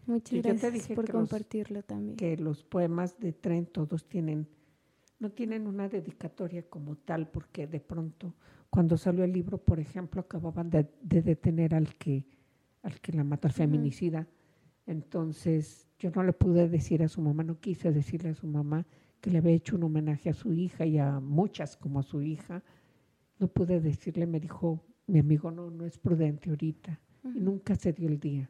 Muchas 0.05 0.43
gracias 0.43 0.87
por 0.89 1.09
compartirlo 1.09 1.81
también. 1.83 2.17
Que 2.17 2.37
los 2.37 2.63
poemas 2.63 3.19
de 3.19 3.31
Tren 3.31 3.65
todos 3.65 4.07
tienen, 4.07 4.47
no 5.19 5.31
tienen 5.31 5.65
una 5.65 5.87
dedicatoria 5.87 6.63
como 6.69 6.97
tal, 6.97 7.29
porque 7.29 7.67
de 7.67 7.79
pronto 7.79 8.33
cuando 8.73 8.97
salió 8.97 9.23
el 9.23 9.31
libro, 9.31 9.59
por 9.59 9.79
ejemplo, 9.79 10.19
acababan 10.19 10.71
de, 10.71 10.89
detener 11.03 11.75
al 11.75 11.93
que, 11.95 12.25
al 12.81 12.99
que 13.01 13.11
la 13.11 13.23
mató, 13.23 13.47
al 13.47 13.53
feminicida. 13.53 14.27
Entonces 14.87 15.87
yo 15.99 16.09
no 16.09 16.23
le 16.23 16.33
pude 16.33 16.67
decir 16.67 17.03
a 17.03 17.07
su 17.07 17.21
mamá, 17.21 17.43
no 17.43 17.59
quise 17.59 17.91
decirle 17.91 18.31
a 18.31 18.33
su 18.33 18.47
mamá 18.47 18.87
que 19.21 19.29
le 19.29 19.37
había 19.37 19.51
hecho 19.53 19.75
un 19.75 19.83
homenaje 19.83 20.31
a 20.31 20.33
su 20.33 20.53
hija 20.53 20.87
y 20.87 20.97
a 20.97 21.19
muchas 21.19 21.77
como 21.77 21.99
a 21.99 22.01
su 22.01 22.23
hija. 22.23 22.63
No 23.37 23.47
pude 23.47 23.79
decirle, 23.79 24.25
me 24.25 24.39
dijo, 24.39 24.83
mi 25.05 25.19
amigo, 25.19 25.51
no, 25.51 25.69
no 25.69 25.85
es 25.85 25.99
prudente 25.99 26.49
ahorita. 26.49 26.99
Y 27.25 27.41
nunca 27.41 27.75
se 27.75 27.93
dio 27.93 28.07
el 28.07 28.19
día. 28.19 28.49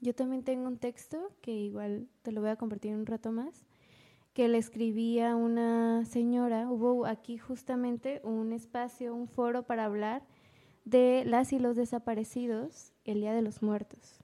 Yo 0.00 0.12
también 0.12 0.42
tengo 0.42 0.66
un 0.66 0.78
texto 0.78 1.36
que 1.40 1.52
igual 1.52 2.08
te 2.22 2.32
lo 2.32 2.40
voy 2.40 2.50
a 2.50 2.56
compartir 2.56 2.96
un 2.96 3.06
rato 3.06 3.30
más 3.30 3.64
que 4.36 4.48
le 4.48 4.58
escribía 4.58 5.34
una 5.34 6.04
señora. 6.04 6.68
Hubo 6.70 7.06
aquí 7.06 7.38
justamente 7.38 8.20
un 8.22 8.52
espacio, 8.52 9.14
un 9.14 9.28
foro 9.28 9.62
para 9.62 9.86
hablar 9.86 10.26
de 10.84 11.24
las 11.24 11.54
y 11.54 11.58
los 11.58 11.74
desaparecidos 11.74 12.92
el 13.06 13.20
Día 13.20 13.32
de 13.32 13.40
los 13.40 13.62
Muertos. 13.62 14.20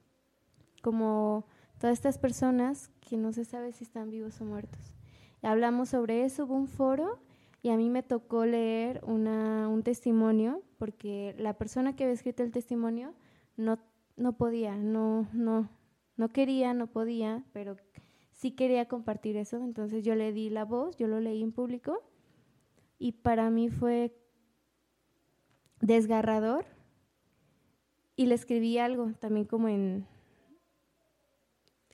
Como 0.83 1.47
todas 1.79 1.93
estas 1.95 2.19
personas 2.19 2.91
que 3.01 3.17
no 3.17 3.33
se 3.33 3.43
sabe 3.43 3.71
si 3.71 3.85
están 3.85 4.11
vivos 4.11 4.39
o 4.39 4.45
muertos. 4.45 4.93
Hablamos 5.41 5.89
sobre 5.89 6.25
eso, 6.25 6.43
hubo 6.43 6.53
un 6.53 6.67
foro 6.67 7.17
y 7.63 7.69
a 7.69 7.75
mí 7.75 7.89
me 7.89 8.03
tocó 8.03 8.45
leer 8.45 9.01
una, 9.03 9.67
un 9.67 9.81
testimonio 9.81 10.61
porque 10.77 11.33
la 11.39 11.57
persona 11.57 11.95
que 11.95 12.03
había 12.03 12.13
escrito 12.13 12.43
el 12.43 12.51
testimonio 12.51 13.15
no, 13.57 13.79
no 14.15 14.33
podía, 14.33 14.75
no, 14.75 15.27
no, 15.33 15.69
no 16.17 16.29
quería, 16.29 16.75
no 16.75 16.85
podía, 16.85 17.43
pero 17.51 17.77
sí 18.43 18.51
quería 18.51 18.89
compartir 18.89 19.37
eso, 19.37 19.63
entonces 19.63 20.03
yo 20.03 20.15
le 20.15 20.33
di 20.33 20.49
la 20.49 20.65
voz, 20.65 20.97
yo 20.97 21.07
lo 21.07 21.21
leí 21.21 21.41
en 21.41 21.53
público 21.53 22.03
y 22.99 23.13
para 23.13 23.49
mí 23.49 23.69
fue 23.69 24.13
desgarrador 25.79 26.65
y 28.17 28.25
le 28.25 28.35
escribí 28.35 28.77
algo 28.79 29.13
también 29.13 29.45
como 29.45 29.69
en 29.69 30.05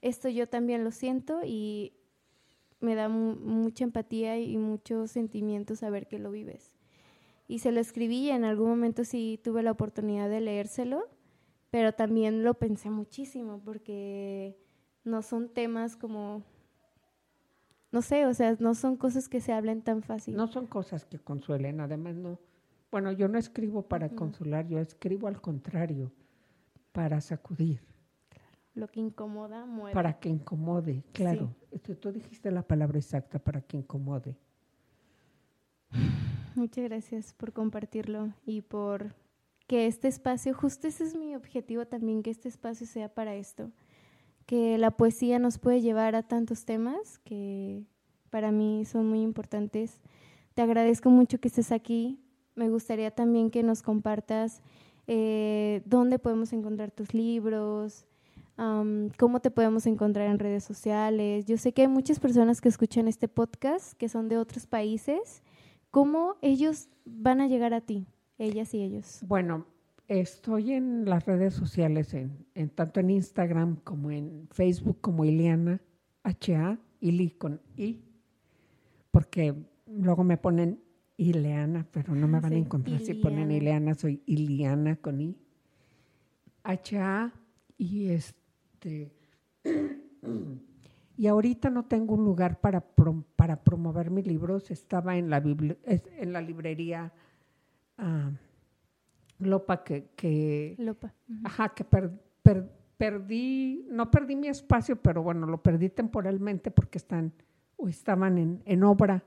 esto 0.02 0.28
yo 0.28 0.48
también 0.48 0.82
lo 0.82 0.90
siento 0.90 1.42
y 1.44 1.92
me 2.80 2.96
da 2.96 3.08
mucha 3.08 3.84
empatía 3.84 4.36
y 4.40 4.56
muchos 4.56 5.12
sentimientos 5.12 5.78
saber 5.78 6.08
que 6.08 6.18
lo 6.18 6.32
vives. 6.32 6.74
Y 7.46 7.60
se 7.60 7.70
lo 7.70 7.78
escribí 7.78 8.22
y 8.22 8.30
en 8.30 8.42
algún 8.42 8.70
momento 8.70 9.04
sí 9.04 9.38
tuve 9.44 9.62
la 9.62 9.70
oportunidad 9.70 10.28
de 10.28 10.40
leérselo, 10.40 11.04
pero 11.70 11.92
también 11.92 12.42
lo 12.42 12.54
pensé 12.54 12.90
muchísimo 12.90 13.60
porque 13.64 14.56
no 15.04 15.22
son 15.22 15.48
temas 15.48 15.96
como, 15.96 16.42
no 17.92 18.02
sé, 18.02 18.26
o 18.26 18.34
sea, 18.34 18.56
no 18.58 18.74
son 18.74 18.96
cosas 18.96 19.28
que 19.28 19.40
se 19.40 19.52
hablen 19.52 19.82
tan 19.82 20.02
fácil. 20.02 20.36
No 20.36 20.46
son 20.46 20.66
cosas 20.66 21.04
que 21.04 21.18
consuelen, 21.18 21.80
además 21.80 22.16
no. 22.16 22.38
Bueno, 22.90 23.12
yo 23.12 23.28
no 23.28 23.38
escribo 23.38 23.82
para 23.82 24.08
consolar, 24.08 24.66
yo 24.66 24.78
escribo 24.78 25.28
al 25.28 25.40
contrario, 25.40 26.12
para 26.92 27.20
sacudir. 27.20 27.80
Lo 28.74 28.88
que 28.88 29.00
incomoda 29.00 29.66
muere. 29.66 29.94
Para 29.94 30.18
que 30.18 30.28
incomode, 30.28 31.04
claro. 31.12 31.54
tú 32.00 32.12
dijiste 32.12 32.50
la 32.50 32.62
palabra 32.62 32.98
exacta, 32.98 33.38
para 33.38 33.60
que 33.60 33.76
incomode. 33.76 34.36
Muchas 36.54 36.84
gracias 36.84 37.32
por 37.32 37.52
compartirlo 37.52 38.32
y 38.44 38.62
por 38.62 39.14
que 39.66 39.86
este 39.86 40.08
espacio, 40.08 40.52
justo 40.52 40.88
ese 40.88 41.04
es 41.04 41.14
mi 41.14 41.36
objetivo 41.36 41.86
también, 41.86 42.24
que 42.24 42.30
este 42.30 42.48
espacio 42.48 42.88
sea 42.88 43.08
para 43.08 43.36
esto, 43.36 43.70
que 44.50 44.78
la 44.78 44.90
poesía 44.90 45.38
nos 45.38 45.58
puede 45.58 45.80
llevar 45.80 46.16
a 46.16 46.24
tantos 46.24 46.64
temas 46.64 47.20
que 47.20 47.84
para 48.30 48.50
mí 48.50 48.84
son 48.84 49.06
muy 49.06 49.22
importantes. 49.22 50.00
Te 50.54 50.62
agradezco 50.62 51.08
mucho 51.08 51.38
que 51.38 51.46
estés 51.46 51.70
aquí. 51.70 52.18
Me 52.56 52.68
gustaría 52.68 53.12
también 53.12 53.52
que 53.52 53.62
nos 53.62 53.80
compartas 53.80 54.60
eh, 55.06 55.82
dónde 55.84 56.18
podemos 56.18 56.52
encontrar 56.52 56.90
tus 56.90 57.14
libros, 57.14 58.08
cómo 59.20 59.38
te 59.38 59.52
podemos 59.52 59.86
encontrar 59.86 60.28
en 60.28 60.40
redes 60.40 60.64
sociales. 60.64 61.46
Yo 61.46 61.56
sé 61.56 61.72
que 61.72 61.82
hay 61.82 61.88
muchas 61.88 62.18
personas 62.18 62.60
que 62.60 62.70
escuchan 62.70 63.06
este 63.06 63.28
podcast 63.28 63.92
que 63.92 64.08
son 64.08 64.28
de 64.28 64.36
otros 64.36 64.66
países. 64.66 65.44
¿Cómo 65.92 66.34
ellos 66.42 66.88
van 67.04 67.40
a 67.40 67.46
llegar 67.46 67.72
a 67.72 67.82
ti, 67.82 68.08
ellas 68.36 68.74
y 68.74 68.82
ellos? 68.82 69.20
Bueno, 69.28 69.64
estoy 70.10 70.72
en 70.72 71.04
las 71.04 71.24
redes 71.24 71.54
sociales, 71.54 72.14
en, 72.14 72.70
tanto 72.70 72.98
en 72.98 73.10
Instagram 73.10 73.76
como 73.76 74.10
en 74.10 74.48
Facebook, 74.50 75.00
como 75.00 75.24
Ileana, 75.24 75.80
H-A, 76.24 76.78
Ili 77.00 77.30
con 77.30 77.60
I, 77.76 78.02
porque 79.12 79.54
luego 79.86 80.24
me 80.24 80.36
ponen 80.36 80.80
Ileana, 81.16 81.86
pero 81.92 82.14
no 82.14 82.26
me 82.26 82.40
van 82.40 82.52
a 82.52 82.56
encontrar 82.56 83.00
si 83.00 83.14
ponen 83.14 83.52
Ileana, 83.52 83.94
soy 83.94 84.20
Iliana 84.26 84.96
con 84.96 85.20
I. 85.20 85.36
H-A 86.64 87.32
y 87.78 88.08
este. 88.08 89.12
y 91.16 91.26
ahorita 91.28 91.70
no 91.70 91.84
tengo 91.84 92.14
un 92.14 92.24
lugar 92.24 92.60
para, 92.60 92.80
para 93.36 93.62
promover 93.62 94.10
mis 94.10 94.26
libros. 94.26 94.72
Estaba 94.72 95.16
en 95.16 95.30
la, 95.30 95.38
en 95.38 96.32
la 96.32 96.40
librería 96.40 97.12
uh, 97.98 98.32
Lopa 99.40 99.82
que, 99.82 100.10
que 100.16 100.74
Lopa. 100.78 101.14
Ajá, 101.44 101.70
que 101.70 101.84
perdí, 102.96 103.86
no 103.90 104.10
perdí 104.10 104.36
mi 104.36 104.48
espacio, 104.48 104.96
pero 104.96 105.22
bueno, 105.22 105.46
lo 105.46 105.62
perdí 105.62 105.88
temporalmente 105.88 106.70
porque 106.70 106.98
están 106.98 107.32
o 107.76 107.88
estaban 107.88 108.38
en, 108.38 108.62
en 108.66 108.82
obra 108.84 109.24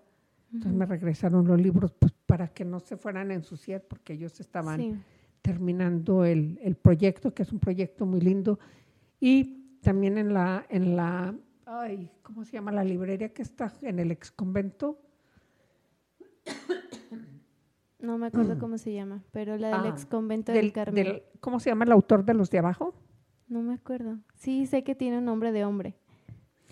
entonces 0.54 0.78
me 0.78 0.86
regresaron 0.86 1.48
los 1.48 1.60
libros 1.60 1.92
pues, 1.94 2.14
para 2.28 2.48
que 2.50 2.64
no 2.64 2.80
se 2.80 2.96
fueran 2.96 3.32
a 3.32 3.34
ensuciar 3.34 3.82
porque 3.82 4.14
ellos 4.14 4.40
estaban 4.40 5.04
terminando 5.42 6.26
el, 6.26 6.60
el, 6.62 6.76
proyecto, 6.76 7.34
que 7.34 7.42
es 7.42 7.52
un 7.52 7.60
proyecto 7.60 8.06
muy 8.06 8.22
lindo. 8.22 8.60
Y 9.20 9.80
también 9.82 10.20
en 10.20 10.32
la, 10.32 10.66
en 10.70 10.96
la, 10.96 11.36
ay, 11.66 12.12
¿cómo 12.22 12.46
se 12.46 12.54
llama? 12.54 12.72
La 12.72 12.84
librería 12.84 13.34
que 13.34 13.42
está 13.42 13.74
en 13.82 13.98
el 13.98 14.12
ex 14.12 14.32
convento. 14.32 15.02
No 18.04 18.18
me 18.18 18.28
acuerdo 18.28 18.60
cómo 18.60 18.78
se 18.78 18.94
llama, 18.94 19.24
pero 19.32 19.58
la 19.58 19.70
del 19.70 19.86
ah, 19.86 19.88
ex 19.88 20.06
convento 20.06 20.52
del, 20.52 20.74
Carmen. 20.74 21.24
¿Cómo 21.40 21.62
se 21.62 21.70
llama 21.70 21.86
el 21.86 21.92
autor 21.94 22.26
de 22.26 22.34
los 22.34 22.50
de 22.50 22.60
abajo? 22.60 22.94
No 23.48 23.62
me 23.62 23.74
acuerdo. 23.74 24.20
Sí, 24.36 24.66
sé 24.66 24.84
que 24.84 24.94
tiene 24.94 25.20
un 25.20 25.26
nombre 25.26 25.54
de 25.54 25.64
hombre, 25.64 25.96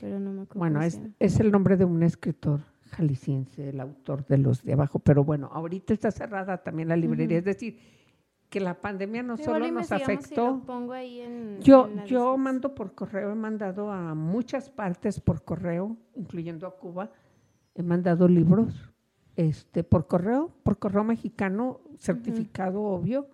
pero 0.01 0.19
no 0.19 0.33
me 0.33 0.41
acuerdo. 0.41 0.59
Bueno, 0.59 0.81
es, 0.81 0.99
es 1.19 1.39
el 1.39 1.49
nombre 1.49 1.77
de 1.77 1.85
un 1.85 2.03
escritor 2.03 2.59
jalisciense, 2.89 3.69
el 3.69 3.79
autor 3.79 4.25
de 4.27 4.39
los 4.39 4.61
de 4.61 4.73
abajo, 4.73 4.99
pero 4.99 5.23
bueno, 5.23 5.49
ahorita 5.53 5.93
está 5.93 6.11
cerrada 6.11 6.61
también 6.61 6.89
la 6.89 6.97
librería, 6.97 7.37
es 7.37 7.45
decir, 7.45 7.79
que 8.49 8.59
la 8.59 8.81
pandemia 8.81 9.23
no 9.23 9.37
solo 9.37 9.71
nos 9.71 9.89
afectó. 9.89 10.61
yo 11.61 11.89
yo 12.05 12.37
mando 12.37 12.75
por 12.75 12.93
correo, 12.93 13.31
he 13.31 13.35
mandado 13.35 13.89
a 13.89 14.13
muchas 14.15 14.69
partes 14.69 15.21
por 15.21 15.45
correo, 15.45 15.95
incluyendo 16.13 16.67
a 16.67 16.75
Cuba, 16.75 17.09
he 17.73 17.83
mandado 17.83 18.27
libros 18.27 18.90
este 19.47 19.83
por 19.83 20.07
correo, 20.07 20.51
por 20.63 20.77
correo 20.79 21.03
mexicano, 21.03 21.81
certificado 21.99 22.81
obvio 22.81 23.27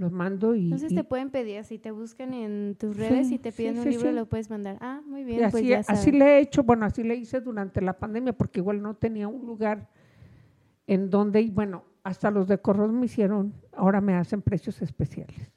los 0.00 0.10
mando 0.10 0.54
y... 0.54 0.64
Entonces 0.64 0.94
te 0.94 1.04
pueden 1.04 1.30
pedir, 1.30 1.62
si 1.64 1.78
te 1.78 1.90
buscan 1.90 2.32
en 2.32 2.74
tus 2.76 2.96
redes 2.96 3.30
y 3.30 3.38
te 3.38 3.52
piden 3.52 3.78
un 3.78 3.90
libro, 3.90 4.10
lo 4.12 4.26
puedes 4.26 4.48
mandar. 4.48 4.78
Ah, 4.80 5.02
muy 5.06 5.24
bien, 5.24 5.44
así, 5.44 5.52
pues 5.52 5.64
ya 5.66 5.82
Así 5.86 6.10
le 6.10 6.24
he 6.24 6.40
hecho, 6.40 6.62
bueno, 6.62 6.86
así 6.86 7.02
le 7.02 7.14
hice 7.16 7.40
durante 7.40 7.82
la 7.82 7.98
pandemia, 7.98 8.32
porque 8.32 8.60
igual 8.60 8.80
no 8.80 8.94
tenía 8.94 9.28
un 9.28 9.46
lugar 9.46 9.88
en 10.86 11.10
donde, 11.10 11.42
y 11.42 11.50
bueno, 11.50 11.84
hasta 12.02 12.30
los 12.30 12.48
de 12.48 12.58
Corros 12.58 12.90
me 12.90 13.04
hicieron, 13.04 13.52
ahora 13.72 14.00
me 14.00 14.14
hacen 14.14 14.40
precios 14.40 14.80
especiales. 14.80 15.52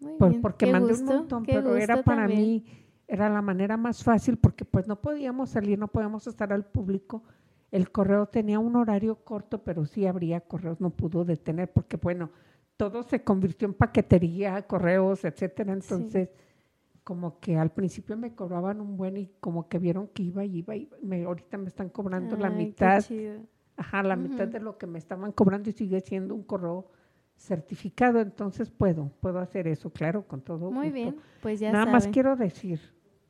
Muy 0.00 0.30
bien. 0.30 0.42
Porque 0.42 0.70
mandé 0.70 0.94
un 0.94 1.04
montón, 1.04 1.44
pero 1.44 1.76
era 1.76 2.02
para 2.02 2.26
mí, 2.26 2.64
era 3.06 3.28
la 3.28 3.42
manera 3.42 3.76
más 3.76 4.02
fácil, 4.02 4.38
porque 4.38 4.64
pues 4.64 4.88
no 4.88 5.00
podíamos 5.00 5.50
salir, 5.50 5.78
no 5.78 5.86
podíamos 5.86 6.26
estar 6.26 6.52
al 6.52 6.64
público. 6.64 7.22
El 7.70 7.90
correo 7.90 8.26
tenía 8.26 8.58
un 8.58 8.76
horario 8.76 9.16
corto, 9.16 9.62
pero 9.62 9.86
sí 9.86 10.06
habría 10.06 10.40
correos, 10.40 10.80
no 10.80 10.90
pudo 10.90 11.24
detener, 11.24 11.72
porque 11.72 11.96
bueno, 11.96 12.30
todo 12.76 13.02
se 13.02 13.22
convirtió 13.22 13.68
en 13.68 13.74
paquetería, 13.74 14.62
correos, 14.62 15.24
etcétera. 15.24 15.72
Entonces, 15.72 16.30
como 17.04 17.38
que 17.40 17.56
al 17.56 17.70
principio 17.70 18.16
me 18.16 18.34
cobraban 18.34 18.80
un 18.80 18.96
buen 18.96 19.16
y 19.16 19.30
como 19.40 19.68
que 19.68 19.78
vieron 19.78 20.08
que 20.08 20.22
iba 20.22 20.44
y 20.44 20.58
iba 20.58 20.76
y 20.76 20.88
me, 21.02 21.24
ahorita 21.24 21.58
me 21.58 21.68
están 21.68 21.88
cobrando 21.88 22.36
la 22.36 22.50
mitad. 22.50 23.04
Ajá, 23.76 24.02
la 24.02 24.16
mitad 24.16 24.46
de 24.46 24.60
lo 24.60 24.76
que 24.76 24.86
me 24.86 24.98
estaban 24.98 25.32
cobrando 25.32 25.70
y 25.70 25.72
sigue 25.72 26.00
siendo 26.00 26.34
un 26.34 26.42
correo 26.42 26.90
certificado, 27.36 28.20
entonces 28.20 28.70
puedo, 28.70 29.10
puedo 29.20 29.38
hacer 29.38 29.66
eso, 29.66 29.90
claro, 29.90 30.26
con 30.26 30.42
todo. 30.42 30.70
Muy 30.70 30.90
bien, 30.90 31.16
pues 31.40 31.58
ya 31.58 31.72
Nada 31.72 31.86
más 31.86 32.06
quiero 32.08 32.36
decir 32.36 32.80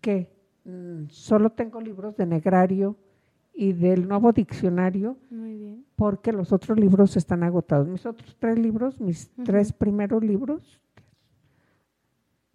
que 0.01 0.33
mm, 0.65 1.05
solo 1.09 1.51
tengo 1.51 1.81
libros 1.81 2.17
de 2.17 2.27
negrario, 2.27 2.97
y 3.55 3.73
del 3.73 4.09
nuevo 4.09 4.33
diccionario, 4.33 5.17
porque 5.97 6.33
los 6.33 6.53
otros 6.53 6.79
libros 6.79 7.17
están 7.17 7.43
agotados. 7.43 7.89
Mis 7.89 8.07
otros 8.07 8.37
tres 8.39 8.59
libros, 8.59 9.01
mis 9.01 9.31
tres 9.45 9.73
primeros 9.73 10.25
libros, 10.25 10.81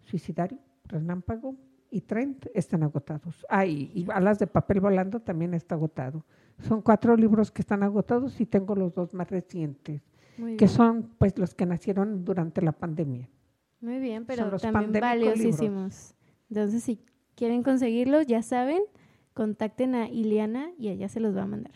Suicidario, 0.04 0.58
Relámpago 0.84 1.56
y 1.90 2.00
Trent, 2.00 2.46
están 2.54 2.82
agotados. 2.82 3.46
Ah, 3.48 3.66
y, 3.66 4.06
Alas 4.12 4.38
de 4.38 4.46
Papel 4.46 4.80
Volando 4.80 5.20
también 5.20 5.54
está 5.54 5.74
agotado. 5.74 6.24
Son 6.60 6.82
cuatro 6.82 7.16
libros 7.16 7.50
que 7.50 7.62
están 7.62 7.82
agotados 7.82 8.40
y 8.40 8.46
tengo 8.46 8.74
los 8.74 8.94
dos 8.94 9.12
más 9.12 9.30
recientes, 9.30 10.02
que 10.56 10.68
son 10.68 11.10
pues 11.18 11.38
los 11.38 11.54
que 11.54 11.66
nacieron 11.66 12.24
durante 12.24 12.62
la 12.62 12.72
pandemia. 12.72 13.28
Muy 13.80 13.98
bien, 13.98 14.24
pero 14.24 14.56
también 14.58 14.92
valiosísimos. 14.92 16.14
Entonces, 16.48 16.82
si 16.82 17.00
quieren 17.34 17.62
conseguirlos, 17.62 18.26
ya 18.26 18.42
saben, 18.42 18.82
contacten 19.36 19.94
a 19.94 20.08
Ileana 20.08 20.70
y 20.78 20.88
ella 20.88 21.10
se 21.10 21.20
los 21.20 21.36
va 21.36 21.42
a 21.42 21.46
mandar. 21.46 21.74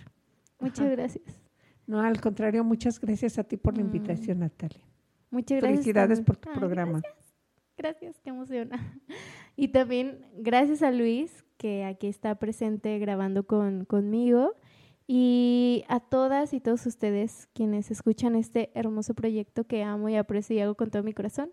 Muchas 0.58 0.90
gracias. 0.90 1.42
No, 1.86 2.00
al 2.00 2.18
contrario, 2.18 2.64
muchas 2.64 2.98
gracias 2.98 3.38
a 3.38 3.44
ti 3.44 3.58
por 3.58 3.76
la 3.76 3.84
mm. 3.84 3.86
invitación, 3.86 4.38
Natalia. 4.38 4.82
Muchas 5.30 5.58
gracias. 5.58 5.80
Felicidades 5.80 6.20
por 6.22 6.36
tu 6.36 6.50
programa. 6.52 7.00
Gracias. 7.00 7.36
gracias, 7.76 8.20
qué 8.20 8.30
emociona. 8.30 8.98
Y 9.56 9.68
también 9.68 10.24
gracias 10.38 10.82
a 10.82 10.90
Luis, 10.90 11.44
que 11.58 11.84
aquí 11.84 12.06
está 12.06 12.34
presente 12.36 12.98
grabando 12.98 13.46
con, 13.46 13.84
conmigo, 13.84 14.54
y 15.06 15.84
a 15.88 16.00
todas 16.00 16.54
y 16.54 16.60
todos 16.60 16.86
ustedes 16.86 17.46
quienes 17.52 17.90
escuchan 17.90 18.36
este 18.36 18.70
hermoso 18.74 19.12
proyecto 19.12 19.64
que 19.64 19.82
amo 19.82 20.08
y 20.08 20.16
aprecio 20.16 20.56
y 20.56 20.60
hago 20.60 20.76
con 20.76 20.90
todo 20.90 21.02
mi 21.02 21.12
corazón. 21.12 21.50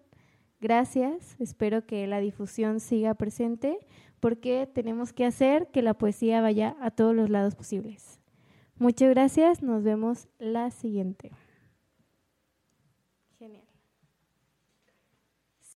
Gracias, 0.62 1.36
espero 1.40 1.86
que 1.86 2.08
la 2.08 2.20
difusión 2.20 2.80
siga 2.80 3.14
presente 3.16 3.78
porque 4.20 4.68
tenemos 4.74 5.14
que 5.14 5.26
hacer 5.26 5.68
que 5.68 5.82
la 5.82 5.94
poesía 5.94 6.42
vaya 6.42 6.76
a 6.82 6.92
todos 6.92 7.16
los 7.16 7.30
lados 7.30 7.56
posibles. 7.56 8.20
Muchas 8.80 9.10
gracias, 9.10 9.64
nos 9.64 9.84
vemos 9.84 10.28
la 10.40 10.72
siguiente. 10.72 11.32